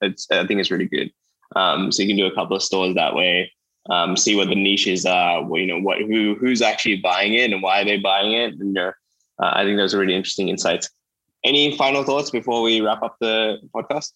it's, 0.00 0.26
I 0.30 0.46
think 0.46 0.60
it's 0.60 0.70
really 0.70 0.88
good. 0.88 1.10
Um, 1.56 1.92
so 1.92 2.02
you 2.02 2.08
can 2.08 2.16
do 2.16 2.26
a 2.26 2.34
couple 2.34 2.56
of 2.56 2.62
stores 2.62 2.94
that 2.94 3.14
way, 3.14 3.52
um, 3.88 4.16
see 4.16 4.36
what 4.36 4.48
the 4.48 4.54
niches 4.54 5.06
are, 5.06 5.42
you 5.56 5.66
know, 5.66 5.80
what 5.80 5.98
who 5.98 6.36
who's 6.38 6.62
actually 6.62 6.96
buying 6.96 7.34
it 7.34 7.52
and 7.52 7.62
why 7.62 7.80
are 7.80 7.84
they 7.84 7.98
buying 7.98 8.32
it. 8.32 8.54
And 8.54 8.76
uh, 8.76 8.92
I 9.38 9.64
think 9.64 9.76
those 9.76 9.94
are 9.94 9.98
really 9.98 10.14
interesting 10.14 10.48
insights. 10.48 10.90
Any 11.44 11.76
final 11.76 12.04
thoughts 12.04 12.30
before 12.30 12.62
we 12.62 12.80
wrap 12.80 13.02
up 13.02 13.16
the 13.20 13.58
podcast? 13.74 14.12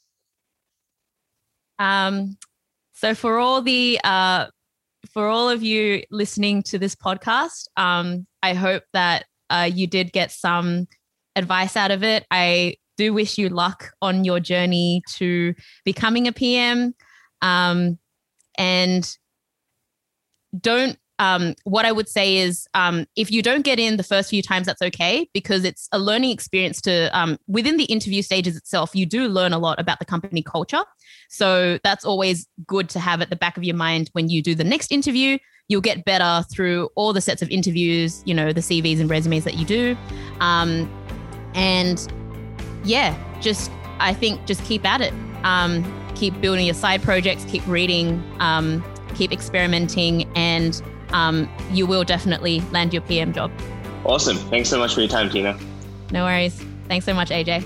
Um, 1.78 2.36
so 2.94 3.14
for 3.14 3.38
all 3.38 3.60
the 3.60 4.00
uh, 4.04 4.46
for 5.12 5.28
all 5.28 5.50
of 5.50 5.62
you 5.62 6.02
listening 6.10 6.62
to 6.62 6.78
this 6.78 6.94
podcast, 6.94 7.66
um, 7.76 8.26
I 8.42 8.54
hope 8.54 8.84
that 8.92 9.26
uh, 9.50 9.68
you 9.72 9.86
did 9.86 10.12
get 10.12 10.30
some 10.30 10.86
advice 11.36 11.76
out 11.76 11.90
of 11.90 12.02
it. 12.02 12.24
I 12.30 12.76
do 12.96 13.12
wish 13.12 13.36
you 13.36 13.48
luck 13.48 13.90
on 14.00 14.24
your 14.24 14.40
journey 14.40 15.02
to 15.16 15.54
becoming 15.84 16.28
a 16.28 16.32
PM, 16.32 16.94
um, 17.42 17.98
and 18.56 19.16
don't 20.58 20.96
um, 21.18 21.54
what 21.64 21.84
I 21.84 21.92
would 21.92 22.08
say 22.08 22.38
is 22.38 22.66
um, 22.74 23.06
if 23.16 23.30
you 23.30 23.42
don't 23.42 23.62
get 23.62 23.78
in 23.78 23.96
the 23.96 24.02
first 24.02 24.30
few 24.30 24.42
times, 24.42 24.66
that's 24.66 24.82
okay 24.82 25.28
because 25.32 25.64
it's 25.64 25.88
a 25.92 25.98
learning 25.98 26.30
experience 26.30 26.80
to 26.82 27.08
um, 27.16 27.38
within 27.46 27.76
the 27.76 27.84
interview 27.84 28.22
stages 28.22 28.56
itself, 28.56 28.94
you 28.94 29.06
do 29.06 29.28
learn 29.28 29.52
a 29.52 29.58
lot 29.58 29.78
about 29.78 29.98
the 30.00 30.04
company 30.04 30.42
culture. 30.42 30.82
So 31.28 31.78
that's 31.84 32.04
always 32.04 32.48
good 32.66 32.88
to 32.90 33.00
have 33.00 33.20
at 33.22 33.30
the 33.30 33.36
back 33.36 33.56
of 33.56 33.64
your 33.64 33.76
mind 33.76 34.10
when 34.12 34.28
you 34.28 34.42
do 34.42 34.54
the 34.54 34.64
next 34.64 34.90
interview. 34.90 35.38
You'll 35.68 35.80
get 35.80 36.04
better 36.04 36.44
through 36.52 36.90
all 36.94 37.12
the 37.12 37.20
sets 37.20 37.42
of 37.42 37.48
interviews, 37.48 38.22
you 38.26 38.34
know, 38.34 38.52
the 38.52 38.60
CVs 38.60 39.00
and 39.00 39.08
resumes 39.08 39.44
that 39.44 39.54
you 39.54 39.64
do. 39.64 39.96
Um, 40.40 40.90
and 41.54 42.06
yeah, 42.84 43.16
just 43.40 43.70
I 44.00 44.12
think 44.12 44.44
just 44.46 44.62
keep 44.64 44.84
at 44.84 45.00
it. 45.00 45.14
Um, 45.44 45.84
keep 46.14 46.38
building 46.40 46.66
your 46.66 46.74
side 46.74 47.02
projects, 47.02 47.44
keep 47.44 47.66
reading, 47.66 48.22
um, 48.40 48.84
keep 49.14 49.32
experimenting, 49.32 50.28
and 50.36 50.82
um, 51.12 51.48
you 51.70 51.86
will 51.86 52.04
definitely 52.04 52.60
land 52.72 52.92
your 52.92 53.02
PM 53.02 53.32
job. 53.32 53.50
Awesome. 54.04 54.36
Thanks 54.36 54.68
so 54.68 54.78
much 54.78 54.94
for 54.94 55.00
your 55.00 55.08
time, 55.08 55.30
Tina. 55.30 55.58
No 56.10 56.24
worries. 56.24 56.62
Thanks 56.88 57.06
so 57.06 57.14
much, 57.14 57.30
AJ. 57.30 57.64